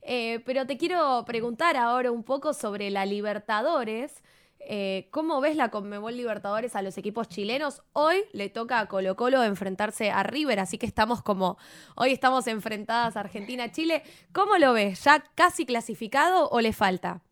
Eh, 0.02 0.40
pero 0.44 0.66
te 0.66 0.76
quiero 0.76 1.24
preguntar 1.26 1.76
ahora 1.76 2.10
un 2.10 2.22
poco 2.24 2.54
sobre 2.54 2.90
la 2.90 3.06
Libertadores. 3.06 4.22
Eh, 4.60 5.08
¿Cómo 5.10 5.40
ves 5.40 5.56
la 5.56 5.70
Conmebol 5.70 6.16
Libertadores 6.16 6.76
a 6.76 6.82
los 6.82 6.96
equipos 6.96 7.28
chilenos? 7.28 7.82
Hoy 7.92 8.24
le 8.32 8.48
toca 8.48 8.78
a 8.78 8.86
Colo 8.86 9.16
Colo 9.16 9.42
enfrentarse 9.42 10.10
a 10.10 10.22
River, 10.22 10.60
así 10.60 10.78
que 10.78 10.86
estamos 10.86 11.22
como, 11.22 11.58
hoy 11.96 12.12
estamos 12.12 12.46
enfrentadas 12.46 13.16
a 13.16 13.20
Argentina-Chile. 13.20 14.04
¿Cómo 14.32 14.58
lo 14.58 14.72
ves? 14.72 15.02
¿Ya 15.04 15.24
casi 15.34 15.66
clasificado 15.66 16.48
o 16.48 16.60
le 16.60 16.72
falta? 16.72 17.22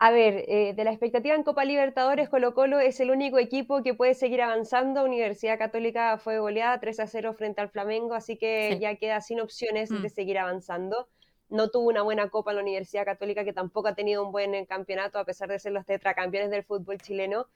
A 0.00 0.12
ver, 0.12 0.44
eh, 0.46 0.74
de 0.74 0.84
la 0.84 0.90
expectativa 0.90 1.34
en 1.34 1.42
Copa 1.42 1.64
Libertadores, 1.64 2.28
Colo 2.28 2.54
Colo 2.54 2.78
es 2.78 3.00
el 3.00 3.10
único 3.10 3.36
equipo 3.38 3.82
que 3.82 3.94
puede 3.94 4.14
seguir 4.14 4.40
avanzando. 4.40 5.02
Universidad 5.02 5.58
Católica 5.58 6.18
fue 6.18 6.38
goleada 6.38 6.78
3 6.78 7.00
a 7.00 7.06
0 7.08 7.34
frente 7.34 7.60
al 7.60 7.68
Flamengo, 7.68 8.14
así 8.14 8.36
que 8.36 8.78
ya 8.80 8.94
queda 8.94 9.20
sin 9.20 9.40
opciones 9.40 9.88
de 9.88 9.98
mm. 9.98 10.10
seguir 10.10 10.38
avanzando. 10.38 11.08
No 11.48 11.70
tuvo 11.70 11.88
una 11.88 12.02
buena 12.02 12.28
Copa 12.28 12.52
la 12.52 12.60
Universidad 12.60 13.06
Católica, 13.06 13.42
que 13.42 13.52
tampoco 13.52 13.88
ha 13.88 13.96
tenido 13.96 14.24
un 14.24 14.30
buen 14.30 14.66
campeonato, 14.66 15.18
a 15.18 15.24
pesar 15.24 15.48
de 15.48 15.58
ser 15.58 15.72
los 15.72 15.84
tetracampeones 15.84 16.50
del 16.50 16.62
fútbol 16.62 16.98
chileno. 16.98 17.46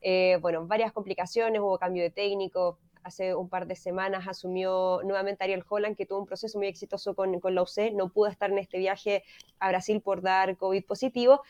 Eh, 0.00 0.38
bueno, 0.40 0.66
varias 0.66 0.92
complicaciones, 0.92 1.60
hubo 1.60 1.78
cambio 1.78 2.02
de 2.02 2.10
técnico. 2.10 2.78
Hace 3.02 3.34
un 3.34 3.50
par 3.50 3.66
de 3.66 3.76
semanas 3.76 4.26
asumió 4.26 5.00
nuevamente 5.04 5.44
Ariel 5.44 5.64
Holland, 5.68 5.96
que 5.96 6.06
tuvo 6.06 6.20
un 6.20 6.26
proceso 6.26 6.56
muy 6.56 6.68
exitoso 6.68 7.14
con, 7.14 7.40
con 7.40 7.54
la 7.54 7.62
UC. 7.62 7.92
No 7.92 8.08
pudo 8.08 8.28
estar 8.28 8.50
en 8.50 8.58
este 8.58 8.78
viaje 8.78 9.22
a 9.58 9.68
Brasil 9.68 10.00
por 10.00 10.22
dar 10.22 10.56
COVID 10.56 10.84
positivo 10.84 11.42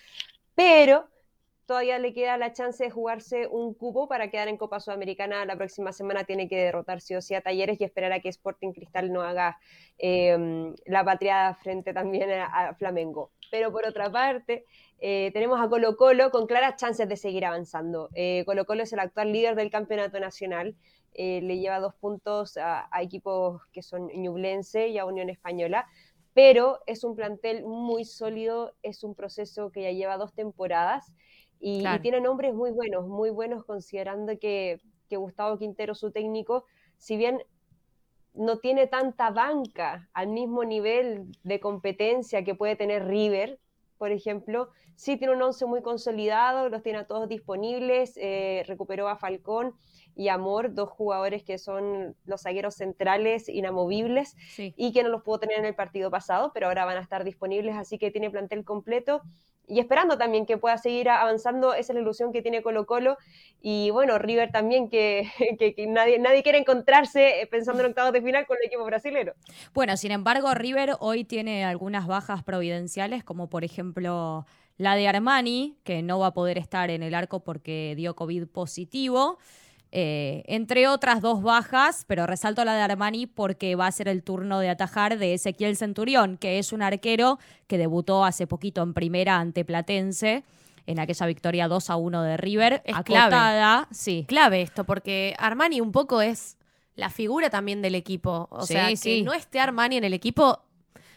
pero 0.55 1.09
todavía 1.71 2.01
le 2.01 2.13
queda 2.13 2.37
la 2.37 2.53
chance 2.53 2.83
de 2.83 2.91
jugarse 2.91 3.47
un 3.47 3.75
cupo 3.75 4.09
para 4.09 4.29
quedar 4.29 4.49
en 4.49 4.57
Copa 4.57 4.81
Sudamericana. 4.81 5.45
La 5.45 5.55
próxima 5.55 5.93
semana 5.93 6.25
tiene 6.25 6.49
que 6.49 6.57
derrotar 6.57 7.01
sí 7.01 7.15
o 7.15 7.23
sí 7.23 7.37
a 7.37 7.43
Talleres 7.43 7.81
y 7.81 7.85
esperar 7.85 8.11
a 8.11 8.19
que 8.19 8.29
Sporting 8.29 8.73
Cristal 8.73 9.13
no 9.13 9.23
haga 9.23 9.57
em, 9.97 10.75
la 10.87 11.05
patriada 11.05 11.55
frente 11.55 11.95
también 11.95 12.29
a, 12.33 12.75
Flamengo. 12.75 13.31
Pero 13.53 13.71
por 13.71 13.87
otra 13.87 14.11
parte, 14.11 14.65
eh, 14.99 15.31
tenemos 15.33 15.61
a 15.61 15.69
Colo 15.69 15.97
Colo 15.97 16.33
con 16.33 16.49
claras 16.49 16.75
chances 16.75 17.09
de 17.09 17.17
seguir 17.17 17.45
avanzando. 17.45 18.09
Eh, 18.15 18.43
Colo 18.47 18.65
Colo 18.65 18.83
es 18.83 18.93
el 18.93 18.99
actual 18.99 19.33
líder 19.33 19.55
del 19.55 19.71
campeonato 19.71 20.19
nacional. 20.19 20.75
Eh, 21.15 21.41
le 21.41 21.59
lleva 21.59 21.79
dos 21.79 21.95
puntos 21.95 22.57
a, 22.57 22.89
equipos 23.01 23.63
que 23.73 23.83
son 23.83 24.09
Ñublense 24.09 24.89
y 24.89 24.99
a 24.99 25.05
Unión 25.05 25.31
Española 25.31 25.87
pero 26.35 26.79
es 26.87 27.05
un 27.05 27.17
plantel 27.17 27.65
muy 27.65 28.05
sólido, 28.05 28.75
es 28.83 29.03
un 29.05 29.15
proceso 29.15 29.71
que 29.71 29.83
ya 29.83 29.91
lleva 29.91 30.17
dos 30.17 30.33
temporadas 30.33 31.13
y, 31.59 31.85
tiene 32.01 32.21
nombres 32.21 32.55
muy 32.55 32.71
buenos, 32.71 33.07
muy 33.07 33.31
buenos 33.31 33.65
considerando 33.65 34.39
que, 34.39 34.81
Gustavo 35.11 35.59
Quintero, 35.59 35.95
su 35.95 36.13
técnico, 36.13 36.65
si 36.97 37.17
bien 37.17 37.43
no 38.33 38.59
tiene 38.59 38.87
tanta 38.87 39.31
banca 39.31 40.09
al 40.13 40.29
mismo 40.29 40.65
nivel 40.65 41.27
de 41.43 41.59
competencia 41.59 42.45
que 42.45 42.55
puede 42.55 42.77
tener 42.77 43.07
River, 43.09 43.59
por 43.99 44.13
ejemplo, 44.13 44.71
sí 44.95 45.17
tiene 45.17 45.35
un 45.35 45.43
once 45.43 45.67
muy 45.67 45.83
consolidado, 45.83 46.69
los 46.69 46.83
tiene 46.83 47.01
a 47.01 47.07
todos 47.07 47.29
disponibles, 47.29 48.17
eh, 48.17 48.63
recuperó 48.67 49.09
a 49.09 49.17
Falcón 49.17 49.75
y 50.15 50.29
Amor, 50.29 50.75
dos 50.75 50.91
jugadores 50.91 51.43
que 51.43 51.59
son 51.59 52.17
los 52.25 52.43
zagueros 52.43 52.75
centrales 52.75 53.49
inamovibles 53.49 54.37
y 54.57 54.93
que 54.93 55.03
no 55.03 55.09
los 55.09 55.23
pudo 55.23 55.41
tener 55.41 55.59
en 55.59 55.65
el 55.65 55.75
partido 55.75 56.11
pasado, 56.11 56.53
pero 56.53 56.67
ahora 56.67 56.85
van 56.85 56.97
a 56.97 57.01
estar 57.01 57.25
disponibles, 57.25 57.77
así 57.77 57.99
que 57.99 58.11
tiene 58.11 58.31
plantel 58.31 58.65
completo 58.65 59.23
y 59.71 59.79
esperando 59.79 60.19
también 60.19 60.47
que 60.47 60.59
pueda 60.59 60.77
seguir 60.79 61.09
avanzando, 61.09 61.75
esa 61.75 61.93
es 61.93 61.95
la 61.95 62.01
ilusión 62.01 62.33
que 62.33 62.43
tiene 62.43 62.61
Colo 62.61 62.87
Colo 62.87 63.17
y 63.63 63.91
bueno, 63.91 64.19
River 64.19 64.51
también 64.51 64.91
que, 64.91 65.31
nadie, 65.89 66.19
nadie 66.19 66.43
quiere 66.43 66.59
encontrarse 66.59 67.47
pensando 67.51 67.83
en 67.83 67.91
octavos 67.91 68.13
de 68.13 68.21
final 68.21 68.47
con 68.47 68.59
el 68.61 68.67
equipo 68.67 68.85
brasilero. 68.85 69.35
Bueno, 69.73 69.97
sin 69.97 70.11
embargo, 70.11 70.53
River 70.55 70.97
hoy 70.99 71.25
tiene 71.25 71.65
algunas 71.65 72.09
bajas 72.09 72.43
providenciales, 72.43 73.23
como 73.23 73.49
por 73.49 73.63
ejemplo 73.63 74.45
la 74.77 74.97
de 74.97 75.07
Armani, 75.07 75.77
que 75.85 76.03
no 76.03 76.19
va 76.19 76.29
a 76.29 76.35
poder 76.35 76.59
estar 76.59 76.91
en 76.91 77.05
el 77.05 77.15
arco 77.15 77.41
porque 77.41 77.95
dio 77.97 78.17
COVID 78.17 78.49
positivo. 78.49 79.39
Eh, 79.93 80.45
entre 80.47 80.87
otras 80.87 81.21
dos 81.21 81.43
bajas, 81.43 82.05
pero 82.07 82.27
resalto 82.27 82.65
la 82.65 82.75
de 82.75 82.83
Armani 82.83 83.27
porque 83.27 83.75
va 83.75 83.89
a 83.89 83.93
ser 83.93 84.07
el 84.07 84.23
turno 84.23 84.61
de 84.61 84.69
atajar 84.69 85.19
de 85.19 85.35
Ezequiel 85.35 85.77
Centurión, 85.77 86.37
que 86.37 86.61
es 86.61 86.73
un 86.73 86.83
arquero 86.83 87.41
que 87.67 87.77
debutó 87.77 88.25
hace 88.25 88.47
poquito 88.47 88.83
en 88.83 88.95
primera 88.95 89.39
ante 89.39 89.65
Platense 89.65 90.45
en 90.87 90.99
aquella 91.01 91.27
victoria 91.27 91.69
2 91.69 91.91
a 91.91 91.97
1 91.97 92.23
de 92.23 92.37
River. 92.37 92.83
Es 92.85 92.97
clave. 93.03 93.87
Sí. 93.91 94.25
Clave 94.29 94.63
esto, 94.63 94.85
porque 94.85 95.35
Armani 95.39 95.81
un 95.81 95.93
poco 95.93 96.21
es 96.21 96.57
la 96.95 97.11
figura 97.11 97.51
también 97.51 97.83
del 97.83 97.95
equipo. 97.97 98.49
O 98.51 98.67
sea, 98.67 98.89
que 98.95 99.23
no 99.23 99.33
esté 99.33 99.61
Armani 99.61 99.97
en 99.97 100.05
el 100.05 100.15
equipo 100.15 100.63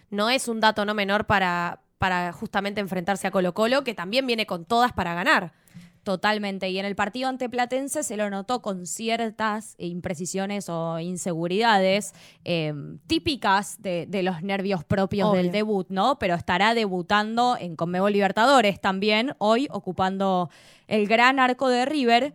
no 0.09 0.29
es 0.29 0.47
un 0.47 0.59
dato 0.59 0.85
no 0.85 0.93
menor 0.93 1.25
para, 1.25 1.81
para 1.97 2.31
justamente 2.33 2.79
enfrentarse 2.81 3.27
a 3.27 3.31
Colo 3.31 3.53
Colo, 3.53 3.83
que 3.83 3.93
también 3.93 4.27
viene 4.27 4.45
con 4.45 4.65
todas 4.65 4.93
para 4.93 5.13
ganar. 5.15 5.53
Totalmente. 6.03 6.69
Y 6.69 6.79
en 6.79 6.85
el 6.85 6.95
partido 6.95 7.29
ante 7.29 7.49
Platense 7.49 8.03
se 8.03 8.17
lo 8.17 8.29
notó 8.29 8.61
con 8.61 8.85
ciertas 8.85 9.75
imprecisiones 9.77 10.67
o 10.67 10.99
inseguridades 10.99 12.13
eh, 12.43 12.73
típicas 13.07 13.81
de, 13.81 14.05
de, 14.07 14.21
los 14.21 14.41
nervios 14.41 14.83
propios 14.83 15.29
Obvio. 15.29 15.41
del 15.41 15.51
debut, 15.51 15.87
¿no? 15.89 16.19
Pero 16.19 16.35
estará 16.35 16.73
debutando 16.73 17.55
en 17.57 17.77
Conmebol 17.77 18.11
Libertadores 18.11 18.81
también, 18.81 19.33
hoy 19.37 19.69
ocupando 19.71 20.49
el 20.87 21.07
gran 21.07 21.39
arco 21.39 21.69
de 21.69 21.85
River, 21.85 22.33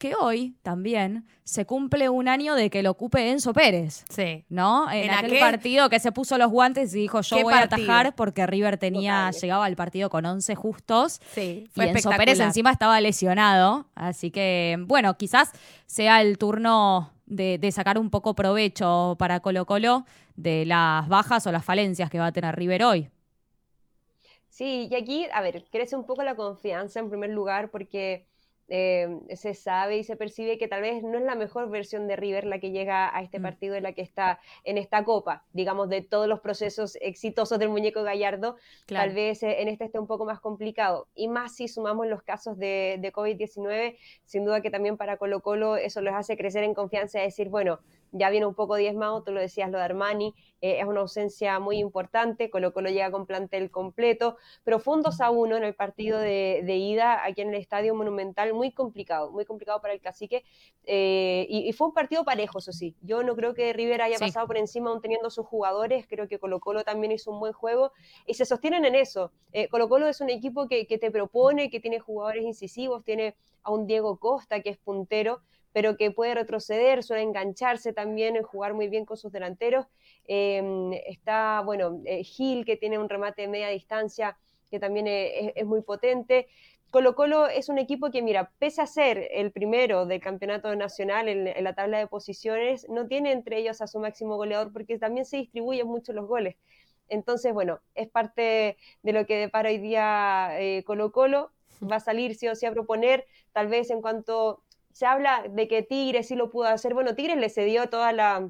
que 0.00 0.14
hoy 0.16 0.56
también 0.62 1.26
se 1.44 1.66
cumple 1.66 2.08
un 2.08 2.26
año 2.26 2.54
de 2.54 2.70
que 2.70 2.82
lo 2.82 2.90
ocupe 2.92 3.30
Enzo 3.30 3.52
Pérez. 3.52 4.04
Sí. 4.08 4.44
¿No? 4.48 4.90
En, 4.90 5.04
¿En 5.04 5.10
aquel 5.10 5.26
aquel? 5.36 5.40
partido 5.40 5.90
que 5.90 6.00
se 6.00 6.10
puso 6.10 6.38
los 6.38 6.50
guantes 6.50 6.94
y 6.94 7.00
dijo 7.00 7.20
yo 7.20 7.36
¿Qué 7.36 7.42
voy 7.44 7.52
partido? 7.52 7.74
a 7.92 7.98
atajar 8.00 8.14
porque 8.16 8.46
River 8.46 8.78
tenía, 8.78 9.30
llegaba 9.30 9.66
al 9.66 9.76
partido 9.76 10.08
con 10.10 10.24
11 10.24 10.54
justos 10.54 11.20
Sí, 11.34 11.64
y 11.66 11.70
fue 11.72 11.84
Enzo 11.84 11.98
espectacular. 11.98 12.18
Pérez 12.18 12.40
encima 12.40 12.72
estaba 12.72 13.00
lesionado, 13.00 13.86
así 13.94 14.30
que 14.30 14.78
bueno, 14.86 15.16
quizás 15.18 15.52
sea 15.86 16.22
el 16.22 16.38
turno 16.38 17.12
de, 17.26 17.58
de 17.58 17.70
sacar 17.70 17.98
un 17.98 18.08
poco 18.10 18.34
provecho 18.34 19.16
para 19.18 19.40
Colo 19.40 19.66
Colo 19.66 20.06
de 20.34 20.64
las 20.64 21.06
bajas 21.08 21.46
o 21.46 21.52
las 21.52 21.64
falencias 21.64 22.08
que 22.10 22.18
va 22.18 22.26
a 22.26 22.32
tener 22.32 22.56
River 22.56 22.84
hoy. 22.84 23.10
Sí, 24.48 24.88
y 24.90 24.94
aquí, 24.94 25.26
a 25.32 25.40
ver, 25.42 25.64
crece 25.70 25.94
un 25.96 26.04
poco 26.06 26.22
la 26.22 26.34
confianza 26.34 27.00
en 27.00 27.08
primer 27.08 27.30
lugar 27.30 27.70
porque 27.70 28.26
eh, 28.70 29.18
se 29.34 29.52
sabe 29.54 29.98
y 29.98 30.04
se 30.04 30.16
percibe 30.16 30.56
que 30.56 30.68
tal 30.68 30.80
vez 30.82 31.02
no 31.02 31.18
es 31.18 31.24
la 31.24 31.34
mejor 31.34 31.68
versión 31.68 32.06
de 32.06 32.16
River 32.16 32.44
la 32.46 32.58
que 32.60 32.70
llega 32.70 33.14
a 33.14 33.20
este 33.22 33.38
Mm. 33.38 33.42
partido 33.42 33.76
y 33.76 33.80
la 33.80 33.92
que 33.92 34.02
está 34.02 34.40
en 34.64 34.78
esta 34.78 35.04
copa, 35.04 35.44
digamos, 35.52 35.88
de 35.88 36.00
todos 36.02 36.28
los 36.28 36.40
procesos 36.40 36.96
exitosos 37.00 37.58
del 37.58 37.68
muñeco 37.68 38.02
Gallardo, 38.02 38.56
Claro. 38.86 39.06
tal 39.06 39.14
vez 39.14 39.42
eh, 39.42 39.60
en 39.60 39.68
este 39.68 39.84
esté 39.84 39.98
un 39.98 40.06
poco 40.06 40.24
más 40.24 40.40
complicado. 40.40 41.08
Y 41.14 41.28
más 41.28 41.56
si 41.56 41.66
sumamos 41.68 42.06
los 42.06 42.22
casos 42.22 42.56
de, 42.58 42.96
de 43.00 43.12
COVID-19, 43.12 43.96
sin 44.24 44.44
duda 44.44 44.60
que 44.62 44.70
también 44.70 44.96
para 44.96 45.16
Colo 45.16 45.40
Colo 45.40 45.76
eso 45.76 46.00
les 46.00 46.14
hace 46.14 46.36
crecer 46.36 46.62
en 46.64 46.72
confianza 46.74 47.18
y 47.20 47.24
decir, 47.24 47.48
bueno, 47.48 47.80
ya 48.12 48.30
viene 48.30 48.46
un 48.46 48.54
poco 48.54 48.76
diezmado, 48.76 49.22
tú 49.22 49.32
lo 49.32 49.40
decías, 49.40 49.70
lo 49.70 49.78
de 49.78 49.84
Armani, 49.84 50.34
eh, 50.60 50.80
es 50.80 50.84
una 50.86 51.00
ausencia 51.00 51.58
muy 51.60 51.78
importante, 51.78 52.50
Colo 52.50 52.72
Colo 52.72 52.90
llega 52.90 53.10
con 53.10 53.26
plantel 53.26 53.70
completo, 53.70 54.36
pero 54.64 54.78
fue 54.78 54.94
un 54.94 55.02
2 55.02 55.20
a 55.20 55.30
1 55.30 55.56
en 55.56 55.64
el 55.64 55.74
partido 55.74 56.18
de, 56.18 56.62
de 56.64 56.76
ida 56.76 57.24
aquí 57.24 57.40
en 57.42 57.50
el 57.50 57.54
Estadio 57.60 57.94
Monumental, 57.94 58.52
muy 58.54 58.72
complicado, 58.72 59.30
muy 59.32 59.44
complicado 59.44 59.80
para 59.80 59.94
el 59.94 60.00
cacique, 60.00 60.44
eh, 60.84 61.46
y, 61.48 61.68
y 61.68 61.72
fue 61.72 61.88
un 61.88 61.94
partido 61.94 62.24
parejo, 62.24 62.58
eso 62.58 62.72
sí, 62.72 62.96
yo 63.02 63.22
no 63.22 63.36
creo 63.36 63.54
que 63.54 63.72
River 63.72 64.02
haya 64.02 64.18
Sí. 64.18 64.24
pasado 64.24 64.46
por 64.46 64.56
encima 64.56 64.90
aún 64.90 65.00
teniendo 65.00 65.30
sus 65.30 65.46
jugadores, 65.46 66.06
creo 66.08 66.26
que 66.28 66.38
Colo 66.38 66.60
Colo 66.60 66.84
también 66.84 67.12
hizo 67.12 67.30
un 67.30 67.40
buen 67.40 67.52
juego, 67.52 67.92
y 68.26 68.34
se 68.34 68.44
sostienen 68.44 68.84
en 68.84 68.94
eso, 68.94 69.32
Eh, 69.52 69.68
Colo 69.68 69.88
Colo 69.88 70.06
es 70.08 70.20
un 70.20 70.30
equipo 70.30 70.68
que, 70.68 70.86
que 70.86 70.98
te 70.98 71.10
propone, 71.10 71.70
que 71.70 71.80
tiene 71.80 71.98
jugadores 71.98 72.44
incisivos, 72.44 73.04
tiene 73.04 73.34
a 73.62 73.72
un 73.72 73.86
Diego 73.86 74.16
Costa 74.18 74.60
que 74.60 74.70
es 74.70 74.78
puntero, 74.78 75.40
pero 75.72 75.96
que 75.96 76.10
puede 76.10 76.34
retroceder, 76.34 77.02
suele 77.02 77.22
engancharse 77.22 77.92
también, 77.92 78.36
en 78.36 78.42
jugar 78.42 78.74
muy 78.74 78.88
bien 78.88 79.04
con 79.04 79.16
sus 79.16 79.32
delanteros. 79.32 79.86
Eh, 80.26 81.02
está, 81.06 81.62
bueno, 81.64 82.00
eh, 82.04 82.24
Gil, 82.24 82.64
que 82.64 82.76
tiene 82.76 82.98
un 82.98 83.08
remate 83.08 83.42
de 83.42 83.48
media 83.48 83.68
distancia, 83.68 84.36
que 84.70 84.78
también 84.78 85.06
eh, 85.06 85.46
es, 85.46 85.52
es 85.56 85.66
muy 85.66 85.82
potente. 85.82 86.48
Colo 86.90 87.14
Colo 87.14 87.46
es 87.46 87.68
un 87.68 87.78
equipo 87.78 88.10
que, 88.10 88.20
mira, 88.20 88.50
pese 88.58 88.82
a 88.82 88.86
ser 88.86 89.28
el 89.32 89.52
primero 89.52 90.06
del 90.06 90.20
campeonato 90.20 90.74
nacional 90.74 91.28
en, 91.28 91.46
en 91.46 91.64
la 91.64 91.74
tabla 91.74 91.98
de 91.98 92.08
posiciones, 92.08 92.88
no 92.88 93.06
tiene 93.06 93.30
entre 93.30 93.58
ellos 93.58 93.80
a 93.80 93.86
su 93.86 94.00
máximo 94.00 94.36
goleador 94.36 94.72
porque 94.72 94.98
también 94.98 95.24
se 95.24 95.36
distribuyen 95.36 95.86
mucho 95.86 96.12
los 96.12 96.26
goles. 96.26 96.56
Entonces, 97.08 97.52
bueno, 97.52 97.80
es 97.94 98.08
parte 98.08 98.76
de 99.02 99.12
lo 99.12 99.26
que 99.26 99.36
depara 99.36 99.68
hoy 99.68 99.78
día 99.78 100.50
eh, 100.60 100.82
Colo 100.84 101.12
Colo. 101.12 101.50
Va 101.82 101.96
a 101.96 102.00
salir 102.00 102.34
sí 102.34 102.46
o 102.46 102.54
sí 102.54 102.66
a 102.66 102.72
proponer, 102.72 103.26
tal 103.52 103.68
vez 103.68 103.90
en 103.90 104.02
cuanto 104.02 104.62
se 104.92 105.06
habla 105.06 105.44
de 105.48 105.68
que 105.68 105.82
Tigres 105.82 106.28
sí 106.28 106.34
lo 106.36 106.50
pudo 106.50 106.66
hacer. 106.66 106.94
Bueno, 106.94 107.14
Tigres 107.14 107.36
le 107.38 107.48
cedió 107.48 107.88
toda 107.88 108.12
la 108.12 108.48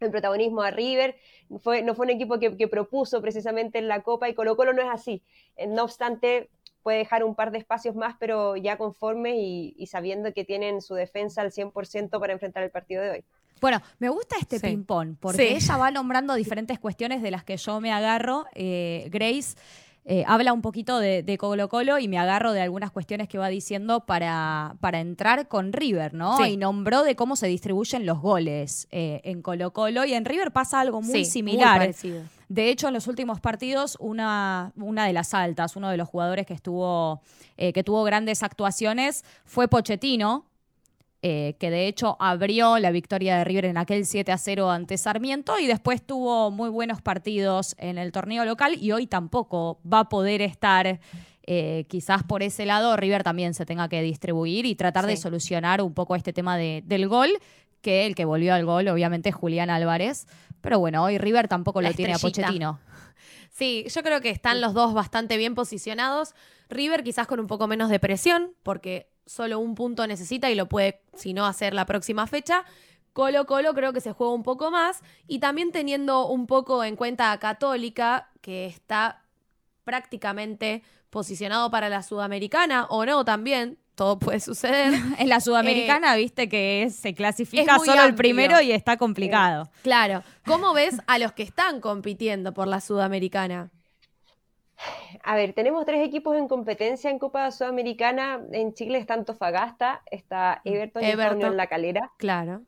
el 0.00 0.12
protagonismo 0.12 0.62
a 0.62 0.70
River, 0.70 1.16
fue, 1.60 1.82
no 1.82 1.92
fue 1.96 2.06
un 2.06 2.10
equipo 2.10 2.38
que, 2.38 2.56
que 2.56 2.68
propuso 2.68 3.20
precisamente 3.20 3.78
en 3.78 3.88
la 3.88 4.02
Copa 4.02 4.28
y 4.28 4.34
Colo 4.34 4.56
Colo 4.56 4.72
no 4.72 4.80
es 4.80 4.88
así. 4.88 5.24
Eh, 5.56 5.66
No 5.66 5.82
obstante, 5.82 6.50
puede 6.84 6.98
dejar 6.98 7.24
un 7.24 7.34
par 7.34 7.50
de 7.50 7.58
espacios 7.58 7.96
más, 7.96 8.14
pero 8.20 8.54
ya 8.56 8.76
conforme 8.78 9.36
y, 9.40 9.74
y 9.76 9.86
sabiendo 9.88 10.32
que 10.32 10.44
tienen 10.44 10.82
su 10.82 10.94
defensa 10.94 11.42
al 11.42 11.50
100% 11.50 12.20
para 12.20 12.32
enfrentar 12.32 12.62
el 12.62 12.70
partido 12.70 13.02
de 13.02 13.10
hoy. 13.10 13.24
Bueno, 13.60 13.82
me 13.98 14.08
gusta 14.08 14.36
este 14.38 14.60
Sí. 14.60 14.66
ping-pong, 14.68 15.16
porque 15.20 15.48
Sí. 15.48 15.54
ella 15.56 15.76
va 15.76 15.90
nombrando 15.90 16.34
diferentes 16.34 16.78
cuestiones 16.78 17.20
de 17.20 17.32
las 17.32 17.42
que 17.42 17.56
yo 17.56 17.80
me 17.80 17.90
agarro. 17.90 18.44
Eh, 18.54 19.08
Grace 19.10 19.56
eh, 20.10 20.24
habla 20.26 20.54
un 20.54 20.62
poquito 20.62 20.98
de, 20.98 21.22
de 21.22 21.36
Colo 21.36 21.68
Colo 21.68 21.98
y 21.98 22.08
me 22.08 22.16
agarro 22.18 22.52
de 22.52 22.62
algunas 22.62 22.90
cuestiones 22.90 23.28
que 23.28 23.36
va 23.36 23.48
diciendo 23.48 24.06
para, 24.06 24.74
para 24.80 25.00
entrar 25.00 25.48
con 25.48 25.74
River, 25.74 26.14
¿no? 26.14 26.38
Sí. 26.38 26.44
Y 26.52 26.56
nombró 26.56 27.02
de 27.02 27.14
cómo 27.14 27.36
se 27.36 27.46
distribuyen 27.46 28.06
los 28.06 28.18
goles 28.20 28.88
eh, 28.90 29.20
en 29.24 29.42
Colo 29.42 29.74
Colo 29.74 30.06
y 30.06 30.14
en 30.14 30.24
River 30.24 30.50
pasa 30.50 30.80
algo 30.80 31.02
muy 31.02 31.24
Sí, 31.24 31.30
similar. 31.30 31.78
parecido. 31.78 32.22
De 32.48 32.70
hecho, 32.70 32.88
en 32.88 32.94
los 32.94 33.06
últimos 33.06 33.38
partidos, 33.40 33.98
una, 34.00 34.72
una 34.76 35.04
de 35.06 35.12
las 35.12 35.34
altas, 35.34 35.76
uno 35.76 35.90
de 35.90 35.98
los 35.98 36.08
jugadores 36.08 36.46
que 36.46 36.54
estuvo, 36.54 37.20
eh, 37.58 37.74
que 37.74 37.84
tuvo 37.84 38.02
grandes 38.04 38.42
actuaciones, 38.42 39.22
fue 39.44 39.68
Pochettino, 39.68 40.46
eh, 41.22 41.56
que 41.58 41.70
de 41.70 41.88
hecho 41.88 42.16
abrió 42.20 42.78
la 42.78 42.90
victoria 42.90 43.38
de 43.38 43.44
River 43.44 43.64
en 43.66 43.76
aquel 43.76 44.06
7 44.06 44.30
a 44.32 44.38
0 44.38 44.70
ante 44.70 44.96
Sarmiento 44.98 45.58
y 45.58 45.66
después 45.66 46.00
tuvo 46.06 46.50
muy 46.50 46.68
buenos 46.70 47.02
partidos 47.02 47.74
en 47.78 47.98
el 47.98 48.12
torneo 48.12 48.44
local 48.44 48.76
y 48.80 48.92
hoy 48.92 49.06
tampoco 49.06 49.80
va 49.90 50.00
a 50.00 50.08
poder 50.08 50.42
estar. 50.42 51.00
eh, 51.50 51.86
quizás 51.88 52.22
por 52.24 52.42
ese 52.42 52.66
lado 52.66 52.94
River 52.98 53.22
también 53.24 53.54
se 53.54 53.64
tenga 53.64 53.88
que 53.88 54.02
distribuir 54.02 54.66
y 54.66 54.74
tratar 54.74 55.06
de 55.06 55.16
solucionar 55.16 55.80
un 55.80 55.94
poco 55.94 56.14
este 56.14 56.34
tema 56.34 56.58
de- 56.58 56.82
del 56.84 57.08
gol, 57.08 57.30
que 57.80 58.04
el 58.04 58.14
que 58.14 58.26
volvió 58.26 58.52
al 58.54 58.66
gol 58.66 58.86
obviamente 58.88 59.30
es 59.30 59.34
Julián 59.34 59.70
Álvarez, 59.70 60.26
pero 60.60 60.78
bueno, 60.78 61.02
hoy 61.02 61.16
River 61.16 61.48
tampoco 61.48 61.80
La 61.80 61.88
lo 61.88 61.94
tiene 61.94 62.12
a. 62.12 62.18
Pochettino. 62.18 62.78
Sí, 63.50 63.86
yo 63.88 64.02
creo 64.02 64.20
que 64.20 64.28
están 64.30 64.60
los 64.60 64.74
dos 64.74 64.92
bastante 64.94 65.36
bien 65.38 65.54
posicionados. 65.54 66.34
River 66.68 67.02
quizás 67.02 67.26
con 67.26 67.40
un 67.40 67.46
poco 67.46 67.66
menos 67.66 67.88
de 67.88 67.98
presión, 67.98 68.52
porque 68.62 69.08
solo 69.28 69.60
un 69.60 69.76
punto 69.76 70.04
necesita 70.08 70.50
y 70.50 70.56
lo 70.56 70.66
puede, 70.68 71.00
si 71.14 71.32
no, 71.34 71.46
hacer 71.46 71.74
la 71.74 71.86
próxima 71.86 72.26
fecha. 72.26 72.64
Colo 73.12 73.46
Colo 73.46 73.74
creo 73.74 73.92
que 73.92 74.00
se 74.00 74.12
juega 74.12 74.32
un 74.32 74.42
poco 74.42 74.70
más 74.70 75.00
y 75.26 75.38
también 75.38 75.70
teniendo 75.70 76.26
un 76.26 76.46
poco 76.46 76.82
en 76.82 76.96
cuenta 76.96 77.30
a 77.32 77.38
Católica, 77.38 78.30
que 78.40 78.66
está 78.66 79.22
prácticamente 79.84 80.82
posicionado 81.10 81.70
para 81.70 81.88
la 81.88 82.02
Sudamericana, 82.02 82.86
o 82.90 83.04
no 83.06 83.24
también, 83.24 83.78
todo 83.94 84.18
puede 84.18 84.38
suceder. 84.40 84.92
En 85.18 85.28
la 85.28 85.40
Sudamericana, 85.40 86.14
viste 86.16 86.48
que 86.48 86.82
es- 86.84 86.94
se 86.96 87.14
clasifica 87.14 87.78
solo 87.78 88.02
el 88.04 88.14
primero 88.14 88.60
y 88.60 88.70
está 88.72 88.96
complicado. 88.98 89.70
Claro, 89.82 90.22
¿cómo 90.44 90.72
ves 90.74 90.98
a 91.06 91.18
los 91.18 91.32
que 91.32 91.42
están 91.42 91.80
compitiendo 91.80 92.52
por 92.54 92.68
la 92.68 92.80
Sudamericana? 92.80 93.70
A 95.24 95.36
ver, 95.36 95.52
tenemos 95.52 95.84
tres 95.84 96.06
equipos 96.06 96.36
en 96.36 96.48
competencia 96.48 97.10
en 97.10 97.18
Copa 97.18 97.50
Sudamericana. 97.50 98.44
En 98.52 98.74
Chile 98.74 98.98
está 98.98 99.14
Antofagasta, 99.14 100.02
está 100.10 100.60
Everton, 100.64 101.02
y 101.02 101.06
está. 101.06 101.32
Unión 101.32 101.56
La 101.56 101.66
Calera. 101.66 102.12
Claro. 102.18 102.62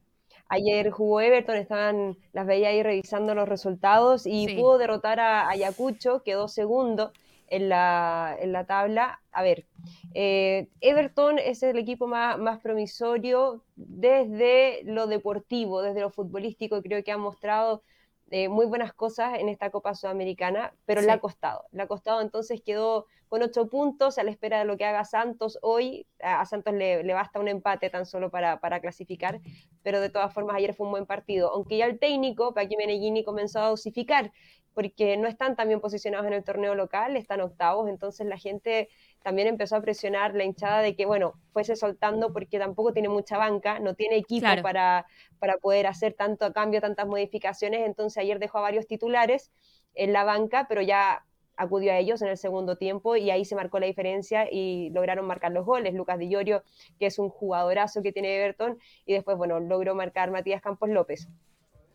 Ayer 0.49 0.91
jugó 0.91 1.21
Everton, 1.21 1.57
estaban, 1.57 2.17
las 2.33 2.45
veía 2.47 2.71
ahí 2.71 2.83
revisando 2.83 3.35
los 3.37 3.49
resultados 3.49 4.27
y 4.27 4.49
Sí. 4.49 4.57
pudo 4.57 4.79
derrotar 4.79 5.21
a 5.21 5.49
Ayacucho, 5.49 6.23
quedó 6.25 6.49
segundo 6.49 7.13
en 7.47 7.69
la, 7.69 8.37
en 8.41 8.53
la 8.53 8.65
tabla. 8.65 9.21
A 9.31 9.43
ver, 9.45 9.67
eh, 10.15 10.69
Everton 10.81 11.39
es 11.39 11.63
el 11.63 11.79
equipo 11.79 12.09
más, 12.09 12.37
más 12.39 12.59
promisorio 12.61 13.63
desde 13.77 14.81
lo 14.85 15.07
deportivo, 15.07 15.83
desde 15.83 16.01
lo 16.01 16.11
futbolístico, 16.11 16.83
creo 16.83 17.05
que 17.05 17.13
ha 17.13 17.19
mostrado 17.19 17.83
eh, 18.31 18.49
muy 18.49 18.67
buenas 18.67 18.93
cosas 18.95 19.39
en 19.39 19.49
esta 19.49 19.71
Copa 19.71 19.95
Sudamericana, 19.95 20.75
pero 20.87 21.01
le 21.03 21.09
Sí. 21.09 21.13
ha 21.13 21.19
costado. 21.21 21.65
Le 21.73 21.83
ha 21.83 21.87
costado, 21.89 22.21
entonces 22.21 22.63
quedó 22.65 23.07
con 23.29 23.43
ocho 23.43 23.69
puntos 23.69 24.19
a 24.19 24.25
la 24.25 24.31
espera 24.31 24.59
de 24.59 24.65
lo 24.65 24.77
que 24.77 24.85
haga 24.85 25.05
Santos 25.05 25.59
hoy. 25.63 26.07
A 26.23 26.41
a 26.41 26.47
Santos 26.47 26.75
le, 26.75 27.03
le 27.05 27.15
basta 27.15 27.39
un 27.41 27.49
empate 27.49 27.91
tan 27.91 28.07
solo 28.07 28.31
para, 28.31 28.61
para 28.61 28.81
clasificar, 28.81 29.41
pero 29.83 30.01
de 30.01 30.11
todas 30.11 30.33
formas 30.35 30.57
ayer 30.57 30.75
fue 30.75 30.87
un 30.87 30.93
buen 30.93 31.07
partido. 31.07 31.53
Aunque 31.53 31.77
ya 31.79 31.87
el 31.87 31.99
técnico, 31.99 32.55
Paqui 32.55 32.77
Meneghini, 32.77 33.25
comenzó 33.25 33.61
a 33.61 33.69
dosificar, 33.69 34.33
porque 34.75 35.17
no 35.17 35.27
están 35.29 35.57
tan 35.57 35.69
bien 35.69 35.81
posicionados 35.81 36.27
en 36.27 36.33
el 36.33 36.45
torneo 36.45 36.75
local, 36.75 37.17
están 37.17 37.41
octavos, 37.41 37.89
entonces 37.89 38.27
la 38.27 38.39
gente 38.39 38.89
también 39.23 39.49
empezó 39.49 39.77
a 39.77 39.81
presionar 39.81 40.35
la 40.35 40.45
hinchada 40.45 40.81
de 40.81 40.95
que, 40.95 41.07
bueno, 41.07 41.35
fuese 41.53 41.77
soltando 41.77 42.33
porque 42.33 42.59
tampoco 42.59 42.93
tiene 42.93 43.09
mucha 43.09 43.37
banca, 43.37 43.79
no 43.81 43.95
tiene 43.95 44.17
equipo 44.17 44.41
Claro. 44.41 44.63
para, 44.63 45.07
para 45.39 45.57
poder 45.59 45.87
hacer 45.87 46.15
tanto 46.15 46.53
cambio, 46.53 46.81
tantas 46.81 47.07
modificaciones, 47.07 47.85
entonces 47.87 48.19
ayer 48.19 48.39
dejó 48.39 48.59
a 48.59 48.63
varios 48.63 48.87
titulares 48.87 49.51
en 49.95 50.13
la 50.13 50.25
banca, 50.25 50.67
pero 50.69 50.83
ya 50.83 51.25
acudió 51.57 51.93
a 51.93 51.99
ellos 51.99 52.23
en 52.23 52.29
el 52.29 52.39
segundo 52.39 52.77
tiempo 52.77 53.17
y 53.17 53.31
ahí 53.31 53.45
se 53.45 53.55
marcó 53.55 53.79
la 53.81 53.87
diferencia 53.87 54.49
y 54.51 54.89
lograron 54.91 55.27
marcar 55.27 55.53
los 55.53 55.67
goles. 55.67 55.93
Lucas 55.93 56.19
Di 56.19 56.31
Llorio, 56.31 56.63
que 56.99 57.05
es 57.05 57.19
un 57.19 57.29
jugadorazo 57.29 58.01
que 58.03 58.13
tiene 58.13 58.35
Everton, 58.37 58.79
y 59.05 59.13
después, 59.13 59.37
bueno, 59.37 59.61
logró 59.61 59.95
marcar 59.95 60.31
Matías 60.31 60.63
Campos 60.63 60.89
López. 60.89 61.29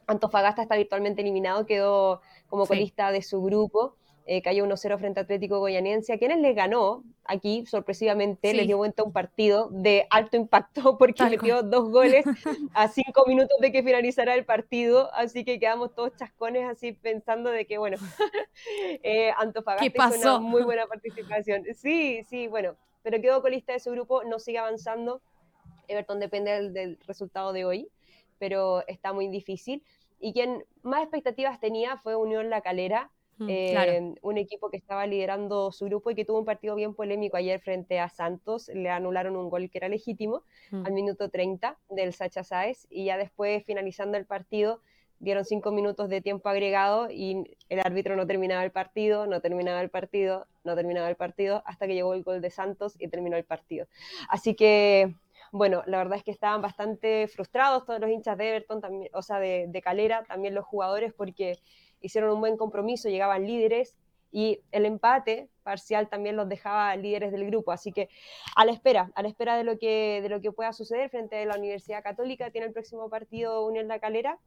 Antofagasta 0.08 0.62
está 0.62 0.76
virtualmente 0.76 1.22
eliminado, 1.22 1.66
quedó 1.66 2.22
como 2.47 2.66
Sí. 2.66 2.70
colista 2.70 3.12
de 3.12 3.22
su 3.22 3.41
grupo. 3.41 3.95
eh, 4.28 4.41
cayó 4.41 4.64
1-0 4.66 4.97
frente 4.97 5.20
a 5.20 5.24
Atlético 5.24 5.60
Goianiense, 5.60 6.12
a 6.12 6.18
quienes 6.18 6.39
les 6.39 6.56
ganó 6.56 7.03
aquí, 7.26 7.64
sorpresivamente, 7.68 8.49
Sí. 8.49 8.58
les 8.58 8.66
dio 8.66 8.76
vuelta 8.78 9.03
un 9.03 9.14
partido 9.14 9.70
de 9.70 10.08
alto 10.10 10.36
impacto 10.36 10.74
porque 10.97 11.14
Tal 11.18 11.30
metió 11.30 11.62
dos 11.62 11.91
goles 11.91 12.26
a 12.74 12.88
cinco 12.88 13.24
minutos 13.28 13.56
de 13.62 13.72
que 13.72 13.84
finalizara 13.84 14.34
el 14.34 14.43
partido, 14.43 15.14
así 15.14 15.45
que 15.45 15.60
quedamos 15.60 15.93
todos 15.93 16.16
chascones 16.16 16.68
así 16.68 16.91
pensando 16.93 17.51
de 17.51 17.68
que, 17.68 17.78
bueno, 17.78 17.97
eh, 19.03 19.32
Antofagasta 19.38 19.91
¿Qué 19.91 20.16
hizo 20.18 20.38
una 20.38 20.39
muy 20.39 20.64
buena 20.64 20.88
participación. 20.88 21.64
Sí, 21.76 22.24
sí, 22.28 22.47
bueno, 22.47 22.76
pero 23.03 23.22
quedó 23.22 23.43
colista 23.43 23.74
de 23.74 23.80
su 23.80 23.91
grupo, 23.91 24.24
no 24.24 24.39
sigue 24.39 24.58
avanzando. 24.58 25.22
Everton 25.88 26.20
depende 26.20 26.49
del, 26.51 26.74
del 26.74 26.97
resultado 27.06 27.53
de 27.53 27.66
hoy, 27.66 27.88
pero 28.39 28.86
está 28.88 29.13
muy 29.13 29.27
difícil. 29.27 29.83
Y 30.19 30.33
quien 30.33 30.63
más 30.81 31.01
expectativas 31.01 31.59
tenía 31.59 31.97
fue 31.97 32.15
Unión 32.15 32.49
La 32.49 32.61
Calera, 32.61 33.11
Mm, 33.38 33.49
eh, 33.49 33.67
claro. 33.71 34.15
un 34.21 34.38
equipo 34.38 34.69
que 34.69 34.77
estaba 34.77 35.05
liderando 35.05 35.71
su 35.71 35.86
grupo 35.86 36.11
y 36.11 36.15
que 36.15 36.23
tuvo 36.23 36.39
un 36.39 36.45
partido 36.45 36.75
bien 36.75 36.93
polémico 36.93 37.38
ayer 37.38 37.59
frente 37.59 37.99
a 37.99 38.09
Santos. 38.09 38.69
Le 38.73 38.89
anularon 38.89 39.36
un 39.36 39.49
gol 39.49 39.69
que 39.69 39.77
era 39.77 39.89
legítimo 39.89 40.43
mm. 40.71 40.86
al 40.86 40.93
minuto 40.93 41.29
30 41.29 41.77
del 41.89 42.13
Sacha 42.13 42.43
Sáez 42.43 42.88
y 42.89 43.05
ya 43.05 43.17
después, 43.17 43.63
finalizando 43.65 44.17
el 44.17 44.25
partido, 44.25 44.79
dieron 45.19 45.43
cinco 45.45 45.71
minutos 45.71 46.09
de 46.09 46.21
tiempo 46.21 46.49
agregado 46.49 47.09
y 47.09 47.57
el 47.69 47.79
árbitro 47.79 48.15
no 48.15 48.27
terminaba 48.27 48.63
el 48.63 48.71
partido, 48.71 49.27
no 49.27 49.41
terminaba 49.41 49.81
el 49.81 49.89
partido, 49.89 50.47
no 50.63 50.75
terminaba 50.75 51.09
el 51.09 51.15
partido, 51.15 51.63
hasta 51.65 51.88
que 51.88 51.93
llegó 51.93 52.13
el 52.13 52.23
gol 52.23 52.41
de 52.41 52.49
Santos 52.49 52.95
y 52.99 53.07
terminó 53.07 53.36
el 53.38 53.43
partido. 53.43 53.88
Así 54.29 54.55
que, 54.55 55.13
bueno, 55.51 55.83
la 55.85 55.97
verdad 55.97 56.17
es 56.17 56.23
que 56.23 56.31
estaban 56.31 56.61
bastante 56.61 57.27
frustrados 57.27 57.85
todos 57.85 57.99
los 57.99 58.09
hinchas 58.09 58.37
de 58.37 58.49
Everton, 58.49 58.81
también, 58.81 59.09
o 59.13 59.21
sea, 59.21 59.39
de, 59.39 59.81
Calera, 59.83 60.23
también 60.23 60.53
los 60.55 60.65
jugadores, 60.65 61.13
porque 61.13 61.59
hicieron 62.01 62.31
un 62.31 62.39
buen 62.39 62.57
compromiso, 62.57 63.09
llegaban 63.09 63.45
líderes 63.45 63.95
y 64.31 64.59
el 64.71 64.85
empate 64.85 65.49
parcial 65.63 66.09
también 66.09 66.35
los 66.35 66.49
dejaba 66.49 66.95
líderes 66.95 67.31
del 67.31 67.45
grupo. 67.45 67.71
Así 67.71 67.91
que 67.91 68.09
a 68.55 68.65
la 68.65 68.71
espera, 68.71 69.11
a 69.15 69.21
la 69.21 69.29
espera 69.29 69.57
de 69.57 69.63
lo 69.63 69.79
que, 69.79 70.19
de 70.21 70.29
lo 70.29 70.41
que 70.41 70.51
pueda 70.51 70.73
suceder 70.73 71.09
frente 71.09 71.41
a 71.41 71.45
la 71.45 71.57
Universidad 71.57 72.03
Católica, 72.03 72.51
tiene 72.51 72.67
el 72.67 72.73
próximo 72.73 73.09
partido 73.09 73.65
Unión 73.65 73.87
La 73.87 73.99
Calera. 73.99 74.37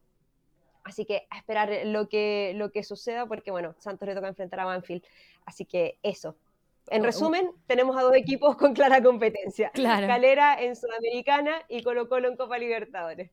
Así 0.84 1.05
que 1.05 1.26
a 1.30 1.38
esperar 1.38 1.70
lo 1.84 2.09
que, 2.09 2.53
lo 2.55 2.70
que 2.70 2.82
suceda, 2.82 3.26
porque 3.26 3.51
bueno, 3.51 3.74
Santos 3.78 4.09
le 4.09 4.14
toca 4.14 4.28
enfrentar 4.28 4.61
a 4.61 4.64
Banfield. 4.64 5.03
Así 5.44 5.64
que 5.64 5.99
eso. 6.03 6.36
En 6.91 7.03
Uh, 7.03 7.05
resumen, 7.05 7.51
tenemos 7.66 7.97
a 7.97 8.03
dos 8.03 8.14
equipos 8.14 8.57
con 8.57 8.74
clara 8.74 9.03
competencia. 9.03 9.70
Claro. 9.74 10.07
Calera 10.07 10.61
en 10.62 10.74
Sudamericana 10.76 11.53
y 11.68 11.82
Colo 11.82 12.09
Colo 12.09 12.28
en 12.28 12.36
Copa 12.36 12.59
Libertadores. 12.59 13.30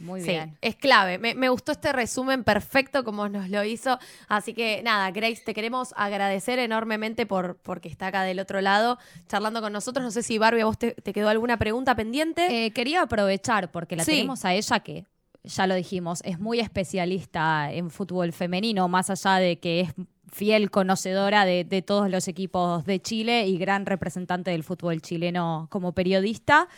Muy 0.00 0.22
Sí, 0.22 0.28
bien. 0.30 0.56
es 0.62 0.74
clave. 0.74 1.18
Me, 1.18 1.34
me 1.34 1.48
gustó 1.50 1.70
este 1.72 1.92
resumen 1.92 2.44
perfecto 2.44 3.04
como 3.04 3.28
nos 3.28 3.50
lo 3.50 3.62
hizo. 3.62 3.98
Así 4.26 4.54
que 4.54 4.82
nada, 4.82 5.10
Grace, 5.10 5.42
te 5.44 5.52
queremos 5.54 5.92
agradecer 5.96 6.58
enormemente 6.58 7.26
por 7.26 7.58
porque 7.58 7.88
está 7.88 8.06
acá 8.08 8.22
del 8.22 8.40
otro 8.40 8.60
lado 8.62 8.98
charlando 9.28 9.60
con 9.60 9.72
nosotros. 9.72 10.02
No 10.02 10.10
sé 10.10 10.22
si 10.22 10.38
Barbie, 10.38 10.62
a 10.62 10.64
vos 10.64 10.78
te, 10.78 10.92
te 10.92 11.12
quedó 11.12 11.28
alguna 11.28 11.58
pregunta 11.58 11.94
pendiente. 11.94 12.66
Eh, 12.66 12.70
quería 12.72 13.02
aprovechar, 13.02 13.70
porque 13.70 13.94
la 13.96 14.04
Sí. 14.04 14.12
tenemos 14.12 14.44
a 14.46 14.54
ella 14.54 14.80
que, 14.80 15.04
ya 15.44 15.66
lo 15.66 15.74
dijimos, 15.74 16.22
es 16.24 16.38
muy 16.40 16.58
especialista 16.58 17.70
en 17.72 17.90
fútbol 17.90 18.32
femenino, 18.32 18.88
más 18.88 19.10
allá 19.10 19.36
de 19.36 19.58
que 19.60 19.80
es 19.82 19.92
fiel 20.32 20.70
conocedora 20.70 21.44
de, 21.44 21.84
todos 21.86 22.10
los 22.10 22.26
equipos 22.26 22.84
de 22.84 23.00
Chile 23.00 23.46
y 23.46 23.58
gran 23.58 23.86
representante 23.86 24.50
del 24.50 24.64
fútbol 24.64 25.02
chileno 25.02 25.68
como 25.70 25.92
periodista. 25.92 26.68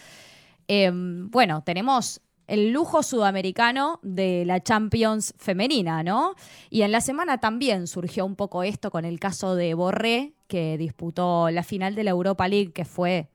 Eh, 0.66 0.90
bueno, 0.92 1.62
tenemos 1.62 2.20
el 2.46 2.72
lujo 2.72 3.02
sudamericano 3.02 4.00
de 4.02 4.44
la 4.44 4.60
Champions 4.60 5.34
femenina, 5.38 6.02
¿no? 6.02 6.34
Y 6.68 6.82
en 6.82 6.92
la 6.92 7.00
semana 7.00 7.38
también 7.38 7.86
surgió 7.86 8.26
un 8.26 8.36
poco 8.36 8.62
esto 8.62 8.90
con 8.90 9.04
el 9.04 9.18
caso 9.18 9.54
de 9.54 9.74
Borré, 9.74 10.34
que 10.48 10.76
disputó 10.76 11.48
la 11.50 11.62
final 11.62 11.94
de 11.94 12.04
la 12.04 12.10
Europa 12.10 12.48
League, 12.48 12.72
que 12.72 12.84
fue 12.84 13.28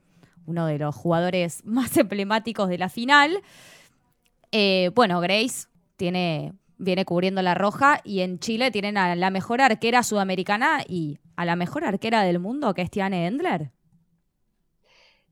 uno 0.45 0.65
de 0.65 0.79
los 0.79 0.95
jugadores 0.95 1.61
más 1.65 1.95
emblemáticos 1.97 2.69
de 2.69 2.77
la 2.77 2.89
final. 2.89 3.41
Eh, 4.51 4.91
bueno, 4.93 5.21
Grace 5.21 5.67
tiene, 5.95 6.53
viene 6.79 7.05
cubriendo 7.05 7.41
la 7.43 7.53
roja 7.53 8.01
y 8.03 8.21
en 8.21 8.39
Chile 8.39 8.71
tienen 8.71 8.97
a 8.97 9.15
la 9.15 9.29
mejor 9.29 9.61
arquera 9.61 10.01
sudamericana 10.01 10.79
y 10.87 11.19
a 11.35 11.45
la 11.45 11.55
mejor 11.55 11.83
arquera 11.83 12.23
del 12.23 12.39
mundo, 12.39 12.73
que 12.73 12.81
es 12.81 12.89
Tiane 12.89 13.27
Endler. 13.27 13.71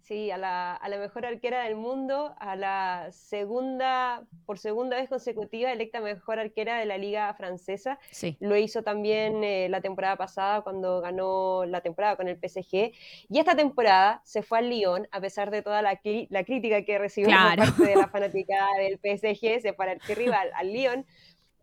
Sí, 0.01 0.31
a 0.31 0.37
la, 0.37 0.73
a 0.73 0.87
la 0.87 0.99
mejor 0.99 1.25
arquera 1.25 1.63
del 1.65 1.75
mundo, 1.75 2.33
a 2.39 2.55
la 2.55 3.09
segunda, 3.11 4.23
por 4.45 4.57
segunda 4.57 4.95
vez 4.95 5.09
consecutiva, 5.09 5.69
electa 5.69 5.99
mejor 5.99 6.39
arquera 6.39 6.77
de 6.79 6.85
la 6.85 6.97
liga 6.97 7.33
francesa. 7.33 7.99
Sí. 8.11 8.37
Lo 8.39 8.55
hizo 8.55 8.83
también 8.83 9.43
eh, 9.43 9.67
la 9.67 9.81
temporada 9.81 10.15
pasada 10.15 10.61
cuando 10.61 11.01
ganó 11.01 11.65
la 11.65 11.81
temporada 11.81 12.15
con 12.15 12.29
el 12.29 12.37
PSG. 12.37 12.93
Y 13.27 13.39
esta 13.39 13.53
temporada 13.53 14.21
se 14.23 14.43
fue 14.43 14.59
al 14.59 14.69
Lyon, 14.69 15.09
a 15.11 15.19
pesar 15.19 15.51
de 15.51 15.61
toda 15.61 15.81
la, 15.81 15.99
la 16.29 16.43
crítica 16.45 16.83
que 16.85 16.97
recibió 16.99 17.27
Claro. 17.27 17.63
por 17.65 17.73
parte 17.75 17.91
de 17.91 17.95
la 17.97 18.07
fanaticada 18.07 18.67
del 18.79 18.99
PSG, 18.99 19.59
se 19.61 19.73
fue 19.73 19.91
al 19.91 19.99
rival, 20.15 20.51
al 20.55 20.71
Lyon. 20.71 21.05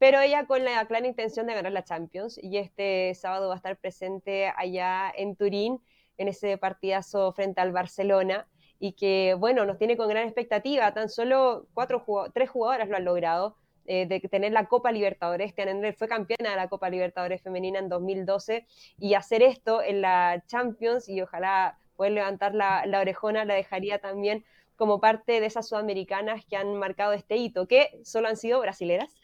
Pero 0.04 0.20
ella 0.20 0.44
con 0.44 0.62
la 0.66 0.84
clara 0.84 1.06
intención 1.06 1.46
de 1.46 1.54
ganar 1.54 1.72
la 1.72 1.82
Champions. 1.82 2.38
Y 2.42 2.58
este 2.58 3.14
sábado 3.14 3.48
va 3.48 3.54
a 3.54 3.56
estar 3.56 3.78
presente 3.78 4.52
allá 4.54 5.10
en 5.16 5.34
Turín 5.34 5.80
en 6.18 6.28
ese 6.28 6.58
partidazo 6.58 7.32
frente 7.32 7.62
al 7.62 7.72
Barcelona 7.72 8.46
y 8.78 8.92
que, 8.92 9.32
bueno, 9.32 9.64
nos 9.64 9.78
tiene 9.78 9.96
con 9.96 10.10
gran 10.10 10.24
expectativa. 10.24 10.92
Tan 10.92 11.08
solo 11.08 11.68
cuatro 11.72 12.04
tres 12.34 12.50
jugadoras 12.50 12.90
lo 12.90 12.98
han 12.98 13.06
logrado 13.06 13.56
eh, 13.86 14.04
de 14.04 14.20
tener 14.20 14.52
la 14.52 14.66
Copa 14.66 14.92
Libertadores. 14.92 15.54
Endler 15.56 15.94
fue 15.94 16.06
campeona 16.06 16.50
de 16.50 16.56
la 16.56 16.68
Copa 16.68 16.90
Libertadores 16.90 17.40
femenina 17.40 17.78
en 17.78 17.88
2012 17.88 18.66
y 18.98 19.14
hacer 19.14 19.42
esto 19.42 19.80
en 19.80 20.02
la 20.02 20.44
Champions 20.46 21.08
y 21.08 21.22
ojalá 21.22 21.78
poder 21.96 22.12
levantar 22.12 22.54
la 22.54 23.00
orejona 23.00 23.46
la 23.46 23.54
dejaría 23.54 24.00
también 24.00 24.44
como 24.76 25.00
parte 25.00 25.40
de 25.40 25.46
esas 25.46 25.68
sudamericanas 25.68 26.44
que 26.44 26.56
han 26.56 26.74
marcado 26.76 27.12
este 27.12 27.36
hito, 27.36 27.66
que 27.68 28.00
solo 28.04 28.28
han 28.28 28.36
sido 28.36 28.60
brasileras, 28.60 29.14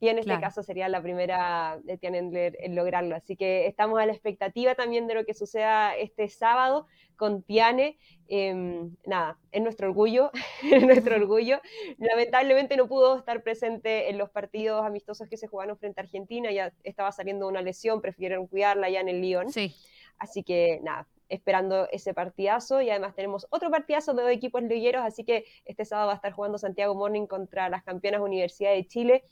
y 0.00 0.08
en 0.08 0.18
este 0.18 0.28
Claro. 0.30 0.40
caso 0.42 0.62
sería 0.62 0.88
la 0.88 1.00
primera 1.02 1.78
de 1.82 1.96
Tiana 1.98 2.18
Endler 2.18 2.56
en 2.60 2.74
lograrlo. 2.74 3.16
Así 3.16 3.36
que 3.36 3.66
estamos 3.66 3.98
a 4.00 4.06
la 4.06 4.12
expectativa 4.12 4.74
también 4.74 5.06
de 5.06 5.14
lo 5.14 5.24
que 5.24 5.34
suceda 5.34 5.96
este 5.96 6.28
sábado 6.28 6.86
con 7.16 7.42
Tiane. 7.42 7.98
Em, 8.28 8.94
nada, 9.06 9.38
es 9.50 9.62
nuestro 9.62 9.88
orgullo, 9.88 10.30
es 10.62 10.82
nuestro 10.84 11.16
orgullo. 11.16 11.60
Lamentablemente 11.98 12.76
no 12.76 12.86
pudo 12.86 13.16
estar 13.18 13.42
presente 13.42 14.10
en 14.10 14.18
los 14.18 14.30
partidos 14.30 14.84
amistosos 14.84 15.28
que 15.28 15.36
se 15.36 15.46
jugaron 15.48 15.78
frente 15.78 16.00
a 16.00 16.04
Argentina, 16.04 16.52
ya 16.52 16.72
estaba 16.84 17.10
saliendo 17.12 17.48
una 17.48 17.62
lesión, 17.62 18.00
prefirieron 18.00 18.46
cuidarla 18.46 18.88
ya 18.90 19.00
en 19.00 19.08
el 19.08 19.20
Lyon. 19.20 19.50
Sí. 19.50 19.74
Así 20.18 20.42
que 20.42 20.80
nada, 20.82 21.06
esperando 21.28 21.88
ese 21.92 22.14
partidazo 22.14 22.80
y 22.80 22.90
además 22.90 23.14
tenemos 23.14 23.46
otro 23.50 23.70
partidazo 23.70 24.14
de 24.14 24.22
dos 24.22 24.30
equipos 24.32 24.62
ligueros, 24.62 25.02
así 25.04 25.24
que 25.24 25.44
este 25.64 25.84
sábado 25.84 26.06
va 26.08 26.12
a 26.14 26.16
estar 26.16 26.32
jugando 26.32 26.58
Santiago 26.58 26.94
Morning 26.94 27.26
contra 27.26 27.68
las 27.68 27.82
campeonas 27.82 28.20
Universidad 28.20 28.72
de 28.72 28.86
Chile, 28.86 29.24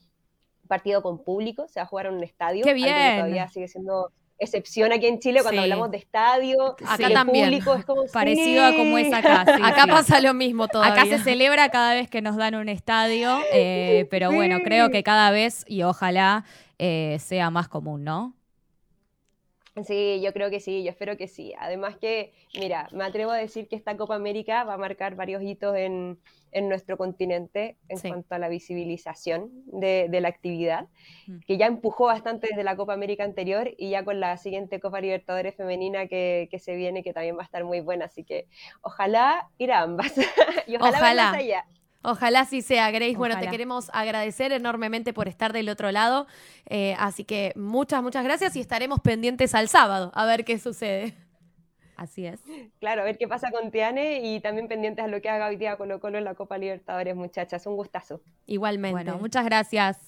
partido 0.69 1.03
con 1.03 1.23
público, 1.25 1.69
se 1.69 1.81
va 1.81 1.85
a 1.85 1.87
jugar 1.87 2.07
en 2.07 2.15
un 2.15 2.25
estadio. 2.25 2.65
¡Qué 2.65 2.71
algo 2.71 2.85
que 2.85 2.93
bien! 2.93 3.17
todavía 3.19 3.49
sigue 3.49 3.69
siendo 3.69 4.11
excepción 4.39 4.93
aquí 4.93 5.07
en 5.07 5.19
Chile 5.19 5.41
cuando 5.41 5.63
Sí. 5.63 5.65
hablamos 5.65 5.91
de 5.91 5.97
estadio, 5.97 6.77
Acá 6.87 7.09
de 7.09 7.15
también. 7.15 7.47
público, 7.47 7.75
es 7.75 7.85
como 7.87 8.03
Parecido 8.13 8.65
a 8.67 8.73
como 8.75 8.99
es 8.99 9.11
acá. 9.15 9.45
sí, 9.47 9.63
Acá 9.65 9.85
sí. 9.85 9.91
pasa 9.91 10.21
lo 10.21 10.35
mismo 10.35 10.69
todavía. 10.69 10.93
Acá 10.93 11.07
se 11.07 11.19
celebra 11.25 11.71
cada 11.71 11.95
vez 11.95 12.11
que 12.11 12.21
nos 12.21 12.37
dan 12.37 12.55
un 12.55 12.69
estadio, 12.69 13.39
eh, 13.53 14.07
pero 14.11 14.31
bueno, 14.33 14.59
creo 14.63 14.91
que 14.91 15.03
cada 15.03 15.31
vez 15.31 15.65
y 15.67 15.85
ojalá 15.85 16.45
eh, 16.79 17.17
sea 17.21 17.49
más 17.49 17.69
común, 17.69 18.05
¿no? 18.05 18.35
Sí, 19.85 20.23
yo 20.23 20.33
creo 20.33 20.49
que 20.49 20.59
sí, 20.61 20.83
yo 20.85 20.91
espero 20.91 21.19
que 21.19 21.29
sí. 21.29 21.53
Además 21.59 21.97
que, 21.99 22.33
mira, 22.59 22.89
me 22.93 23.05
atrevo 23.05 23.31
a 23.33 23.37
decir 23.37 23.69
que 23.69 23.77
esta 23.77 23.95
Copa 23.97 24.15
América 24.15 24.65
va 24.65 24.75
a 24.75 24.79
marcar 24.79 25.17
varios 25.17 25.43
hitos 25.43 25.77
en, 25.77 26.19
en 26.51 26.69
nuestro 26.71 26.97
continente 26.97 27.77
en 27.89 27.99
Sí. 27.99 28.09
cuanto 28.09 28.35
a 28.35 28.39
la 28.39 28.49
visibilización 28.49 29.51
de, 29.67 30.07
de 30.09 30.21
la 30.23 30.29
actividad, 30.29 30.89
Mm. 31.27 31.39
que 31.47 31.59
ya 31.59 31.67
empujó 31.67 32.07
bastante 32.07 32.47
desde 32.49 32.65
la 32.65 32.77
Copa 32.77 32.95
América 32.95 33.25
anterior 33.25 33.71
y 33.77 33.91
ya 33.91 34.03
con 34.05 34.19
la 34.19 34.39
siguiente 34.39 34.81
Copa 34.81 35.01
Libertadores 35.03 35.55
femenina 35.57 36.07
que, 36.07 36.49
que 36.51 36.59
se 36.59 36.75
viene, 36.77 37.03
que 37.03 37.13
también 37.13 37.37
va 37.37 37.43
a 37.43 37.45
estar 37.45 37.65
muy 37.65 37.81
buena. 37.81 38.07
Así 38.07 38.25
que 38.25 38.47
ojalá 38.81 39.51
ir 39.59 39.73
a 39.73 39.83
ambas 39.83 40.15
y 40.67 40.77
ojalá, 40.77 40.97
Ojalá. 40.99 41.31
allá. 41.33 41.67
Ojalá 42.07 42.45
sí 42.45 42.63
sea, 42.63 42.89
Grace. 42.93 43.17
Bueno, 43.17 43.37
te 43.41 43.49
queremos 43.49 43.91
agradecer 43.93 44.53
enormemente 44.53 45.13
por 45.13 45.27
estar 45.27 45.53
del 45.53 45.69
otro 45.69 45.91
lado. 45.91 46.29
Eh, 46.67 46.95
así 47.01 47.25
que 47.25 47.53
muchas, 47.57 48.01
muchas 48.01 48.23
gracias 48.23 48.55
y 48.55 48.61
estaremos 48.61 49.01
pendientes 49.01 49.57
al 49.57 49.69
sábado 49.69 50.13
a 50.15 50.25
ver 50.25 50.45
qué 50.45 50.57
sucede. 50.61 51.15
Así 51.97 52.25
es. 52.27 52.41
Claro, 52.79 53.03
a 53.03 53.05
ver 53.05 53.19
qué 53.19 53.27
pasa 53.27 53.51
con 53.51 53.73
Tiane 53.73 54.21
y 54.21 54.39
también 54.41 54.69
pendientes 54.69 55.05
a 55.05 55.09
lo 55.09 55.21
que 55.21 55.29
haga 55.29 55.49
hoy 55.49 55.57
día 55.57 55.77
Colo 55.77 55.99
Colo 55.99 56.19
en 56.19 56.25
la 56.25 56.35
Copa 56.35 56.59
Libertadores, 56.59 57.17
muchachas. 57.17 57.67
Un 57.67 57.75
gustazo. 57.75 58.21
Igualmente. 58.47 58.93
Bueno, 58.93 59.19
muchas 59.19 59.45
gracias. 59.45 59.99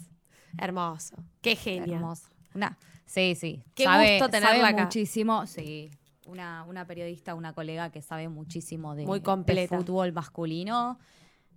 Hermoso. 0.57 1.17
Qué. 1.43 1.59
Hermoso. 1.65 2.29
Una, 2.55 2.79
sí, 3.07 3.35
sí. 3.35 3.65
Qué 3.75 3.85
sabe, 3.85 4.19
gusto 4.19 4.29
tenerla 4.31 4.57
sabe 4.57 4.69
acá. 4.69 4.83
muchísimo, 4.85 5.47
sí. 5.47 5.91
Una, 6.27 6.63
una 6.65 6.87
periodista, 6.87 7.35
una 7.35 7.55
colega 7.55 7.91
que 7.91 8.03
sabe 8.03 8.29
muchísimo 8.29 8.95
de, 8.95 9.05
Muy 9.05 9.19
de 9.19 9.25
completa. 9.25 9.79
fútbol 9.79 10.13
masculino. 10.13 10.99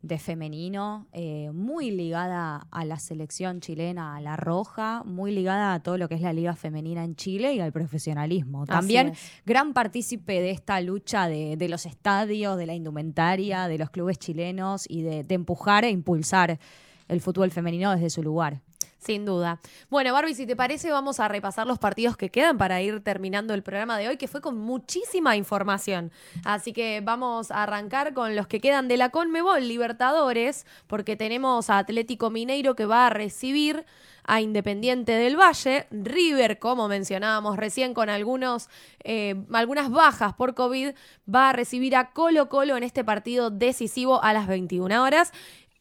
De 0.02 0.18
femenino, 0.18 1.08
eh, 1.12 1.52
muy 1.54 1.92
ligada 1.92 2.68
a 2.72 2.86
la 2.86 2.98
selección 2.98 3.60
chilena, 3.60 4.16
a 4.16 4.22
la 4.22 4.36
roja, 4.36 5.04
muy 5.06 5.32
ligada 5.32 5.74
a 5.74 5.80
todo 5.82 5.98
lo 5.98 6.10
que 6.10 6.16
es 6.16 6.22
la 6.22 6.34
liga 6.34 6.56
femenina 6.56 7.04
en 7.04 7.16
Chile 7.16 7.54
y 7.54 7.60
al 7.60 7.72
profesionalismo. 7.72 8.66
También 8.66 9.14
gran 9.46 9.74
partícipe 9.74 10.42
de 10.42 10.52
esta 10.52 10.82
lucha 10.82 11.28
de, 11.28 11.56
de 11.56 11.70
los 11.70 11.86
estadios, 11.86 12.58
de 12.58 12.66
la 12.66 12.74
indumentaria, 12.74 13.68
de 13.68 13.78
los 13.78 13.92
clubes 13.92 14.18
chilenos 14.18 14.86
y 14.90 15.04
de, 15.04 15.24
de 15.24 15.36
empujar 15.36 15.86
e 15.86 15.90
impulsar 15.90 16.60
el 17.08 17.22
fútbol 17.22 17.52
femenino 17.52 17.92
desde 17.92 18.10
su 18.10 18.24
lugar. 18.24 18.62
Sin 19.02 19.26
duda. 19.26 19.60
Bueno, 19.90 20.14
Barbie, 20.14 20.36
si 20.36 20.46
te 20.46 20.56
parece, 20.56 20.92
vamos 20.92 21.20
a 21.20 21.28
repasar 21.28 21.66
los 21.66 21.80
partidos 21.80 22.16
que 22.16 22.30
quedan 22.30 22.60
para 22.60 22.84
ir 22.84 23.04
terminando 23.04 23.56
el 23.56 23.64
programa 23.64 23.98
de 23.98 24.08
hoy, 24.08 24.18
que 24.18 24.28
fue 24.28 24.42
con 24.42 24.60
muchísima 24.60 25.36
información. 25.36 26.12
Así 26.46 26.72
que 26.72 27.02
vamos 27.04 27.50
a 27.50 27.64
arrancar 27.64 28.14
con 28.14 28.36
los 28.36 28.46
que 28.46 28.62
quedan 28.62 28.88
de 28.88 28.98
la 28.98 29.10
Conmebol 29.10 29.68
Libertadores, 29.68 30.68
porque 30.86 31.16
tenemos 31.16 31.72
a 31.72 31.80
Atlético 31.80 32.30
Mineiro 32.30 32.76
que 32.76 32.86
va 32.86 33.08
a 33.08 33.10
recibir 33.10 33.86
a 34.24 34.42
Independiente 34.42 35.14
del 35.14 35.36
Valle, 35.36 35.88
River, 35.92 36.60
como 36.60 36.88
mencionábamos 36.88 37.58
recién, 37.58 37.94
con 37.94 38.10
algunos, 38.10 38.70
eh, 39.04 39.36
algunas 39.52 39.90
bajas 39.90 40.34
por 40.34 40.54
COVID, 40.54 40.92
va 41.34 41.50
a 41.50 41.54
recibir 41.54 41.96
a 41.96 42.12
Colo 42.12 42.50
Colo 42.50 42.78
en 42.78 42.84
este 42.84 43.04
partido 43.04 43.50
decisivo 43.50 44.24
a 44.24 44.34
las 44.34 44.48
21 44.48 45.04
horas. 45.04 45.32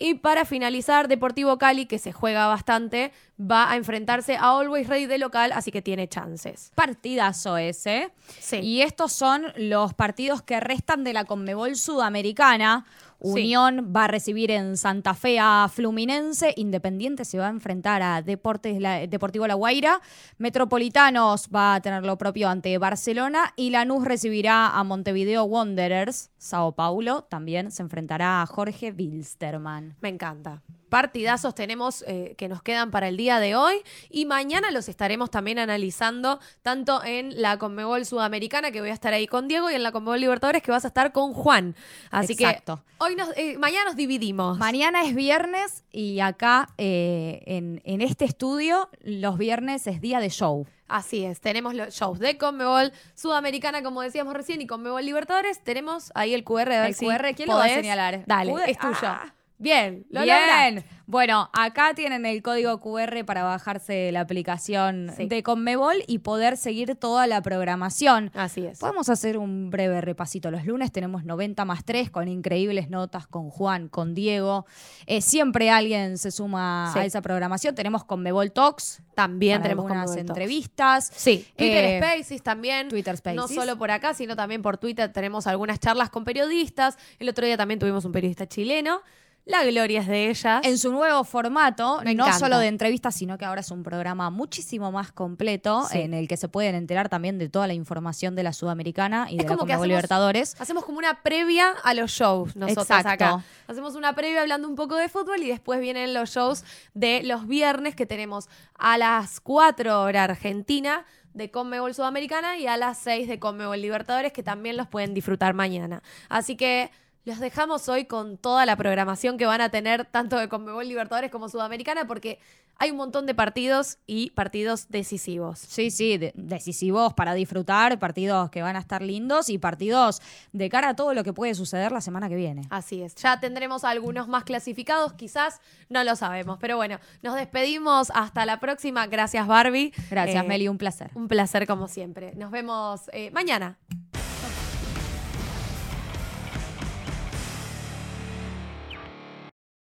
Y 0.03 0.15
para 0.15 0.47
finalizar, 0.47 1.09
Deportivo 1.09 1.59
Cali, 1.59 1.85
que 1.85 1.99
se 1.99 2.11
juega 2.11 2.47
bastante, 2.47 3.13
va 3.39 3.71
a 3.71 3.77
enfrentarse 3.77 4.35
a 4.37 4.59
Always 4.59 4.89
Ready 4.89 5.05
de 5.05 5.19
local, 5.19 5.53
así 5.53 5.71
que 5.71 5.83
tiene 5.83 6.09
chances. 6.09 6.73
Partidazo 6.75 7.59
ese. 7.59 8.11
Sí. 8.39 8.57
Y 8.61 8.81
estos 8.81 9.13
son 9.13 9.45
los 9.57 9.93
partidos 9.93 10.41
que 10.41 10.59
restan 10.59 11.05
de 11.05 11.13
la 11.13 11.27
Conmebol 11.27 11.77
Sudamericana. 11.77 12.87
Unión 13.23 13.93
va 13.95 14.05
a 14.05 14.09
recibir 14.09 14.51
en 14.51 14.79
Santa 14.79 15.13
Fe 15.13 15.39
a 15.39 15.69
Fluminense, 15.71 16.55
Independiente 16.57 17.27
se 17.27 17.37
va 17.37 17.49
a 17.49 17.51
enfrentar 17.51 18.01
a 18.01 18.23
Deportes 18.23 18.81
La- 18.81 19.07
Deportivo 19.07 19.47
La 19.47 19.53
Guaira, 19.53 20.01
Metropolitanos 20.39 21.49
va 21.55 21.75
a 21.75 21.81
tener 21.83 22.05
lo 22.07 22.17
propio 22.17 22.49
ante 22.49 22.77
Barcelona 22.79 23.53
y 23.57 23.69
Lanús 23.69 24.05
recibirá 24.07 24.69
a 24.69 24.85
Montevideo 24.85 25.45
Wanderers, 25.45 26.30
Sao 26.41 26.73
Paulo 26.73 27.25
también 27.25 27.71
se 27.71 27.83
enfrentará 27.83 28.41
a 28.41 28.47
Jorge 28.47 28.95
Wilstermann. 28.97 29.95
Me 30.01 30.09
encanta. 30.09 30.63
Partidazos 30.89 31.55
tenemos 31.55 32.03
eh, 32.09 32.35
que 32.39 32.49
nos 32.49 32.63
quedan 32.63 32.91
para 32.91 33.09
el 33.09 33.19
día 33.19 33.41
de 33.41 33.57
hoy 33.57 33.75
y 34.09 34.25
mañana 34.25 34.71
los 34.71 34.89
estaremos 34.89 35.31
también 35.31 35.59
analizando 35.59 36.41
tanto 36.63 37.05
en 37.05 37.41
la 37.43 37.59
Conmebol 37.59 38.07
Sudamericana 38.07 38.71
que 38.71 38.81
voy 38.81 38.89
a 38.89 38.95
estar 38.95 39.13
ahí 39.13 39.27
con 39.27 39.49
Diego 39.49 39.71
y 39.71 39.75
en 39.75 39.83
la 39.83 39.93
Conmebol 39.93 40.19
Libertadores 40.19 40.63
que 40.63 40.71
vas 40.71 40.87
a 40.87 40.89
estar 40.89 41.13
con 41.13 41.35
Juan. 41.35 41.77
Así 42.11 42.33
Exacto. 42.33 42.77
que 42.77 43.05
hoy 43.05 43.17
nos, 43.17 43.37
eh, 43.37 43.59
mañana 43.59 43.85
nos 43.85 43.97
dividimos. 43.97 44.59
Mañana 44.59 45.05
es 45.05 45.15
viernes 45.15 45.85
y 45.93 46.21
acá 46.21 46.71
eh, 46.79 47.43
en, 47.45 47.83
en 47.85 48.01
este 48.01 48.25
estudio 48.25 48.89
los 49.03 49.37
viernes 49.37 49.87
es 49.87 50.01
día 50.01 50.21
de 50.21 50.31
show. 50.31 50.67
Así 50.91 51.25
es, 51.25 51.41
tenemos 51.41 51.75
los 51.75 51.95
shows 51.95 52.19
de 52.19 52.37
Conmebol 52.37 52.93
Sudamericana, 53.15 53.83
como 53.83 54.03
decíamos 54.03 54.35
recién, 54.35 54.61
y 54.61 54.67
Conmebol 54.67 55.05
Libertadores. 55.05 55.63
Tenemos 55.63 56.11
ahí 56.15 56.35
el 56.35 56.43
QR. 56.43 56.73
A 56.73 56.81
ver 56.81 56.87
El 56.87 56.95
si 56.95 57.07
QR, 57.07 57.35
¿quién 57.37 57.49
lo 57.49 57.57
va 57.57 57.65
a 57.65 57.69
señalar? 57.69 58.25
Dale, 58.27 58.53
QR. 58.53 58.69
es 58.69 58.79
tuyo. 58.79 58.97
Ah. 59.03 59.35
Bien, 59.61 60.07
lo 60.09 60.23
Bien. 60.23 60.83
Bueno, 61.05 61.51
acá 61.53 61.93
tienen 61.95 62.25
el 62.25 62.41
código 62.41 62.81
QR 62.81 63.25
para 63.27 63.43
bajarse 63.43 64.11
la 64.11 64.21
aplicación 64.21 65.11
Sí. 65.17 65.27
de 65.27 65.43
Conmebol 65.43 65.97
y 66.07 66.21
poder 66.21 66.57
seguir 66.57 66.95
toda 66.95 67.27
la 67.27 67.43
programación. 67.43 68.31
Así 68.35 68.65
es. 68.65 68.79
Podemos 68.79 69.09
hacer 69.11 69.37
un 69.37 69.69
breve 69.71 70.01
repasito. 70.01 70.51
Los 70.51 70.65
lunes 70.65 70.93
tenemos 70.93 71.25
90 71.25 71.65
más 71.67 71.85
3 71.85 72.11
con 72.11 72.29
increíbles 72.29 72.89
notas 72.89 73.27
con 73.27 73.51
Juan, 73.51 73.89
con 73.89 74.15
Diego. 74.15 74.65
Eh, 75.07 75.21
siempre 75.21 75.69
alguien 75.69 76.17
se 76.17 76.31
suma 76.31 76.91
Sí. 76.95 77.01
a 77.01 77.05
esa 77.05 77.21
programación. 77.21 77.75
Tenemos 77.75 78.05
Conmebol 78.05 78.53
Talks. 78.53 79.03
También 79.15 79.59
para 79.59 79.65
tenemos 79.65 79.83
algunas 79.87 80.07
Conmebol 80.07 80.27
Talks. 80.27 80.31
entrevistas. 80.39 81.11
Sí, 81.15 81.47
Twitter 81.57 81.85
Eh, 81.85 81.99
Spaces 82.01 82.43
también. 82.43 82.89
Twitter 82.89 83.15
Spaces. 83.17 83.37
No 83.37 83.47
solo 83.49 83.77
por 83.77 83.91
acá, 83.91 84.15
sino 84.15 84.37
también 84.37 84.63
por 84.63 84.79
Twitter 84.79 85.13
tenemos 85.13 85.47
algunas 85.47 85.81
charlas 85.81 86.09
con 86.09 86.25
periodistas. 86.25 86.97
El 87.19 87.29
otro 87.29 87.45
día 87.45 87.59
también 87.59 87.79
tuvimos 87.79 88.07
un 88.07 88.13
periodista 88.13 88.47
chileno. 88.47 89.01
La 89.47 89.65
gloria 89.65 90.01
es 90.01 90.07
de 90.07 90.29
ellas. 90.31 90.61
En 90.65 90.79
su 90.79 90.93
nuevo 90.93 91.25
formato, 91.25 91.99
Me 92.05 92.15
no 92.15 92.25
encanta. 92.25 92.39
solo 92.39 92.59
de 92.59 92.69
entrevistas, 92.69 93.15
sino 93.17 93.37
que 93.37 93.45
ahora 93.45 93.63
es 93.63 93.71
un 93.73 93.83
programa 93.83 94.31
muchísimo 94.31 94.93
más 94.93 95.11
completo 95.13 95.87
Sí. 95.91 95.99
en 96.03 96.15
el 96.15 96.29
que 96.29 96.37
se 96.37 96.49
pueden 96.49 96.75
enterar 96.77 97.09
también 97.09 97.39
de 97.39 97.49
toda 97.49 97.67
la 97.67 97.73
información 97.75 98.37
de 98.37 98.43
la 98.45 98.53
Sudamericana 98.53 99.27
y 99.29 99.33
Es 99.33 99.39
de 99.39 99.43
la 99.45 99.49
como 99.49 99.59
que 99.67 99.73
Conmebol 99.73 99.75
hacemos- 99.75 99.89
Libertadores. 99.89 100.61
Hacemos 100.61 100.85
como 100.85 100.99
una 100.99 101.23
previa 101.23 101.71
a 101.83 101.95
los 101.95 102.13
shows 102.13 102.55
nosotros 102.55 102.85
Exacto. 102.91 103.09
acá. 103.25 103.45
Hacemos 103.67 103.97
una 103.97 104.15
previa 104.15 104.43
hablando 104.43 104.69
un 104.69 104.77
poco 104.77 104.95
de 104.97 105.09
fútbol 105.09 105.43
y 105.43 105.49
después 105.49 105.81
vienen 105.81 106.15
los 106.15 106.31
shows 106.31 106.63
de 106.95 107.23
los 107.25 107.47
viernes 107.49 107.97
que 107.97 108.07
tenemos 108.07 108.49
a 108.79 108.99
las 108.99 109.41
4 109.41 110.03
hora 110.03 110.25
Argentina 110.25 111.05
de 111.35 111.51
Conmebol 111.51 111.95
Sudamericana 111.95 112.57
y 112.59 112.67
a 112.67 112.77
las 112.77 112.99
6 112.99 113.27
de 113.27 113.39
Conmebol 113.41 113.81
Libertadores 113.81 114.33
que 114.33 114.43
también 114.43 114.77
los 114.77 114.87
pueden 114.87 115.15
disfrutar 115.15 115.55
mañana. 115.55 116.03
Así 116.29 116.57
que 116.57 116.91
los 117.25 117.39
dejamos 117.39 117.89
hoy 117.89 118.07
con 118.07 118.37
toda 118.39 118.65
la 118.67 118.77
programación 118.77 119.37
que 119.39 119.47
van 119.47 119.61
a 119.61 119.69
tener 119.71 120.05
tanto 120.07 120.39
de 120.39 120.49
Conmebol 120.49 120.87
Libertadores 120.89 121.31
como 121.31 121.49
Sudamericana 121.49 122.07
porque 122.07 122.39
hay 122.83 122.93
un 122.93 122.97
montón 122.97 123.27
de 123.27 123.35
partidos 123.35 123.99
y 124.07 124.31
partidos 124.31 124.89
decisivos. 124.89 125.59
Sí, 125.59 125.91
sí, 125.91 126.17
de- 126.17 126.33
decisivos 126.35 127.13
para 127.13 127.35
disfrutar, 127.35 127.99
partidos 127.99 128.49
que 128.51 128.63
van 128.63 128.75
a 128.75 128.79
estar 128.79 129.03
lindos 129.03 129.51
y 129.51 129.59
partidos 129.59 130.23
de 130.53 130.71
cara 130.71 130.89
a 130.89 130.97
todo 130.97 131.13
lo 131.13 131.23
que 131.23 131.35
puede 131.35 131.55
suceder 131.55 131.93
la 131.93 132.01
semana 132.01 132.31
que 132.31 132.37
viene. 132.37 132.63
Así 132.71 133.03
es. 133.03 133.15
Ya 133.17 133.39
tendremos 133.39 133.85
algunos 133.85 134.29
más 134.29 134.45
clasificados, 134.45 135.13
quizás 135.13 135.61
no 135.91 136.03
lo 136.05 136.17
sabemos. 136.17 136.57
Pero 136.59 136.77
bueno, 136.79 136.99
nos 137.23 137.35
despedimos. 137.35 138.11
Hasta 138.15 138.47
la 138.47 138.61
próxima. 138.61 139.07
Gracias, 139.09 139.47
Barbie. 139.47 139.93
Gracias, 140.11 140.43
Eh, 140.43 140.49
Meli, 140.49 140.67
un 140.69 140.79
placer. 140.79 141.11
Un 141.15 141.29
placer 141.29 141.67
como 141.67 141.87
siempre. 141.87 142.35
Nos 142.37 142.51
vemos 142.51 143.03
eh, 143.13 143.31
mañana. 143.31 143.77